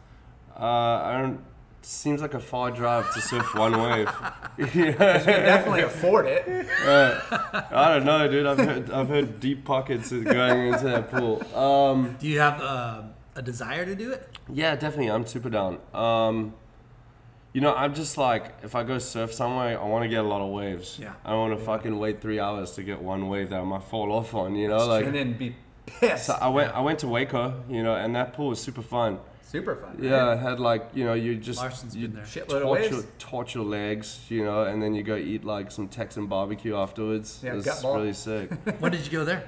Uh, 0.58 0.64
I 1.04 1.20
don't. 1.22 1.40
Seems 1.82 2.20
like 2.20 2.34
a 2.34 2.40
far 2.40 2.70
drive 2.70 3.12
to 3.14 3.20
surf 3.20 3.54
one 3.54 3.80
wave. 3.80 4.08
You 4.58 4.66
can 4.66 4.98
definitely 4.98 5.80
afford 5.82 6.26
it. 6.26 6.46
I 6.84 7.94
don't 7.94 8.04
know, 8.04 8.28
dude. 8.28 8.44
I've 8.44 8.58
heard, 8.58 8.90
I've 8.90 9.08
heard 9.08 9.40
deep 9.40 9.64
pockets 9.64 10.10
going 10.12 10.68
into 10.72 10.84
that 10.84 11.10
pool. 11.10 11.42
Um, 11.56 12.16
Do 12.20 12.28
you 12.28 12.40
have 12.40 12.60
uh, 12.60 13.02
a 13.34 13.40
desire 13.42 13.86
to 13.86 13.94
do 13.94 14.12
it? 14.12 14.28
Yeah, 14.52 14.74
definitely. 14.76 15.10
I'm 15.10 15.24
super 15.26 15.48
down. 15.48 15.78
Um, 15.94 16.52
you 17.54 17.62
know, 17.62 17.74
I'm 17.74 17.94
just 17.94 18.18
like, 18.18 18.52
if 18.62 18.74
I 18.74 18.84
go 18.84 18.98
surf 18.98 19.32
somewhere, 19.32 19.80
I 19.80 19.84
want 19.84 20.02
to 20.04 20.08
get 20.08 20.20
a 20.24 20.28
lot 20.28 20.42
of 20.42 20.50
waves. 20.52 20.98
Yeah. 21.00 21.14
I 21.24 21.30
don't 21.30 21.48
want 21.48 21.58
to 21.58 21.64
fucking 21.64 21.98
wait 21.98 22.20
three 22.20 22.38
hours 22.38 22.72
to 22.72 22.82
get 22.82 23.00
one 23.00 23.28
wave 23.28 23.48
that 23.50 23.60
I 23.60 23.64
might 23.64 23.84
fall 23.84 24.12
off 24.12 24.34
on. 24.34 24.54
You 24.56 24.68
know, 24.68 24.86
like 24.86 25.06
and 25.06 25.14
then 25.14 25.32
be 25.38 25.56
pissed. 25.86 26.26
So 26.26 26.38
I 26.40 26.48
went 26.48 26.74
I 26.74 26.80
went 26.80 26.98
to 27.00 27.08
Waco, 27.08 27.64
you 27.68 27.82
know, 27.82 27.94
and 27.94 28.14
that 28.14 28.34
pool 28.34 28.48
was 28.48 28.60
super 28.60 28.82
fun. 28.82 29.18
Super 29.50 29.74
fun. 29.74 29.94
right? 29.94 30.04
Yeah, 30.10 30.34
it 30.34 30.38
had 30.38 30.60
like 30.60 30.90
you 30.94 31.04
know 31.04 31.14
you 31.14 31.34
just 31.34 31.58
Larson's 31.58 31.96
you 31.96 32.06
been 32.06 32.22
there. 32.22 32.60
Torch 32.60 32.90
your, 32.90 33.02
torch 33.18 33.54
your 33.56 33.64
legs, 33.64 34.20
you 34.28 34.44
know, 34.44 34.62
and 34.62 34.80
then 34.80 34.94
you 34.94 35.02
go 35.02 35.16
eat 35.16 35.44
like 35.44 35.72
some 35.72 35.88
Texan 35.88 36.26
barbecue 36.28 36.76
afterwards. 36.76 37.40
Yeah, 37.42 37.56
it's 37.56 37.64
gut 37.66 37.82
really 37.82 38.12
sick. 38.12 38.52
when 38.78 38.92
did 38.92 39.04
you 39.04 39.10
go 39.10 39.24
there? 39.24 39.42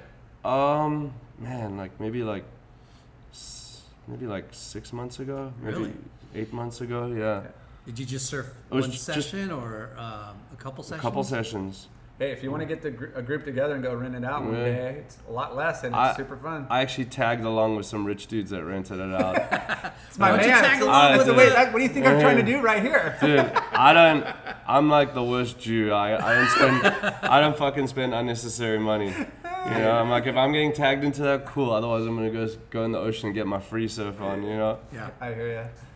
um, 0.44 1.12
man, 1.38 1.76
like 1.76 2.00
maybe 2.00 2.24
like 2.24 2.42
maybe 4.08 4.26
like 4.26 4.46
six 4.50 4.92
months 4.92 5.20
ago, 5.20 5.52
maybe 5.62 5.76
Really? 5.76 5.92
eight 6.34 6.52
months 6.52 6.80
ago. 6.80 7.06
Yeah, 7.06 7.42
Did 7.86 8.00
you 8.00 8.04
just 8.06 8.26
surf 8.26 8.46
It 8.70 8.74
was 8.74 8.84
one 8.86 8.90
just- 8.90 9.04
session 9.04 9.52
or 9.52 9.90
um, 9.96 10.34
a 10.52 10.56
couple 10.58 10.82
sessions? 10.82 10.82
a 10.82 10.84
sessions? 10.84 11.02
couple 11.02 11.22
sessions. 11.24 11.88
Hey, 12.22 12.30
if 12.30 12.40
you 12.44 12.52
want 12.52 12.60
to 12.60 12.66
get 12.66 12.82
the 12.82 12.92
gr- 12.92 13.06
a 13.16 13.20
group 13.22 13.44
together 13.44 13.74
and 13.74 13.82
go 13.82 13.92
rent 13.96 14.14
it 14.14 14.22
out 14.24 14.44
one 14.44 14.54
Yeah. 14.54 14.64
day, 14.64 14.96
it's 15.00 15.18
a 15.28 15.32
lot 15.32 15.56
less 15.56 15.82
and 15.82 15.92
it's 15.92 15.98
I- 15.98 16.14
super 16.14 16.36
fun. 16.36 16.68
I 16.70 16.80
actually 16.80 17.06
tagged 17.06 17.44
along 17.44 17.74
with 17.74 17.84
some 17.84 18.04
rich 18.04 18.28
dudes 18.28 18.50
that 18.50 18.62
rented 18.62 19.00
it 19.00 19.12
out. 19.12 19.34
it's 20.08 20.20
my 20.20 20.30
uh, 20.30 20.36
Why 20.36 20.36
don't 20.36 20.42
you 20.46 20.52
man. 20.52 20.62
tag 20.62 20.72
It's- 20.76 20.82
along 20.82 21.14
uh, 21.14 21.16
with 21.16 21.26
the 21.26 21.34
way- 21.34 21.48
that- 21.48 21.72
what 21.72 21.80
do 21.80 21.82
you 21.82 21.88
think 21.88 22.06
I'm 22.06 22.20
trying 22.20 22.36
to 22.36 22.44
do 22.44 22.60
right 22.60 22.80
here? 22.80 23.16
Dude, 23.20 23.40
I 23.40 23.92
don't. 23.92 24.24
I'm 24.68 24.88
like 24.88 25.14
the 25.14 25.24
worst 25.24 25.58
Jew. 25.58 25.90
I, 25.90 26.14
I 26.14 26.34
don't 26.34 26.48
spend. 26.50 26.86
I 27.24 27.40
don't 27.40 27.58
fucking 27.58 27.88
spend 27.88 28.14
unnecessary 28.14 28.78
money. 28.78 29.08
You 29.08 29.78
know, 29.78 29.90
I'm 29.90 30.08
like 30.08 30.26
if 30.26 30.36
I'm 30.36 30.52
getting 30.52 30.72
tagged 30.72 31.02
into 31.02 31.22
that, 31.22 31.44
cool. 31.46 31.72
Otherwise, 31.72 32.06
I'm 32.06 32.14
gonna 32.14 32.30
go 32.30 32.48
go 32.70 32.84
in 32.84 32.92
the 32.92 33.00
ocean 33.00 33.26
and 33.26 33.34
get 33.34 33.48
my 33.48 33.58
free 33.58 33.88
surf 33.88 34.20
on. 34.20 34.44
You 34.44 34.56
know. 34.56 34.78
Yeah. 34.92 35.10
I 35.20 35.34
hear 35.34 35.48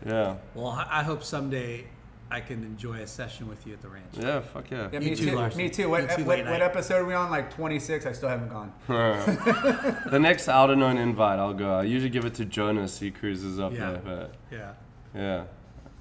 you. 0.05 0.11
Yeah. 0.11 0.35
Well, 0.55 0.67
I 0.67 0.87
I 0.99 1.03
hope 1.03 1.23
someday 1.23 1.85
I 2.29 2.41
can 2.41 2.63
enjoy 2.63 2.97
a 2.97 3.07
session 3.07 3.47
with 3.47 3.65
you 3.65 3.73
at 3.73 3.81
the 3.81 3.87
ranch. 3.87 4.05
Yeah. 4.13 4.41
Fuck 4.41 4.69
yeah. 4.71 4.89
Yeah, 4.91 4.99
You 4.99 5.09
me 5.11 5.15
too, 5.15 5.25
too. 5.27 5.35
Larson. 5.35 5.57
Me 5.57 5.69
too. 5.69 5.89
What, 5.89 6.01
You 6.03 6.15
too, 6.17 6.23
what, 6.25 6.39
what 6.45 6.61
episode 6.61 6.95
are 6.95 7.05
we 7.05 7.13
on? 7.13 7.29
Like 7.31 7.53
26. 7.53 8.05
I 8.05 8.11
still 8.11 8.27
haven't 8.29 8.49
gone. 8.49 8.73
the 8.87 10.19
next 10.19 10.47
Outerknown 10.47 10.97
invite, 10.97 11.39
I'll 11.39 11.53
go. 11.53 11.75
I 11.75 11.83
usually 11.83 12.09
give 12.09 12.25
it 12.25 12.33
to 12.35 12.45
Jonas. 12.45 12.99
He 12.99 13.11
cruises 13.11 13.59
up 13.59 13.73
Yeah. 13.73 13.91
there, 13.91 14.01
but 14.03 14.33
Yeah. 14.51 14.71
yeah. 15.15 15.43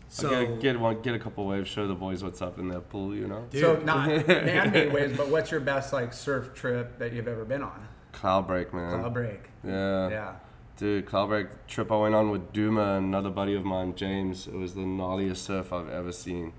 So 0.09 0.33
I'll 0.33 0.47
get 0.55 0.61
get 0.61 0.81
one, 0.81 1.03
get 1.03 1.15
a 1.15 1.19
couple 1.19 1.47
waves, 1.47 1.69
show 1.69 1.87
the 1.89 1.95
boys 1.95 2.23
what's 2.23 2.41
up 2.41 2.59
in 2.59 2.69
that 2.69 2.89
pool. 2.91 3.15
You 3.15 3.27
know. 3.29 3.47
Dude. 3.51 3.61
So 3.61 3.77
not 3.85 4.09
man-made 4.29 4.93
waves, 4.93 5.17
but 5.17 5.29
what's 5.29 5.51
your 5.51 5.61
best 5.61 5.93
like 5.93 6.13
surf 6.13 6.55
trip 6.55 6.99
that 6.99 7.13
you've 7.13 7.27
ever 7.29 7.45
been 7.45 7.63
on? 7.63 7.87
Cloudbreak, 8.13 8.73
man. 8.73 8.93
Cloudbreak. 8.93 9.39
Yeah. 9.65 10.09
Yeah. 10.09 10.33
Dude, 10.77 11.07
Cloudbreak 11.07 11.49
trip 11.67 11.91
I 11.91 11.97
went 11.97 12.15
on 12.15 12.31
with 12.31 12.53
Duma 12.53 12.97
and 12.99 13.07
another 13.07 13.31
buddy 13.31 13.55
of 13.55 13.65
mine, 13.65 13.95
James. 13.97 14.47
It 14.47 14.55
was 14.55 14.75
the 14.75 14.83
gnarliest 14.83 15.39
surf 15.39 15.73
I've 15.73 15.89
ever 15.89 16.13
seen. 16.13 16.53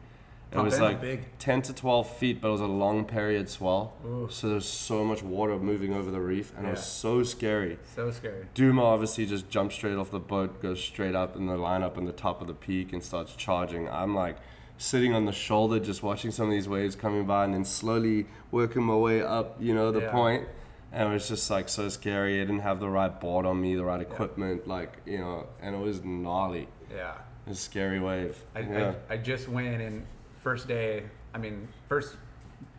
It 0.51 0.57
was 0.57 0.79
like 0.79 1.01
Big. 1.01 1.25
10 1.39 1.61
to 1.63 1.73
12 1.73 2.09
feet, 2.17 2.41
but 2.41 2.47
it 2.47 2.51
was 2.51 2.61
a 2.61 2.65
long 2.67 3.03
period 3.05 3.49
swell. 3.49 3.93
Ooh. 4.05 4.27
So 4.31 4.49
there's 4.49 4.65
so 4.65 5.03
much 5.03 5.21
water 5.21 5.59
moving 5.59 5.93
over 5.93 6.09
the 6.09 6.21
reef, 6.21 6.51
and 6.57 6.65
it 6.65 6.71
was 6.71 6.85
so 6.85 7.21
scary. 7.21 7.77
So 7.95 8.09
scary. 8.11 8.45
Duma 8.55 8.81
obviously 8.83 9.25
just 9.25 9.49
jumps 9.49 9.75
straight 9.75 9.97
off 9.97 10.09
the 10.09 10.19
boat, 10.19 10.61
goes 10.61 10.81
straight 10.81 11.15
up 11.15 11.35
in 11.35 11.45
the 11.45 11.57
line 11.57 11.83
up 11.83 11.97
in 11.97 12.05
the 12.05 12.13
top 12.13 12.41
of 12.41 12.47
the 12.47 12.53
peak, 12.53 12.93
and 12.93 13.03
starts 13.03 13.35
charging. 13.35 13.87
I'm 13.89 14.15
like 14.15 14.37
sitting 14.77 15.13
on 15.13 15.25
the 15.25 15.31
shoulder, 15.33 15.79
just 15.79 16.01
watching 16.01 16.31
some 16.31 16.45
of 16.45 16.51
these 16.51 16.69
waves 16.69 16.95
coming 16.95 17.25
by, 17.25 17.43
and 17.43 17.53
then 17.53 17.65
slowly 17.65 18.25
working 18.49 18.83
my 18.83 18.95
way 18.95 19.21
up, 19.21 19.57
you 19.61 19.75
know, 19.75 19.91
the 19.91 20.01
Yeah. 20.01 20.11
point. 20.11 20.47
And 20.91 21.09
it 21.09 21.13
was 21.13 21.27
just 21.27 21.49
like 21.51 21.67
so 21.69 21.89
scary. 21.89 22.37
I 22.41 22.45
didn't 22.45 22.59
have 22.61 22.79
the 22.79 22.89
right 22.89 23.19
board 23.19 23.45
on 23.45 23.59
me, 23.61 23.75
the 23.75 23.83
right 23.83 24.01
equipment, 24.01 24.67
like 24.67 24.93
you 25.05 25.17
know, 25.19 25.47
and 25.61 25.75
it 25.75 25.79
was 25.79 26.03
gnarly. 26.03 26.67
Yeah. 26.89 27.13
It 27.45 27.49
was 27.49 27.57
a 27.59 27.61
scary 27.61 27.99
wave. 27.99 28.37
I, 28.55 28.59
yeah. 28.61 28.93
I, 29.09 29.13
I 29.13 29.17
just 29.17 29.47
went 29.49 29.81
and 29.81 30.05
first 30.41 30.67
day, 30.67 31.03
I 31.33 31.37
mean, 31.37 31.67
first 31.89 32.15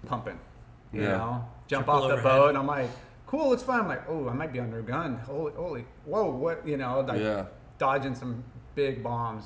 pumping, 0.06 0.38
you 0.92 1.02
Yeah. 1.02 1.16
know, 1.18 1.44
jump 1.66 1.84
Triple 1.86 1.94
off 2.02 2.08
the 2.08 2.14
overhead. 2.14 2.22
boat. 2.24 2.48
And 2.50 2.58
I'm 2.58 2.66
like, 2.66 2.90
cool, 3.26 3.52
it's 3.52 3.62
fun. 3.62 3.80
I'm 3.80 3.88
like, 3.88 4.08
oh, 4.08 4.28
I 4.28 4.32
might 4.32 4.52
be 4.52 4.60
under 4.60 4.78
a 4.78 4.82
gun. 4.82 5.16
Holy, 5.18 5.52
holy, 5.52 5.84
whoa, 6.06 6.30
what, 6.30 6.66
you 6.66 6.76
know, 6.78 7.00
like 7.00 7.20
Yeah. 7.20 7.44
dodging 7.78 8.14
some 8.14 8.42
big 8.74 9.02
bombs. 9.02 9.44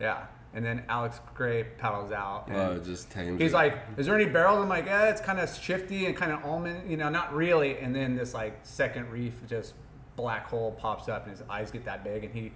Yeah. 0.00 0.24
And 0.54 0.64
then 0.64 0.84
Alex 0.88 1.20
Gray 1.34 1.64
paddles 1.64 2.12
out. 2.12 2.44
Oh, 2.48 2.52
and 2.52 2.60
oh, 2.60 2.72
it 2.76 2.84
just 2.84 3.10
tames. 3.10 3.40
He's 3.40 3.50
it. 3.50 3.54
like, 3.54 3.76
"Is 3.96 4.06
there 4.06 4.14
any 4.14 4.26
barrels?" 4.26 4.62
I'm 4.62 4.68
like, 4.68 4.86
"Yeah, 4.86 5.10
it's 5.10 5.20
kind 5.20 5.40
of 5.40 5.52
shifty 5.52 6.06
and 6.06 6.16
kind 6.16 6.30
of 6.30 6.44
almond, 6.44 6.88
you 6.88 6.96
know, 6.96 7.08
not 7.08 7.34
really." 7.34 7.78
And 7.78 7.94
then 7.94 8.14
this 8.14 8.34
like 8.34 8.60
second 8.62 9.10
reef, 9.10 9.34
just 9.48 9.74
black 10.14 10.46
hole 10.46 10.72
pops 10.72 11.08
up, 11.08 11.26
and 11.26 11.36
his 11.36 11.42
eyes 11.50 11.70
get 11.72 11.84
that 11.86 12.04
big, 12.04 12.24
and 12.24 12.32
he 12.32 12.52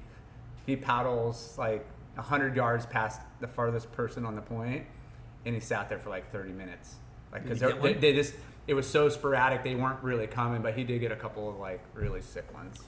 he 0.64 0.76
paddles 0.76 1.56
like 1.58 1.84
hundred 2.16 2.56
yards 2.56 2.86
past 2.86 3.20
the 3.40 3.48
farthest 3.48 3.90
person 3.92 4.24
on 4.24 4.34
the 4.34 4.42
point, 4.42 4.84
and 5.44 5.54
he 5.54 5.60
sat 5.60 5.88
there 5.88 5.98
for 5.98 6.10
like 6.10 6.30
30 6.30 6.52
minutes, 6.52 6.96
like 7.32 7.42
because 7.42 7.60
they, 7.60 7.94
they 7.94 8.12
just 8.12 8.34
it 8.66 8.74
was 8.74 8.86
so 8.86 9.08
sporadic, 9.08 9.64
they 9.64 9.74
weren't 9.74 10.02
really 10.02 10.26
coming, 10.26 10.60
but 10.60 10.74
he 10.74 10.84
did 10.84 11.00
get 11.00 11.10
a 11.10 11.16
couple 11.16 11.48
of 11.48 11.56
like 11.56 11.80
really 11.94 12.20
sick 12.20 12.52
ones. 12.52 12.80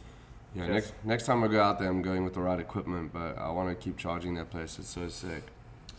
Yeah. 0.54 0.66
just- 0.66 0.72
Next 0.72 0.92
next 1.04 1.26
time 1.26 1.44
I 1.44 1.48
go 1.48 1.62
out 1.62 1.78
there, 1.78 1.88
I'm 1.88 2.02
going 2.02 2.24
with 2.24 2.34
the 2.34 2.40
right 2.40 2.58
equipment, 2.60 3.12
but 3.12 3.38
I 3.38 3.50
want 3.50 3.68
to 3.68 3.74
keep 3.74 3.96
charging 3.96 4.34
that 4.34 4.50
place. 4.50 4.78
It's 4.78 4.88
so 4.88 5.08
sick. 5.08 5.44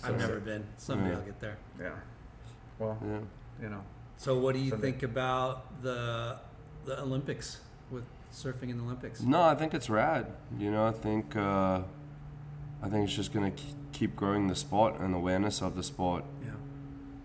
I've 0.03 0.17
never 0.17 0.39
been. 0.39 0.63
Someday 0.77 1.09
Yeah. 1.11 1.15
I'll 1.17 1.21
get 1.21 1.39
there. 1.39 1.57
Yeah. 1.79 1.89
Well, 2.79 2.97
Yeah. 3.05 3.19
you 3.61 3.69
know, 3.69 3.81
So, 4.17 4.37
what 4.39 4.53
do 4.55 4.59
you 4.61 4.69
Someday. 4.71 4.91
think 4.91 5.03
about 5.03 5.81
the 5.83 6.37
the 6.85 6.99
Olympics 7.01 7.61
with 7.91 8.05
surfing 8.33 8.69
in 8.69 8.77
the 8.77 8.83
Olympics? 8.83 9.21
No, 9.21 9.41
I 9.43 9.55
think 9.55 9.73
it's 9.73 9.89
rad. 9.89 10.25
You 10.57 10.71
know, 10.71 10.85
I 10.87 10.91
think 10.91 11.35
uh, 11.35 11.81
I 12.83 12.89
think 12.89 13.05
it's 13.05 13.15
just 13.15 13.31
gonna 13.33 13.51
keep 13.91 14.15
growing 14.15 14.47
the 14.47 14.55
sport 14.55 14.99
and 14.99 15.13
awareness 15.13 15.61
of 15.61 15.75
the 15.75 15.83
sport. 15.83 16.23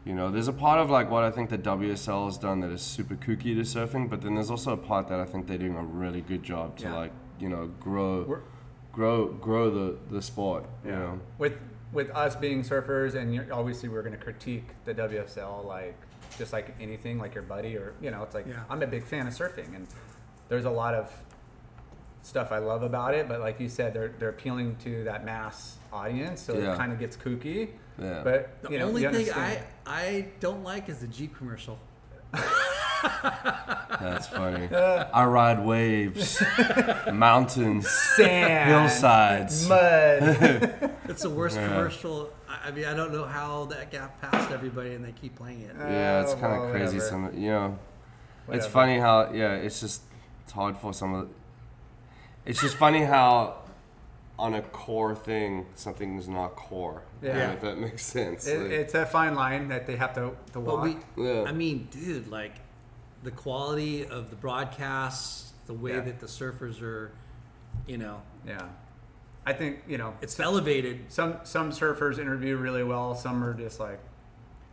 Yeah. 0.07 0.11
You 0.11 0.17
know, 0.17 0.31
there's 0.31 0.49
a 0.49 0.53
part 0.53 0.79
of 0.81 0.89
like 0.91 1.11
what 1.11 1.25
I 1.25 1.31
think 1.31 1.51
the 1.51 1.59
WSL 1.59 2.27
has 2.27 2.39
done 2.39 2.61
that 2.61 2.71
is 2.71 2.81
super 2.83 3.17
kooky 3.17 3.55
to 3.55 3.63
surfing, 3.63 4.09
but 4.09 4.23
then 4.23 4.35
there's 4.35 4.51
also 4.51 4.73
a 4.73 4.77
part 4.77 5.09
that 5.09 5.21
I 5.21 5.25
think 5.25 5.47
they're 5.47 5.59
doing 5.59 5.77
a 5.77 5.83
really 5.83 6.21
good 6.21 6.43
job 6.43 6.77
to 6.79 6.85
Yeah. 6.85 6.95
like 6.97 7.13
you 7.39 7.49
know 7.49 7.67
grow 7.81 8.23
We're- 8.23 8.43
grow 8.93 9.27
grow 9.27 9.71
the 9.71 9.97
the 10.11 10.23
sport. 10.23 10.65
You 10.85 10.93
know, 10.93 11.21
with 11.39 11.55
with 11.93 12.11
us 12.11 12.35
being 12.37 12.63
surfers 12.63 13.15
and 13.15 13.35
you're, 13.35 13.47
obviously 13.53 13.89
we're 13.89 14.03
going 14.03 14.13
to 14.17 14.23
critique 14.23 14.69
the 14.85 14.95
WSL 14.95 15.65
like 15.65 15.97
just 16.39 16.53
like 16.53 16.75
anything 16.81 17.19
like 17.19 17.35
your 17.35 17.45
buddy 17.45 17.77
or 17.77 17.95
you 18.01 18.11
know 18.11 18.23
it's 18.23 18.35
like 18.35 18.47
Yeah. 18.47 18.65
I'm 18.71 18.83
a 18.83 18.87
big 18.87 19.05
fan 19.05 19.27
of 19.27 19.33
surfing 19.33 19.75
and 19.75 19.87
there's 20.49 20.65
a 20.65 20.71
lot 20.71 20.95
of 20.95 21.13
stuff 22.23 22.51
I 22.51 22.59
love 22.59 22.83
about 22.83 23.15
it 23.15 23.29
but 23.29 23.41
like 23.41 23.61
you 23.61 23.69
said 23.69 23.95
they're 23.95 24.13
they're 24.19 24.31
appealing 24.31 24.77
to 24.85 25.05
that 25.05 25.25
mass 25.25 25.77
audience 25.93 26.41
so 26.43 26.55
Yeah. 26.59 26.73
it 26.75 26.77
kind 26.77 26.93
of 26.93 26.99
gets 26.99 27.17
kooky 27.17 27.69
Yeah. 27.99 28.21
but 28.25 28.63
The 28.63 28.71
you 28.73 28.79
know 28.79 28.87
only 28.89 29.03
you 29.03 29.11
thing 29.11 29.33
I. 29.33 29.63
I 29.87 30.27
don't 30.41 30.63
like 30.65 30.89
is 30.89 30.99
the 30.99 31.07
Jeep 31.07 31.37
commercial. 31.37 31.79
that's 32.33 34.27
funny. 34.29 34.69
I 34.75 35.25
ride 35.25 35.65
waves, 35.65 36.43
mountains, 37.13 37.89
sand 37.89 38.71
hillsides. 38.71 39.69
mud 39.69 40.23
It's 41.09 41.23
the 41.23 41.31
worst 41.31 41.57
Yeah. 41.57 41.69
commercial. 41.69 42.31
I 42.49 42.69
I 42.69 42.71
mean, 42.73 42.85
I 42.85 42.95
don't 42.95 43.13
know 43.13 43.25
how 43.25 43.67
that 43.67 43.93
got 43.93 44.21
past 44.21 44.51
everybody 44.51 44.95
and 44.95 45.05
they 45.05 45.13
keep 45.13 45.37
playing 45.37 45.63
it. 45.63 45.77
Uh, 45.81 45.87
yeah, 45.89 46.21
it's 46.23 46.35
kind 46.35 46.47
of 46.55 46.61
well, 46.63 46.71
crazy. 46.73 46.97
whatever. 46.99 47.09
Some, 47.31 47.39
you 47.41 47.51
know, 47.51 47.79
it's 48.49 48.67
funny 48.67 48.99
how 48.99 49.31
yeah, 49.33 49.53
it's 49.55 49.81
just 49.81 50.03
it's 50.43 50.53
hard 50.53 50.77
for 50.77 50.93
some 50.93 51.15
of. 51.15 51.29
It's 52.45 52.61
just 52.61 52.77
funny 52.77 53.03
how, 53.03 53.57
on 54.39 54.55
a 54.55 54.63
core 54.63 55.15
thing, 55.15 55.67
something's 55.75 56.29
not 56.29 56.57
core. 56.57 57.03
Yeah. 57.23 57.53
if 57.53 57.61
that 57.63 57.79
makes 57.79 58.05
sense. 58.05 58.47
It, 58.47 58.61
Like, 58.61 58.71
it's 58.71 58.95
a 58.95 59.07
fine 59.07 59.35
line 59.35 59.69
that 59.69 59.87
they 59.87 59.97
have 59.97 60.13
to, 60.15 60.33
to 60.53 60.61
walk 60.61 60.83
we, 60.85 60.97
Yeah. 61.17 61.45
I 61.47 61.53
mean, 61.53 61.89
dude, 61.91 62.29
like 62.29 62.57
the 63.23 63.31
quality 63.31 64.07
of 64.07 64.29
the 64.31 64.37
broadcasts, 64.37 65.53
the 65.67 65.73
way 65.75 65.93
Yeah. 65.93 66.01
that 66.01 66.21
the 66.21 66.27
surfers 66.27 66.83
are, 66.83 67.11
you 67.87 67.99
know, 67.99 68.21
yeah 68.47 68.63
I 69.49 69.53
think 69.53 69.79
you 69.87 69.97
know 69.97 70.15
it's 70.21 70.39
elevated. 70.41 71.05
some 71.09 71.37
some 71.45 71.71
surfers 71.71 72.19
interview 72.19 72.57
really 72.57 72.83
well 72.83 73.15
some 73.15 73.45
are 73.45 73.55
just 73.55 73.79
like 73.79 74.01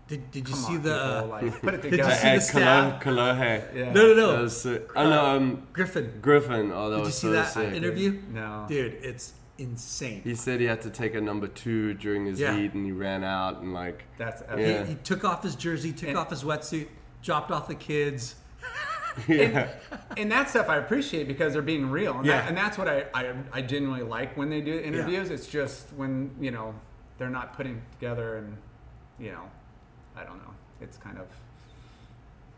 Did, 0.07 0.32
did 0.32 0.49
you 0.49 0.55
see 0.55 0.76
on, 0.78 0.82
the 0.82 1.14
people, 1.22 1.28
like, 1.30 1.61
put 1.66 1.74
it 1.76 1.82
Did 1.84 1.91
you 1.91 1.97
together. 1.97 2.16
see 2.16 2.28
Hey, 2.28 2.36
the 2.36 2.41
stab? 2.41 3.01
Kalo- 3.01 3.34
Kalohe. 3.34 3.76
Yeah. 3.76 3.91
No, 3.93 4.01
no, 4.07 4.14
no. 4.16 4.32
That 4.34 4.41
was 4.41 4.61
sick. 4.61 4.89
Oh 4.95 5.09
no, 5.09 5.26
um, 5.26 5.68
Griffin? 5.74 6.20
Griffin. 6.22 6.72
Oh, 6.74 6.89
that 6.89 6.97
Did 6.97 7.05
you 7.05 7.11
see 7.11 7.28
so 7.28 7.32
that 7.34 7.53
sick. 7.53 7.74
interview? 7.74 8.22
No. 8.32 8.66
Dude, 8.68 8.93
it's 9.01 9.34
insane. 9.64 10.22
He 10.24 10.36
said 10.36 10.59
he 10.59 10.66
had 10.66 10.82
to 10.82 10.89
take 10.89 11.16
a 11.16 11.22
number 11.22 11.47
two 11.47 11.93
during 11.95 12.26
his 12.26 12.39
Yeah. 12.39 12.55
heat, 12.55 12.74
and 12.74 12.86
he 12.86 12.91
ran 12.91 13.24
out 13.24 13.61
and 13.61 13.74
like. 13.74 14.03
That's 14.18 14.41
He, 14.55 14.61
Yeah. 14.61 14.86
he 14.86 14.95
took 14.95 15.24
off 15.24 15.41
his 15.43 15.55
jersey, 15.55 15.91
took 15.93 16.09
And- 16.09 16.18
off 16.18 16.30
his 16.30 16.43
wetsuit, 16.43 16.88
dropped 17.22 17.51
off 17.51 17.68
the 17.68 17.76
kids. 17.76 18.36
and, 19.28 19.70
and 20.18 20.32
that 20.32 20.49
stuff 20.49 20.70
I 20.70 20.78
appreciate 20.78 21.28
because 21.28 21.53
they're 21.53 21.61
being 21.61 21.89
real, 21.91 22.18
and, 22.18 22.26
Yeah. 22.26 22.41
that, 22.41 22.47
and 22.49 22.57
that's 22.57 22.78
what 22.80 22.88
I, 22.88 23.05
I 23.14 23.34
I 23.51 23.61
genuinely 23.61 24.03
like 24.03 24.36
when 24.36 24.49
they 24.49 24.59
do 24.61 24.80
interviews. 24.80 25.30
It's 25.30 25.45
just 25.47 25.93
when 25.93 26.32
you 26.39 26.49
know 26.51 26.74
they're 27.20 27.30
not 27.30 27.55
putting 27.55 27.80
together, 27.91 28.38
and 28.38 28.57
you 29.20 29.32
know, 29.32 29.43
I 30.16 30.24
don't 30.24 30.38
know. 30.39 30.53
It's 30.82 30.97
kind 30.97 31.20
of 31.20 31.28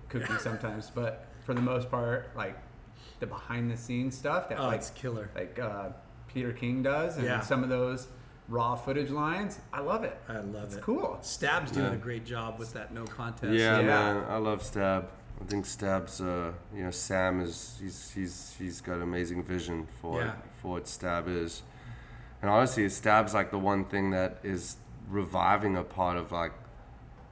kooky 0.09 0.39
sometimes, 0.47 0.89
but 0.93 1.27
for 1.45 1.53
the 1.53 1.61
most 1.61 1.91
part, 1.91 2.29
like 2.37 2.57
the 3.19 3.27
behind 3.27 3.69
the 3.69 3.75
scenes 3.77 4.17
stuff 4.17 4.47
that 4.49 4.57
Oh, 4.59 4.67
like 4.67 4.77
it's 4.77 4.91
killer. 4.91 5.29
like 5.35 5.59
uh, 5.59 5.89
Peter 6.35 6.51
King 6.51 6.83
does, 6.83 7.15
and 7.15 7.25
Yeah. 7.25 7.39
some 7.39 7.63
of 7.63 7.69
those 7.69 8.09
raw 8.49 8.75
footage 8.75 9.09
lines, 9.09 9.57
I 9.71 9.79
love 9.79 10.03
it. 10.03 10.17
I 10.27 10.33
love 10.39 10.63
it. 10.63 10.65
It's 10.65 10.75
it. 10.75 10.83
cool. 10.83 11.17
Stab's 11.21 11.71
doing 11.71 11.85
Yeah. 11.87 11.93
a 11.93 11.97
great 11.97 12.25
job 12.25 12.59
with 12.59 12.73
that 12.73 12.93
no 12.93 13.05
contest. 13.05 13.53
Yeah, 13.53 13.79
Yeah. 13.79 13.85
man, 13.85 14.25
I 14.29 14.35
love 14.35 14.61
Stab. 14.61 15.07
I 15.41 15.45
think 15.45 15.65
Stab's, 15.65 16.19
uh, 16.19 16.51
you 16.75 16.83
know, 16.83 16.91
Sam 16.91 17.39
is 17.39 17.77
he's 17.81 18.11
he's 18.11 18.55
he's 18.59 18.81
got 18.81 18.97
an 18.97 19.03
amazing 19.03 19.43
vision 19.43 19.87
for 20.01 20.19
Yeah. 20.19 20.27
what, 20.27 20.37
for 20.61 20.71
what 20.73 20.87
Stab 20.89 21.29
is, 21.29 21.63
and 22.41 22.51
honestly, 22.51 22.87
Stab's 22.89 23.33
like 23.33 23.49
the 23.49 23.57
one 23.59 23.85
thing 23.85 24.11
that 24.11 24.39
is 24.43 24.75
reviving 25.09 25.77
a 25.77 25.83
part 25.83 26.17
of 26.17 26.33
like 26.33 26.51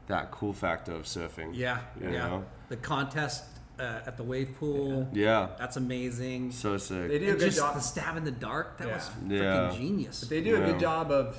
that 0.07 0.31
cool 0.31 0.53
factor 0.53 0.93
of 0.93 1.03
surfing. 1.03 1.51
Yeah, 1.53 1.79
You 1.99 2.09
yeah. 2.09 2.27
know? 2.29 2.45
The 2.69 2.77
contest 2.77 3.43
uh, 3.79 4.01
at 4.05 4.17
the 4.17 4.23
wave 4.23 4.55
pool. 4.59 5.07
Yeah. 5.13 5.49
That's 5.57 5.77
amazing. 5.77 6.51
So 6.51 6.77
sick. 6.77 7.07
They 7.09 7.19
do 7.19 7.25
a 7.25 7.29
And 7.31 7.39
good 7.39 7.45
just 7.45 7.57
job. 7.57 7.75
the 7.75 7.81
stab 7.81 8.17
in 8.17 8.23
the 8.23 8.31
dark, 8.31 8.77
that 8.77 8.87
was 8.87 9.09
Yeah. 9.27 9.37
freaking 9.39 9.71
Yeah. 9.71 9.71
genius. 9.77 10.21
They 10.21 10.41
do 10.41 10.55
a 10.55 10.59
Yeah. 10.59 10.65
good 10.67 10.79
job 10.79 11.11
of 11.11 11.37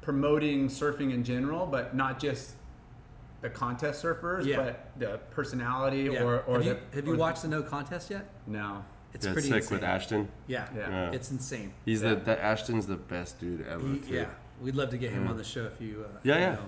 promoting 0.00 0.68
surfing 0.68 1.12
in 1.12 1.24
general, 1.24 1.66
but 1.66 1.94
not 1.94 2.18
just 2.18 2.54
the 3.42 3.50
contest 3.50 4.02
surfers, 4.02 4.44
Yeah. 4.46 4.56
but 4.56 4.98
the 4.98 5.18
personality 5.30 6.10
Yeah. 6.12 6.22
or, 6.22 6.40
or 6.42 6.54
have 6.56 6.64
the. 6.64 6.70
you, 6.70 6.76
have 6.94 7.06
you 7.06 7.14
or- 7.14 7.16
watched 7.16 7.42
the 7.42 7.48
no 7.48 7.62
contest 7.62 8.10
yet? 8.10 8.26
No. 8.46 8.84
It's 9.12 9.24
That's 9.24 9.32
pretty 9.34 9.48
sick 9.48 9.56
insane. 9.62 9.76
with 9.78 9.84
Ashton. 9.84 10.28
Yeah. 10.46 10.68
Yeah. 10.74 10.88
Yeah. 10.88 11.10
it's 11.10 11.30
insane. 11.30 11.72
He's 11.84 12.02
Yeah. 12.02 12.10
the 12.14 12.16
that 12.26 12.38
Ashton's 12.38 12.86
the 12.86 12.96
best 12.96 13.40
dude 13.40 13.66
ever. 13.66 13.86
He- 13.86 13.98
too. 13.98 14.14
yeah, 14.14 14.26
we'd 14.60 14.76
love 14.76 14.90
to 14.90 14.98
get 14.98 15.10
him 15.12 15.26
on 15.26 15.36
the 15.36 15.44
show 15.44 15.64
if 15.64 15.80
you. 15.80 16.04
Uh, 16.06 16.18
Yeah, 16.22 16.34
you 16.36 16.40
yeah. 16.40 16.52
know, 16.54 16.60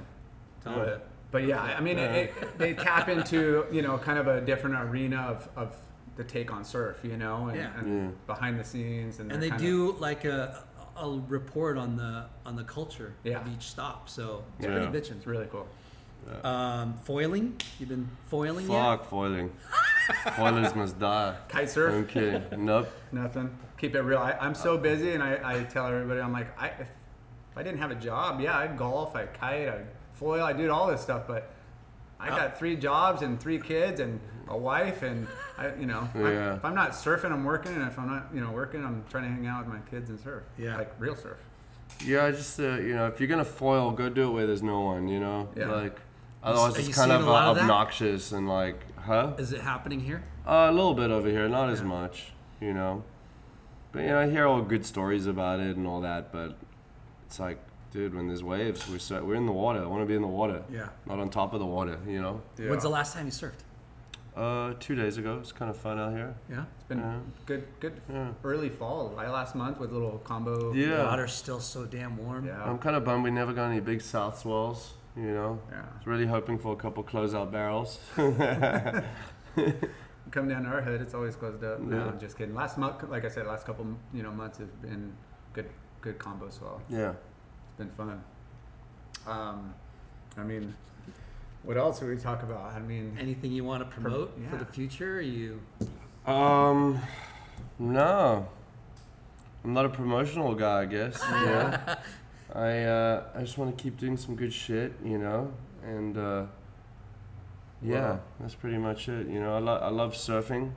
tell 0.63 0.73
him. 0.75 0.79
But, 0.81 1.09
but 1.33 1.45
yeah, 1.45 1.61
I 1.61 1.75
I 1.79 1.81
mean, 1.81 1.99
it, 1.99 2.33
it, 2.41 2.59
they 2.59 2.75
tap 2.75 3.09
into 3.09 3.67
you 3.73 3.83
know 3.83 3.99
kind 3.99 4.19
of 4.19 4.29
a 4.29 4.41
different 4.41 4.77
arena 4.77 5.17
of, 5.23 5.49
of 5.57 5.77
the 6.17 6.23
take 6.25 6.53
on 6.53 6.63
surf, 6.65 7.01
you 7.03 7.17
know, 7.17 7.49
and, 7.49 7.57
Yeah. 7.57 7.79
and 7.79 7.87
Yeah. 8.05 8.11
behind 8.27 8.61
the 8.61 8.65
scenes, 8.65 9.19
and, 9.19 9.33
and 9.33 9.43
they're 9.43 9.49
they 9.49 9.57
kind 9.57 9.61
do 9.63 9.93
like 9.99 10.25
a, 10.25 10.63
a 10.97 11.09
report 11.29 11.77
on 11.79 11.97
the 11.97 12.27
on 12.47 12.55
the 12.55 12.65
culture 12.65 13.15
Yeah. 13.25 13.41
of 13.41 13.49
each 13.49 13.63
stop. 13.63 14.09
So 14.09 14.45
it's 14.59 14.67
Yeah. 14.67 14.73
pretty 14.73 14.87
Of, 14.87 14.93
bitchin'. 14.95 15.17
it's 15.17 15.27
really 15.27 15.49
cool. 15.51 15.67
Um, 16.45 16.95
foiling? 17.03 17.57
You've 17.81 17.89
been 17.89 18.09
foiling 18.27 18.67
Fuck 18.69 19.07
foiling. 19.07 19.51
Foilers 20.37 20.73
must 20.77 20.99
die. 20.99 21.35
Kite 21.49 21.69
surf, 21.71 21.93
I'm 21.95 22.07
kidding. 22.07 22.65
Nope. 22.65 22.89
nothing. 23.11 23.51
Keep 23.79 23.97
it 23.97 24.03
real. 24.03 24.19
I, 24.19 24.33
I'm 24.41 24.55
so 24.55 24.79
busy, 24.79 25.15
and 25.15 25.23
I, 25.23 25.41
I 25.43 25.65
tell 25.65 25.87
everybody, 25.87 26.21
I'm 26.21 26.33
like, 26.33 26.57
I, 26.61 26.69
if, 26.69 26.81
if 26.83 27.57
I 27.57 27.63
didn't 27.65 27.79
have 27.79 27.91
a 27.91 27.97
job, 27.97 28.41
yeah, 28.41 28.57
I'd 28.59 28.77
golf, 28.79 29.17
I'd 29.17 29.33
kite, 29.35 29.69
I'd 29.69 29.87
foil, 30.23 30.45
I 30.45 30.53
do 30.53 30.71
all 30.71 30.87
this 30.87 31.01
stuff, 31.01 31.25
but 31.27 31.51
I 32.21 32.29
got 32.29 32.59
three 32.59 32.77
jobs 32.77 33.23
and 33.23 33.41
three 33.41 33.59
kids 33.59 34.01
and 34.01 34.21
a 34.49 34.57
wife, 34.57 35.03
and 35.03 35.27
I, 35.59 35.75
you 35.75 35.87
know, 35.87 36.09
I'm- 36.15 36.27
if 36.27 36.65
I'm 36.65 36.75
not 36.75 36.93
surfing, 36.93 37.33
I'm 37.33 37.45
working, 37.45 37.73
and 37.75 37.83
if 37.89 37.99
I'm 37.99 38.09
not, 38.09 38.27
you 38.33 38.41
know, 38.41 38.51
working, 38.51 38.85
I'm 38.85 39.05
trying 39.11 39.25
to 39.25 39.31
hang 39.31 39.47
out 39.47 39.65
with 39.65 39.75
my 39.75 39.81
kids 39.91 40.11
and 40.11 40.19
surf. 40.21 40.45
Yeah. 40.57 40.77
like 40.77 40.93
real 40.99 41.17
surf. 41.17 41.39
Yeah, 42.05 42.25
I 42.25 42.31
just 42.31 42.59
uh, 42.59 42.75
you 42.75 42.95
know, 42.95 43.07
if 43.07 43.21
you're 43.21 43.29
gonna 43.29 43.45
foil, 43.45 43.91
go 43.91 44.09
do 44.09 44.29
it 44.29 44.33
where 44.33 44.47
there's 44.47 44.63
no 44.63 44.81
one. 44.81 45.09
You 45.09 45.21
know, 45.21 45.49
Yeah. 45.57 45.71
like 45.71 46.01
otherwise 46.43 46.79
it's 46.79 46.97
kind 46.97 47.13
of 47.13 47.27
a 47.27 47.31
lot 47.31 47.49
uh, 47.49 47.51
of 47.51 47.57
that? 47.57 47.63
obnoxious 47.63 48.33
and 48.33 48.49
like, 48.49 48.81
huh? 48.99 49.33
Is 49.39 49.53
it 49.53 49.61
happening 49.61 50.01
here? 50.01 50.23
Uh, 50.47 50.69
a 50.71 50.73
little 50.73 50.95
bit 50.95 51.11
over 51.11 51.29
here, 51.29 51.49
not 51.49 51.69
as 51.69 51.83
much. 51.83 52.33
You 52.61 52.73
know, 52.75 53.03
but 53.93 54.03
you 54.03 54.09
know, 54.09 54.21
I 54.21 54.31
hear 54.31 54.47
all 54.47 54.63
good 54.63 54.87
stories 54.87 55.27
about 55.27 55.61
it 55.61 55.77
and 55.77 55.87
all 55.87 56.01
that, 56.01 56.33
but 56.33 56.57
it's 57.27 57.39
like, 57.41 57.59
dude, 57.93 58.15
when 58.15 58.27
there's 58.29 58.43
waves, 58.43 58.89
we're 58.89 58.99
so, 58.99 59.23
we're 59.25 59.35
in 59.35 59.47
the 59.47 59.53
water. 59.53 59.83
I 59.83 59.87
want 59.87 60.03
to 60.03 60.07
be 60.07 60.15
in 60.15 60.23
the 60.23 60.29
water, 60.29 60.63
Yeah. 60.71 60.89
not 61.07 61.19
on 61.19 61.29
top 61.31 61.53
of 61.53 61.61
the 61.61 61.67
water. 61.67 61.99
You 62.07 62.21
know. 62.23 62.41
When's 62.57 62.83
the 62.83 62.89
last 62.89 63.15
time 63.15 63.27
you 63.27 63.33
surfed? 63.33 63.63
Uh, 64.35 64.73
two 64.81 64.95
days 64.95 65.19
ago, 65.19 65.37
it's 65.41 65.53
kind 65.53 65.71
of 65.71 65.77
fun 65.77 65.99
out 65.99 66.13
here. 66.13 66.35
Yeah. 66.49 66.65
It's 66.79 66.85
been 66.89 66.99
Yeah. 67.01 67.19
good, 67.45 67.65
good 67.81 68.01
Yeah. 68.11 68.29
early 68.43 68.71
fall. 68.71 69.13
Like 69.15 69.29
last 69.29 69.55
month 69.55 69.79
with 69.79 69.91
a 69.91 69.93
little 69.95 70.19
combo. 70.25 70.73
Yeah. 70.73 70.97
The 70.97 71.05
water's 71.05 71.33
still 71.35 71.61
so 71.61 71.85
damn 71.85 72.17
warm. 72.17 72.47
Yeah. 72.47 72.65
I'm 72.65 72.79
kind 72.79 72.97
of 72.97 73.05
bummed 73.05 73.25
we 73.25 73.31
never 73.31 73.53
got 73.53 73.67
any 73.71 73.81
big 73.81 74.01
south 74.01 74.39
swells. 74.39 74.95
You 75.15 75.35
know. 75.35 75.61
yeah. 75.71 75.81
I 75.83 75.99
was 75.99 76.07
really 76.07 76.25
hoping 76.27 76.59
for 76.59 76.73
a 76.73 76.77
couple 76.77 77.05
closeout 77.05 77.53
barrels. 77.53 77.99
Come 80.31 80.49
down 80.49 80.63
to 80.63 80.71
our 80.71 80.81
head, 80.81 81.03
it's 81.03 81.13
always 81.13 81.37
closed 81.37 81.63
up. 81.63 81.81
No, 81.81 81.97
Yeah. 81.99 82.07
I'm 82.07 82.19
just 82.19 82.39
kidding. 82.39 82.55
Last 82.55 82.79
month, 82.79 83.03
like 83.11 83.27
I 83.27 83.29
said, 83.29 83.47
last 83.47 83.67
couple 83.67 83.85
you 84.15 84.23
know 84.23 84.31
months 84.31 84.57
have 84.59 84.81
been 84.81 85.13
good, 85.53 85.69
good 86.01 86.19
combo 86.19 86.49
swell. 86.49 86.81
yeah. 86.89 87.13
It's 87.73 87.79
been 87.79 87.91
fun. 87.97 88.23
Um, 89.27 89.73
I 90.37 90.43
mean, 90.43 90.75
what 91.63 91.77
else 91.77 92.01
would 92.01 92.11
we 92.11 92.21
talk 92.21 92.43
about? 92.43 92.73
I 92.73 92.81
mean, 92.81 93.17
Anything 93.19 93.53
you 93.53 93.65
want 93.65 93.83
to 93.83 93.89
promote 93.89 94.39
for 94.51 94.57
the 94.57 94.65
future? 94.67 95.17
Are 95.19 95.21
you 95.21 95.61
Um, 96.27 96.99
no. 97.79 98.47
I'm 99.65 99.73
not 99.73 99.87
a 99.87 99.89
promotional 99.89 100.55
guy, 100.55 100.83
I 100.83 100.85
guess. 100.87 101.23
You 101.27 101.31
know? 101.47 101.79
I 102.55 102.83
uh, 102.83 103.25
I 103.35 103.41
just 103.41 103.57
want 103.57 103.77
to 103.77 103.83
keep 103.83 103.97
doing 103.97 104.17
some 104.19 104.37
good 104.37 104.53
shit, 104.53 104.93
you 105.03 105.17
know, 105.17 105.51
and 105.83 106.19
uh, 106.19 106.45
yeah, 107.81 108.11
Wow. 108.11 108.21
that's 108.41 108.55
pretty 108.55 108.77
much 108.77 109.09
it. 109.09 109.27
You 109.29 109.41
know, 109.41 109.55
I, 109.57 109.59
lo- 109.59 109.79
I 109.83 109.89
love 109.89 110.13
surfing. 110.13 110.73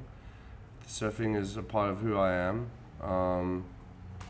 Surfing 0.88 1.36
is 1.36 1.58
a 1.58 1.62
part 1.64 1.90
of 1.90 2.00
who 2.00 2.16
I 2.16 2.32
am, 2.32 2.68
um, 3.02 3.66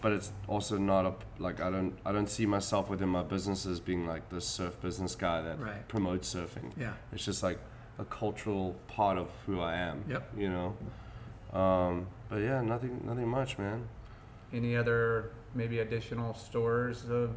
but 0.01 0.11
it's 0.11 0.31
also 0.47 0.77
not 0.77 1.05
a 1.05 1.13
like 1.39 1.59
I 1.61 1.69
don't 1.71 1.97
I 2.05 2.11
don't 2.11 2.29
see 2.29 2.45
myself 2.45 2.89
within 2.89 3.09
my 3.09 3.23
business 3.23 3.65
as 3.65 3.79
being 3.79 4.05
like 4.07 4.29
the 4.29 4.39
surf 4.41 4.79
business 4.81 5.15
guy 5.15 5.41
that 5.41 5.59
Right. 5.59 5.87
promotes 5.87 6.33
surfing. 6.33 6.71
Yeah. 6.77 6.93
It's 7.11 7.25
just 7.25 7.41
like 7.43 7.59
a 7.99 8.05
cultural 8.05 8.75
part 8.87 9.17
of 9.17 9.29
who 9.45 9.61
I 9.61 9.75
am. 9.75 10.03
Yep. 10.07 10.31
You 10.37 10.49
know. 10.49 11.59
Um, 11.59 12.07
but 12.29 12.37
yeah, 12.37 12.61
nothing, 12.61 13.01
nothing 13.05 13.27
much, 13.27 13.57
man. 13.57 13.87
any 14.53 14.75
other 14.75 15.31
maybe 15.53 15.79
additional 15.79 16.33
stores 16.33 17.05
of 17.09 17.31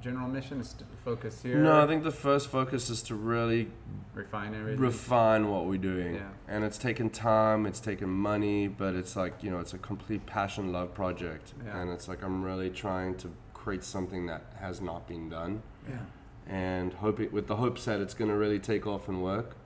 General 0.00 0.26
Admissions 0.26 0.74
to 0.74 0.84
focus 1.04 1.42
here? 1.42 1.58
No, 1.58 1.82
I 1.82 1.86
think 1.86 2.02
the 2.04 2.10
first 2.10 2.48
focus 2.48 2.90
is 2.90 3.02
to 3.04 3.14
really 3.14 3.68
refine 4.14 4.54
everything. 4.54 4.80
refine 4.80 5.50
what 5.50 5.66
we're 5.66 5.78
doing, 5.78 6.14
Yeah. 6.14 6.28
and 6.48 6.64
it's 6.64 6.78
taken 6.78 7.10
time, 7.10 7.66
it's 7.66 7.80
taken 7.80 8.08
money, 8.08 8.68
but 8.68 8.94
it's 8.94 9.16
like 9.16 9.42
you 9.42 9.50
know, 9.50 9.58
it's 9.60 9.74
a 9.74 9.78
complete 9.78 10.26
passion 10.26 10.72
love 10.72 10.94
project, 10.94 11.54
Yeah. 11.64 11.80
and 11.80 11.90
it's 11.90 12.08
like 12.08 12.22
I'm 12.22 12.44
really 12.44 12.70
trying 12.70 13.16
to 13.18 13.30
create 13.54 13.84
something 13.84 14.26
that 14.26 14.42
has 14.60 14.80
not 14.80 15.06
been 15.06 15.28
done, 15.28 15.62
Yeah. 15.88 15.98
and 16.46 16.92
hoping 16.94 17.30
with 17.32 17.46
the 17.46 17.56
hopes 17.56 17.84
that 17.84 18.00
it's 18.00 18.14
going 18.14 18.30
to 18.30 18.36
really 18.36 18.58
take 18.58 18.86
off 18.86 19.08
and 19.08 19.22
work. 19.22 19.56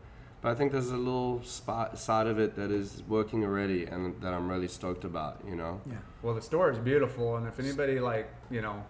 But 0.41 0.51
I 0.51 0.55
think 0.57 0.72
there's 0.72 0.91
a 0.91 0.97
little 0.97 1.41
spot 1.45 1.97
side 2.01 2.26
of 2.26 2.41
it 2.41 2.57
that 2.57 2.72
is 2.72 3.05
working 3.07 3.45
already, 3.45 3.85
and 3.85 4.20
that 4.22 4.35
I'm 4.35 4.49
really 4.51 4.66
stoked 4.66 5.05
about. 5.05 5.41
You 5.47 5.55
know. 5.55 5.80
Yeah. 5.87 5.99
Well, 6.20 6.35
the 6.35 6.43
store 6.43 6.68
is 6.70 6.78
beautiful, 6.78 7.37
and 7.37 7.47
if 7.47 7.61
anybody 7.61 8.01
like 8.01 8.28
you 8.51 8.61
know 8.61 8.85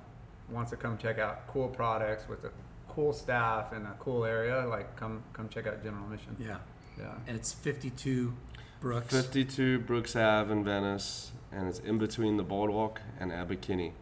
wants 0.52 0.70
to 0.70 0.76
come 0.76 0.98
check 0.98 1.18
out 1.18 1.46
cool 1.46 1.68
products 1.68 2.28
with 2.28 2.44
a 2.44 2.50
cool 2.88 3.12
staff 3.12 3.72
and 3.72 3.86
a 3.86 3.94
cool 3.98 4.24
area, 4.24 4.66
like 4.66 4.94
come 4.96 5.22
come 5.32 5.48
check 5.48 5.66
out 5.66 5.82
General 5.82 6.04
Admission. 6.04 6.36
Yeah. 6.38 6.58
Yeah. 6.98 7.14
And 7.26 7.36
it's 7.36 7.52
52 7.52 8.34
Brooks. 8.80 9.14
52 9.14 9.80
Brooks 9.80 10.14
Ave 10.14 10.52
in 10.52 10.64
Venice, 10.64 11.32
and 11.50 11.68
it's 11.68 11.78
in 11.78 11.98
between 11.98 12.36
the 12.36 12.42
boardwalk 12.42 13.00
and 13.18 13.32
Abbot 13.32 13.60
Kinney. 13.60 13.92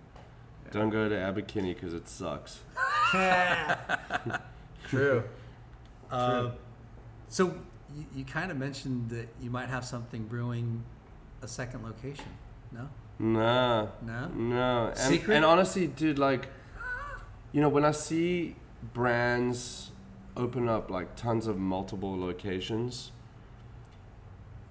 Don't 0.70 0.90
go 0.90 1.08
to 1.08 1.18
Abbot 1.18 1.48
Kinney 1.48 1.74
because 1.74 1.94
it 1.94 2.08
sucks. 2.08 2.60
True. 4.88 5.24
Uh, 6.10 6.50
so 7.28 7.54
you, 7.94 8.04
you 8.14 8.24
kind 8.24 8.50
of 8.50 8.56
mentioned 8.56 9.10
that 9.10 9.28
you 9.40 9.50
might 9.50 9.68
have 9.68 9.84
something 9.84 10.24
brewing 10.24 10.82
a 11.42 11.48
second 11.48 11.84
location. 11.84 12.26
No? 12.72 12.88
Nah, 13.20 13.88
No? 14.00 14.28
no. 14.34 14.86
And, 14.88 14.96
Secret? 14.98 15.36
and 15.36 15.44
honestly, 15.44 15.86
dude, 15.86 16.18
like, 16.18 16.48
you 17.52 17.60
know, 17.60 17.68
when 17.68 17.84
I 17.84 17.90
see 17.90 18.56
brands 18.94 19.90
open 20.38 20.68
up 20.70 20.90
like 20.90 21.16
tons 21.16 21.46
of 21.46 21.58
multiple 21.58 22.18
locations, 22.18 23.12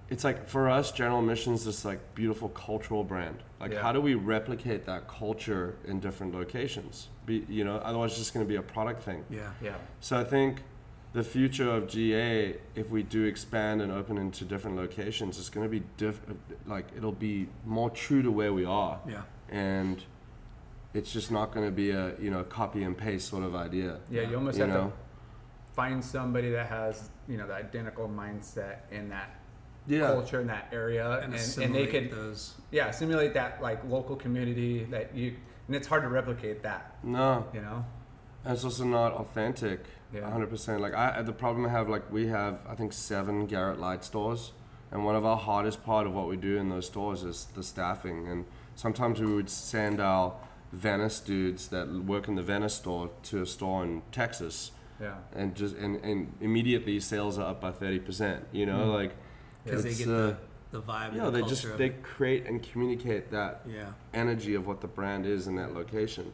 it's 0.08 0.24
like 0.24 0.48
for 0.48 0.68
us, 0.68 0.90
General 0.90 1.20
Admission's 1.20 1.64
this 1.64 1.84
like 1.84 2.00
beautiful 2.16 2.48
cultural 2.48 3.04
brand. 3.04 3.36
Like, 3.60 3.72
Yeah. 3.72 3.82
how 3.82 3.92
do 3.92 4.00
we 4.00 4.14
replicate 4.14 4.84
that 4.86 5.06
culture 5.06 5.76
in 5.86 6.00
different 6.00 6.34
locations? 6.34 7.08
Be, 7.26 7.44
you 7.48 7.62
know, 7.62 7.76
otherwise, 7.76 8.10
it's 8.10 8.18
just 8.18 8.34
going 8.34 8.44
to 8.44 8.48
be 8.48 8.56
a 8.56 8.62
product 8.62 9.02
thing. 9.04 9.24
Yeah. 9.30 9.50
Yeah. 9.62 9.76
So 10.00 10.18
I 10.18 10.24
think 10.24 10.62
the 11.12 11.24
future 11.24 11.68
of 11.68 11.88
GA, 11.88 12.56
if 12.74 12.88
we 12.90 13.02
do 13.02 13.24
expand 13.24 13.82
and 13.82 13.90
open 13.90 14.16
into 14.16 14.44
different 14.44 14.76
locations, 14.76 15.38
is 15.38 15.48
going 15.50 15.66
to 15.66 15.70
be 15.70 15.84
diff- 15.96 16.20
like 16.66 16.86
it'll 16.96 17.10
be 17.12 17.48
more 17.64 17.90
true 17.90 18.22
to 18.22 18.30
where 18.30 18.52
we 18.52 18.64
are, 18.64 19.00
Yeah. 19.08 19.22
and 19.48 20.02
it's 20.94 21.12
just 21.12 21.30
not 21.32 21.52
going 21.52 21.66
to 21.66 21.72
be 21.72 21.90
a 21.90 22.14
you 22.20 22.30
know 22.30 22.44
copy 22.44 22.82
and 22.84 22.96
paste 22.96 23.28
sort 23.28 23.42
of 23.44 23.54
idea. 23.56 23.98
Yeah. 24.10 24.22
You 24.22 24.36
almost 24.36 24.58
You 24.58 24.64
have 24.64 24.72
know? 24.74 24.86
to 24.88 24.92
find 25.74 26.04
somebody 26.04 26.50
that 26.50 26.68
has 26.68 27.10
you 27.28 27.36
know 27.38 27.46
the 27.46 27.54
identical 27.54 28.08
mindset 28.08 28.76
in 28.92 29.08
that 29.08 29.30
Yeah. 29.88 30.06
culture 30.12 30.40
in 30.40 30.46
that 30.48 30.68
area, 30.72 31.18
And, 31.22 31.34
and, 31.34 31.58
and, 31.58 31.74
they 31.74 31.86
could 31.86 32.10
those. 32.12 32.54
yeah 32.70 32.90
simulate 32.92 33.34
that 33.34 33.60
like 33.62 33.82
local 33.84 34.14
community 34.14 34.84
that 34.90 35.14
you 35.14 35.34
and 35.66 35.74
it's 35.76 35.86
hard 35.88 36.02
to 36.02 36.08
replicate 36.08 36.62
that. 36.62 36.96
No, 37.04 37.46
You 37.52 37.62
know. 37.62 37.84
and 38.44 38.54
it's 38.54 38.64
also 38.64 38.84
not 38.84 39.12
authentic. 39.14 39.80
Yeah. 40.12 40.22
100%. 40.22 40.80
Like 40.80 40.94
I, 40.94 41.22
the 41.22 41.32
problem 41.32 41.66
I 41.66 41.68
have, 41.70 41.88
like 41.88 42.10
we 42.10 42.26
have, 42.28 42.58
I 42.68 42.74
think 42.74 42.92
seven 42.92 43.46
Garrett 43.46 43.78
Leight 43.80 44.04
stores, 44.04 44.52
and 44.90 45.04
one 45.04 45.14
of 45.14 45.24
our 45.24 45.36
hardest 45.36 45.84
part 45.84 46.06
of 46.06 46.14
what 46.14 46.26
we 46.28 46.36
do 46.36 46.56
in 46.56 46.68
those 46.68 46.86
stores 46.86 47.22
is 47.22 47.46
the 47.54 47.62
staffing. 47.62 48.26
And 48.28 48.44
sometimes 48.74 49.20
we 49.20 49.32
would 49.32 49.48
send 49.50 50.00
our 50.00 50.34
Venice 50.72 51.20
dudes 51.20 51.68
that 51.68 51.88
work 51.92 52.28
in 52.28 52.34
the 52.36 52.42
Venice 52.42 52.74
store 52.74 53.10
to 53.24 53.42
a 53.42 53.46
store 53.46 53.82
in 53.84 54.02
Texas, 54.12 54.70
Yeah. 55.00 55.14
and 55.34 55.54
just 55.54 55.76
and, 55.76 55.96
and 56.04 56.32
immediately 56.40 57.00
sales 57.00 57.38
are 57.38 57.50
up 57.50 57.60
by 57.60 57.70
30%. 57.72 58.40
You 58.52 58.66
know, 58.66 58.86
Mm. 58.86 58.94
like 58.94 59.12
because 59.64 59.82
they 59.82 59.90
it's, 59.90 59.98
get 59.98 60.08
uh, 60.08 60.12
the, 60.12 60.36
the 60.72 60.82
vibe. 60.82 61.14
Yeah, 61.16 61.24
the 61.24 61.30
they 61.30 61.42
just 61.42 61.76
they 61.76 61.86
it. 61.86 62.02
create 62.02 62.46
and 62.46 62.62
communicate 62.62 63.30
that 63.32 63.62
yeah. 63.68 63.86
energy 64.14 64.54
of 64.54 64.66
what 64.66 64.80
the 64.80 64.86
brand 64.88 65.26
is 65.26 65.46
in 65.48 65.56
that 65.56 65.74
location. 65.74 66.32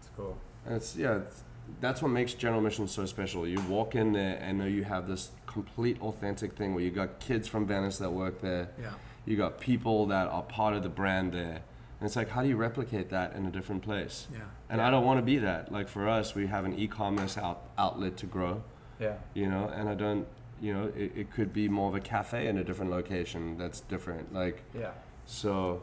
It's 0.00 0.10
cool. 0.16 0.36
And 0.64 0.74
it's 0.76 0.96
yeah, 0.96 1.18
it's, 1.18 1.42
that's 1.80 2.02
what 2.02 2.08
makes 2.10 2.34
General 2.34 2.60
Admission 2.60 2.88
so 2.88 3.06
special. 3.06 3.46
You 3.46 3.60
walk 3.62 3.94
in 3.94 4.12
there 4.12 4.38
and 4.40 4.58
know 4.58 4.64
you 4.66 4.84
have 4.84 5.06
this 5.08 5.30
complete 5.46 6.00
authentic 6.00 6.52
thing 6.54 6.74
where 6.74 6.84
you 6.84 6.90
got 6.90 7.18
kids 7.20 7.48
from 7.48 7.66
Venice 7.66 7.98
that 7.98 8.10
work 8.12 8.40
there. 8.40 8.68
Yeah. 8.80 8.90
You 9.24 9.36
got 9.36 9.60
people 9.60 10.06
that 10.06 10.28
are 10.28 10.42
part 10.42 10.74
of 10.74 10.82
the 10.82 10.88
brand 10.88 11.32
there. 11.32 11.60
And 11.98 12.06
it's 12.06 12.14
like, 12.16 12.28
how 12.28 12.42
do 12.42 12.48
you 12.48 12.56
replicate 12.56 13.08
that 13.10 13.34
in 13.34 13.46
a 13.46 13.50
different 13.50 13.82
place? 13.82 14.26
Yeah. 14.32 14.40
And 14.68 14.80
I 14.80 14.90
don't 14.90 15.04
want 15.04 15.18
to 15.18 15.22
be 15.24 15.38
that. 15.38 15.72
Like 15.72 15.88
for 15.88 16.08
us, 16.08 16.34
we 16.34 16.46
have 16.46 16.64
an 16.64 16.78
e-commerce 16.78 17.38
out, 17.38 17.62
outlet 17.78 18.16
to 18.18 18.26
grow, 18.26 18.62
Yeah. 19.00 19.14
you 19.34 19.48
know, 19.48 19.68
and 19.74 19.88
I 19.88 19.94
don't, 19.94 20.26
you 20.60 20.72
know, 20.74 20.92
it, 20.96 21.12
it 21.16 21.32
could 21.32 21.52
be 21.52 21.68
more 21.68 21.88
of 21.88 21.94
a 21.94 22.00
cafe 22.00 22.48
in 22.48 22.58
a 22.58 22.64
different 22.64 22.90
location 22.90 23.56
that's 23.58 23.80
different. 23.80 24.32
Like, 24.34 24.62
Yeah. 24.78 24.90
so, 25.24 25.82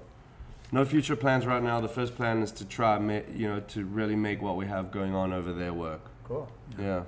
no 0.74 0.84
future 0.84 1.16
plans 1.16 1.46
right 1.46 1.62
now. 1.62 1.80
The 1.80 1.88
first 1.88 2.16
plan 2.16 2.42
is 2.42 2.52
to 2.54 2.66
try, 2.66 3.00
you 3.00 3.48
know, 3.48 3.60
to 3.60 3.86
really 3.86 4.16
make 4.16 4.42
what 4.42 4.58
we 4.58 4.66
have 4.66 4.92
going 4.92 5.14
on 5.14 5.32
over 5.32 5.54
there 5.54 5.72
work. 5.72 6.02
Cool. 6.24 6.50
Yeah. 6.80 7.04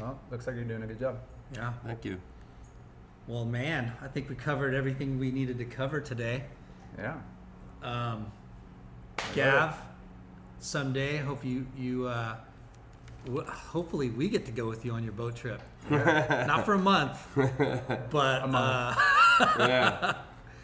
Well, 0.00 0.18
looks 0.30 0.46
like 0.46 0.56
you're 0.56 0.64
doing 0.64 0.82
a 0.82 0.86
good 0.86 0.98
job. 0.98 1.18
Yeah. 1.54 1.74
Thank 1.84 2.04
you. 2.06 2.18
Well, 3.28 3.44
man, 3.44 3.92
I 4.02 4.08
think 4.08 4.30
we 4.30 4.34
covered 4.34 4.74
everything 4.74 5.18
we 5.18 5.30
needed 5.30 5.58
to 5.58 5.66
cover 5.66 6.00
today. 6.00 6.44
Yeah. 6.98 7.16
Um, 7.82 8.32
Gav, 9.34 9.76
someday, 10.58 11.18
hope 11.18 11.44
you 11.44 11.66
you 11.76 12.06
uh, 12.06 12.36
w- 13.26 13.46
hopefully 13.46 14.08
we 14.10 14.28
get 14.28 14.46
to 14.46 14.52
go 14.52 14.66
with 14.66 14.84
you 14.84 14.92
on 14.92 15.04
your 15.04 15.12
boat 15.12 15.36
trip. 15.36 15.60
Not 15.90 16.64
for 16.64 16.74
a 16.74 16.78
month, 16.78 17.18
but 17.36 18.44
A 18.44 18.46
month. 18.46 18.98
Uh, 19.40 19.54
yeah. 19.58 20.14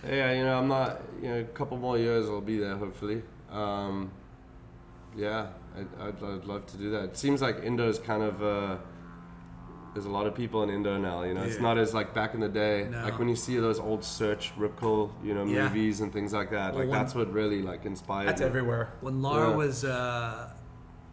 Yeah, 0.07 0.33
you 0.33 0.45
know, 0.45 0.59
I'm 0.59 0.69
not, 0.69 1.01
you 1.23 1.29
know, 1.29 1.41
a 1.41 1.45
couple 1.45 1.77
more 1.77 1.99
years 1.99 2.27
I'll 2.29 2.41
be 2.41 2.59
there, 2.59 2.77
hopefully. 2.77 3.23
Um, 3.51 4.11
yeah, 5.17 5.49
I'd, 5.77 5.87
I'd, 6.01 6.23
I'd 6.23 6.45
love 6.45 6.67
to 6.67 6.77
do 6.77 6.91
that. 6.93 7.05
It 7.05 7.17
seems 7.17 7.43
like 7.43 7.63
Indo's 7.63 7.99
kind 7.99 8.23
of, 8.23 8.43
uh, 8.43 8.77
there's 9.93 10.07
a 10.07 10.11
lot 10.11 10.27
of 10.27 10.35
people 10.35 10.63
in 10.63 10.71
Indo 10.71 10.97
now, 10.99 11.25
you 11.25 11.35
know, 11.35 11.43
it's 11.43 11.59
not 11.59 11.77
as 11.77 11.93
like 11.93 12.15
back 12.15 12.33
in 12.35 12.41
the 12.41 12.49
day. 12.49 12.87
No. 12.91 13.03
Like 13.03 13.19
when 13.19 13.29
you 13.29 13.35
see 13.37 13.57
those 13.59 13.79
old 13.81 14.05
Search, 14.05 14.53
Rip 14.57 14.77
Curl, 14.77 15.13
you 15.23 15.35
know, 15.35 15.45
Yeah. 15.45 15.65
movies 15.69 16.01
and 16.01 16.13
things 16.13 16.33
like 16.33 16.51
that, 16.53 16.73
Well, 16.73 16.85
like 16.85 16.89
one- 16.91 16.99
that's 16.99 17.15
what 17.15 17.31
really 17.33 17.61
like 17.61 17.85
inspired 17.85 18.29
That's 18.29 18.41
me. 18.41 18.47
everywhere. 18.47 18.93
when 19.01 19.21
Laura 19.21 19.51
Yeah. 19.51 19.57
was 19.57 19.85
uh, 19.85 20.51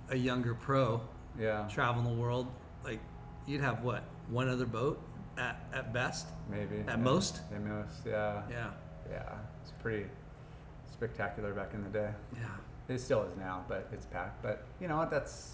a 0.10 0.16
younger 0.16 0.54
pro, 0.54 1.02
Yeah. 1.40 1.68
traveling 1.70 2.06
the 2.06 2.22
world, 2.22 2.48
like 2.86 3.00
you'd 3.48 3.62
have 3.62 3.84
what 3.84 4.04
one 4.30 4.48
other 4.48 4.66
boat 4.68 5.02
at 5.38 5.60
at 5.74 5.94
best. 5.94 6.28
Maybe. 6.50 6.80
At 6.80 6.86
yeah. 6.88 6.96
most? 6.98 7.42
At 7.54 7.62
most. 7.64 8.06
Yeah. 8.06 8.42
Yeah, 8.50 8.70
Yeah. 9.10 9.34
It's 9.62 9.72
pretty 9.82 10.06
spectacular 10.92 11.54
back 11.54 11.74
in 11.74 11.84
the 11.84 11.90
day. 11.90 12.10
yeah, 12.36 12.48
It 12.94 13.00
still 13.00 13.24
is 13.24 13.38
now, 13.38 13.64
but 13.68 13.88
it's 13.92 14.06
packed. 14.06 14.42
But 14.42 14.66
you 14.82 14.88
know 14.88 14.98
what? 14.98 15.10
That's 15.12 15.54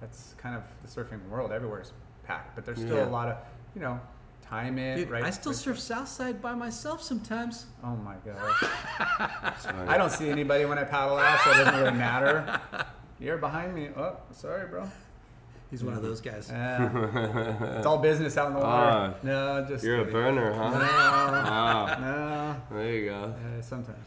that's 0.00 0.34
kind 0.38 0.54
of 0.54 0.62
the 0.82 0.88
surfing 0.88 1.26
world. 1.28 1.50
Everywhere's 1.52 1.92
packed, 2.24 2.54
but 2.54 2.64
there's 2.64 2.78
still 2.78 2.96
Yeah. 2.98 3.08
a 3.08 3.10
lot 3.10 3.28
of 3.28 3.36
you 3.74 3.80
know 3.80 3.98
time 4.42 4.78
in. 4.78 4.98
Dude, 4.98 5.10
right? 5.10 5.24
I 5.24 5.30
still 5.30 5.52
right- 5.52 5.58
surf 5.60 5.78
Southside 5.80 6.40
by 6.40 6.54
myself 6.54 7.02
sometimes. 7.02 7.66
Oh 7.82 7.96
my 7.96 8.14
god! 8.24 8.54
I 9.88 9.96
don't 9.98 10.12
see 10.12 10.30
anybody 10.30 10.64
when 10.64 10.78
I 10.78 10.84
paddle 10.84 11.18
out, 11.18 11.40
so 11.40 11.50
it 11.50 11.64
doesn't 11.64 11.80
really 11.82 11.96
matter. 11.98 12.60
You're 13.18 13.38
behind 13.38 13.74
me. 13.74 13.88
Oh, 13.96 14.16
sorry, 14.30 14.68
bro. 14.68 14.88
He's 15.70 15.84
one 15.84 15.94
of 15.94 16.02
those 16.02 16.20
guys. 16.22 16.48
Yeah. 16.50 17.76
it's 17.76 17.86
all 17.86 17.98
business 17.98 18.36
out 18.38 18.48
in 18.48 18.54
the 18.54 18.60
water. 18.60 18.90
Ah, 18.90 19.14
no, 19.22 19.66
just 19.68 19.84
You're 19.84 20.00
a 20.00 20.04
burner, 20.10 20.52
huh? 20.54 20.70
No, 20.70 20.78
Wow. 20.78 21.96
no. 22.70 22.76
There 22.76 22.92
you 22.94 23.04
go. 23.10 23.34
Uh, 23.34 23.60
sometimes. 23.62 23.98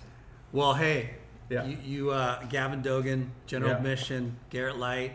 Well, 0.52 0.74
hey, 0.74 1.12
Yeah. 1.50 1.66
you, 1.66 1.78
you 1.84 2.12
uh, 2.12 2.44
Gavin 2.46 2.82
Dogan, 2.82 3.32
General 3.46 3.74
Yeah. 3.74 3.80
Mission, 3.80 4.38
Garrett 4.50 4.78
Leight, 4.80 5.14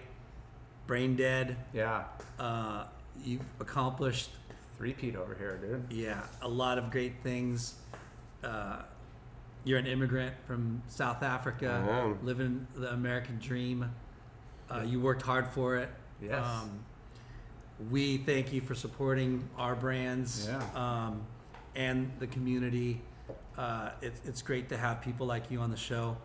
Brain 0.86 1.16
Dead. 1.16 1.57
Yeah. 1.72 2.05
Uh, 2.38 2.84
you've 3.24 3.40
accomplished, 3.61 4.30
Three 4.78 4.92
peat 4.92 5.16
over 5.16 5.34
here, 5.34 5.57
dude. 5.61 5.84
yeah, 5.90 6.20
a 6.42 6.49
lot 6.49 6.76
of 6.78 6.90
great 6.92 7.22
things. 7.22 7.74
Uh, 8.44 8.82
you're 9.64 9.78
an 9.78 9.86
immigrant 9.86 10.34
from 10.47 10.82
South 10.86 11.22
Africa, 11.24 11.82
I 11.88 11.99
am. 12.03 12.18
living 12.24 12.66
the 12.76 12.92
American 12.92 13.38
dream. 13.40 13.90
Uh, 14.70 14.82
you 14.86 15.01
worked 15.01 15.22
hard 15.22 15.49
for 15.49 15.76
it. 15.76 15.88
Yes. 16.21 16.45
Um, 16.45 16.81
we 17.91 18.17
thank 18.19 18.53
you 18.53 18.61
for 18.61 18.75
supporting 18.75 19.49
our 19.59 19.75
brands 19.75 20.49
Yeah. 20.49 20.62
um, 20.75 21.23
and 21.75 22.11
the 22.19 22.27
community. 22.27 23.03
Uh, 23.59 23.91
it's 24.01 24.21
it's 24.27 24.43
great 24.43 24.69
to 24.71 24.77
have 24.77 25.01
people 25.03 25.27
like 25.27 25.51
you 25.51 25.61
on 25.61 25.71
the 25.71 25.77
show. 25.77 26.17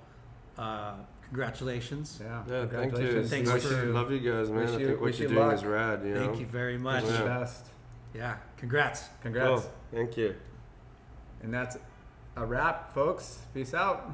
Uh, 0.57 0.93
congratulations. 1.27 2.19
Yeah. 2.21 2.27
Yeah, 2.27 2.43
thank 2.45 2.71
you. 2.71 2.79
Congratulations. 2.79 3.29
Thanks 3.29 3.51
Wish- 3.53 3.63
for- 3.63 3.85
love 3.85 4.11
you 4.11 4.19
guys, 4.19 4.49
man. 4.49 4.59
wish 4.59 4.69
I 4.69 4.77
you- 4.77 4.87
think 4.87 5.01
what 5.01 5.19
you're 5.19 5.29
you 5.29 5.35
doing 5.35 5.47
luck. 5.47 5.55
is 5.57 5.65
rad. 5.65 6.03
You 6.05 6.13
know? 6.13 6.25
Thank 6.27 6.39
you 6.39 6.45
very 6.45 6.77
much. 6.77 7.03
Wish 7.03 7.11
you 7.11 7.17
the 7.17 7.23
Yeah. 7.25 7.39
best. 7.39 7.67
Yeah, 8.13 8.37
congrats. 8.57 9.09
Congrats. 9.21 9.61
Cool. 9.61 9.71
Thank 9.93 10.17
you. 10.17 10.35
And 11.41 11.53
that's 11.53 11.77
a 12.35 12.45
wrap, 12.45 12.93
folks. 12.93 13.39
Peace 13.53 13.73
out. 13.73 14.13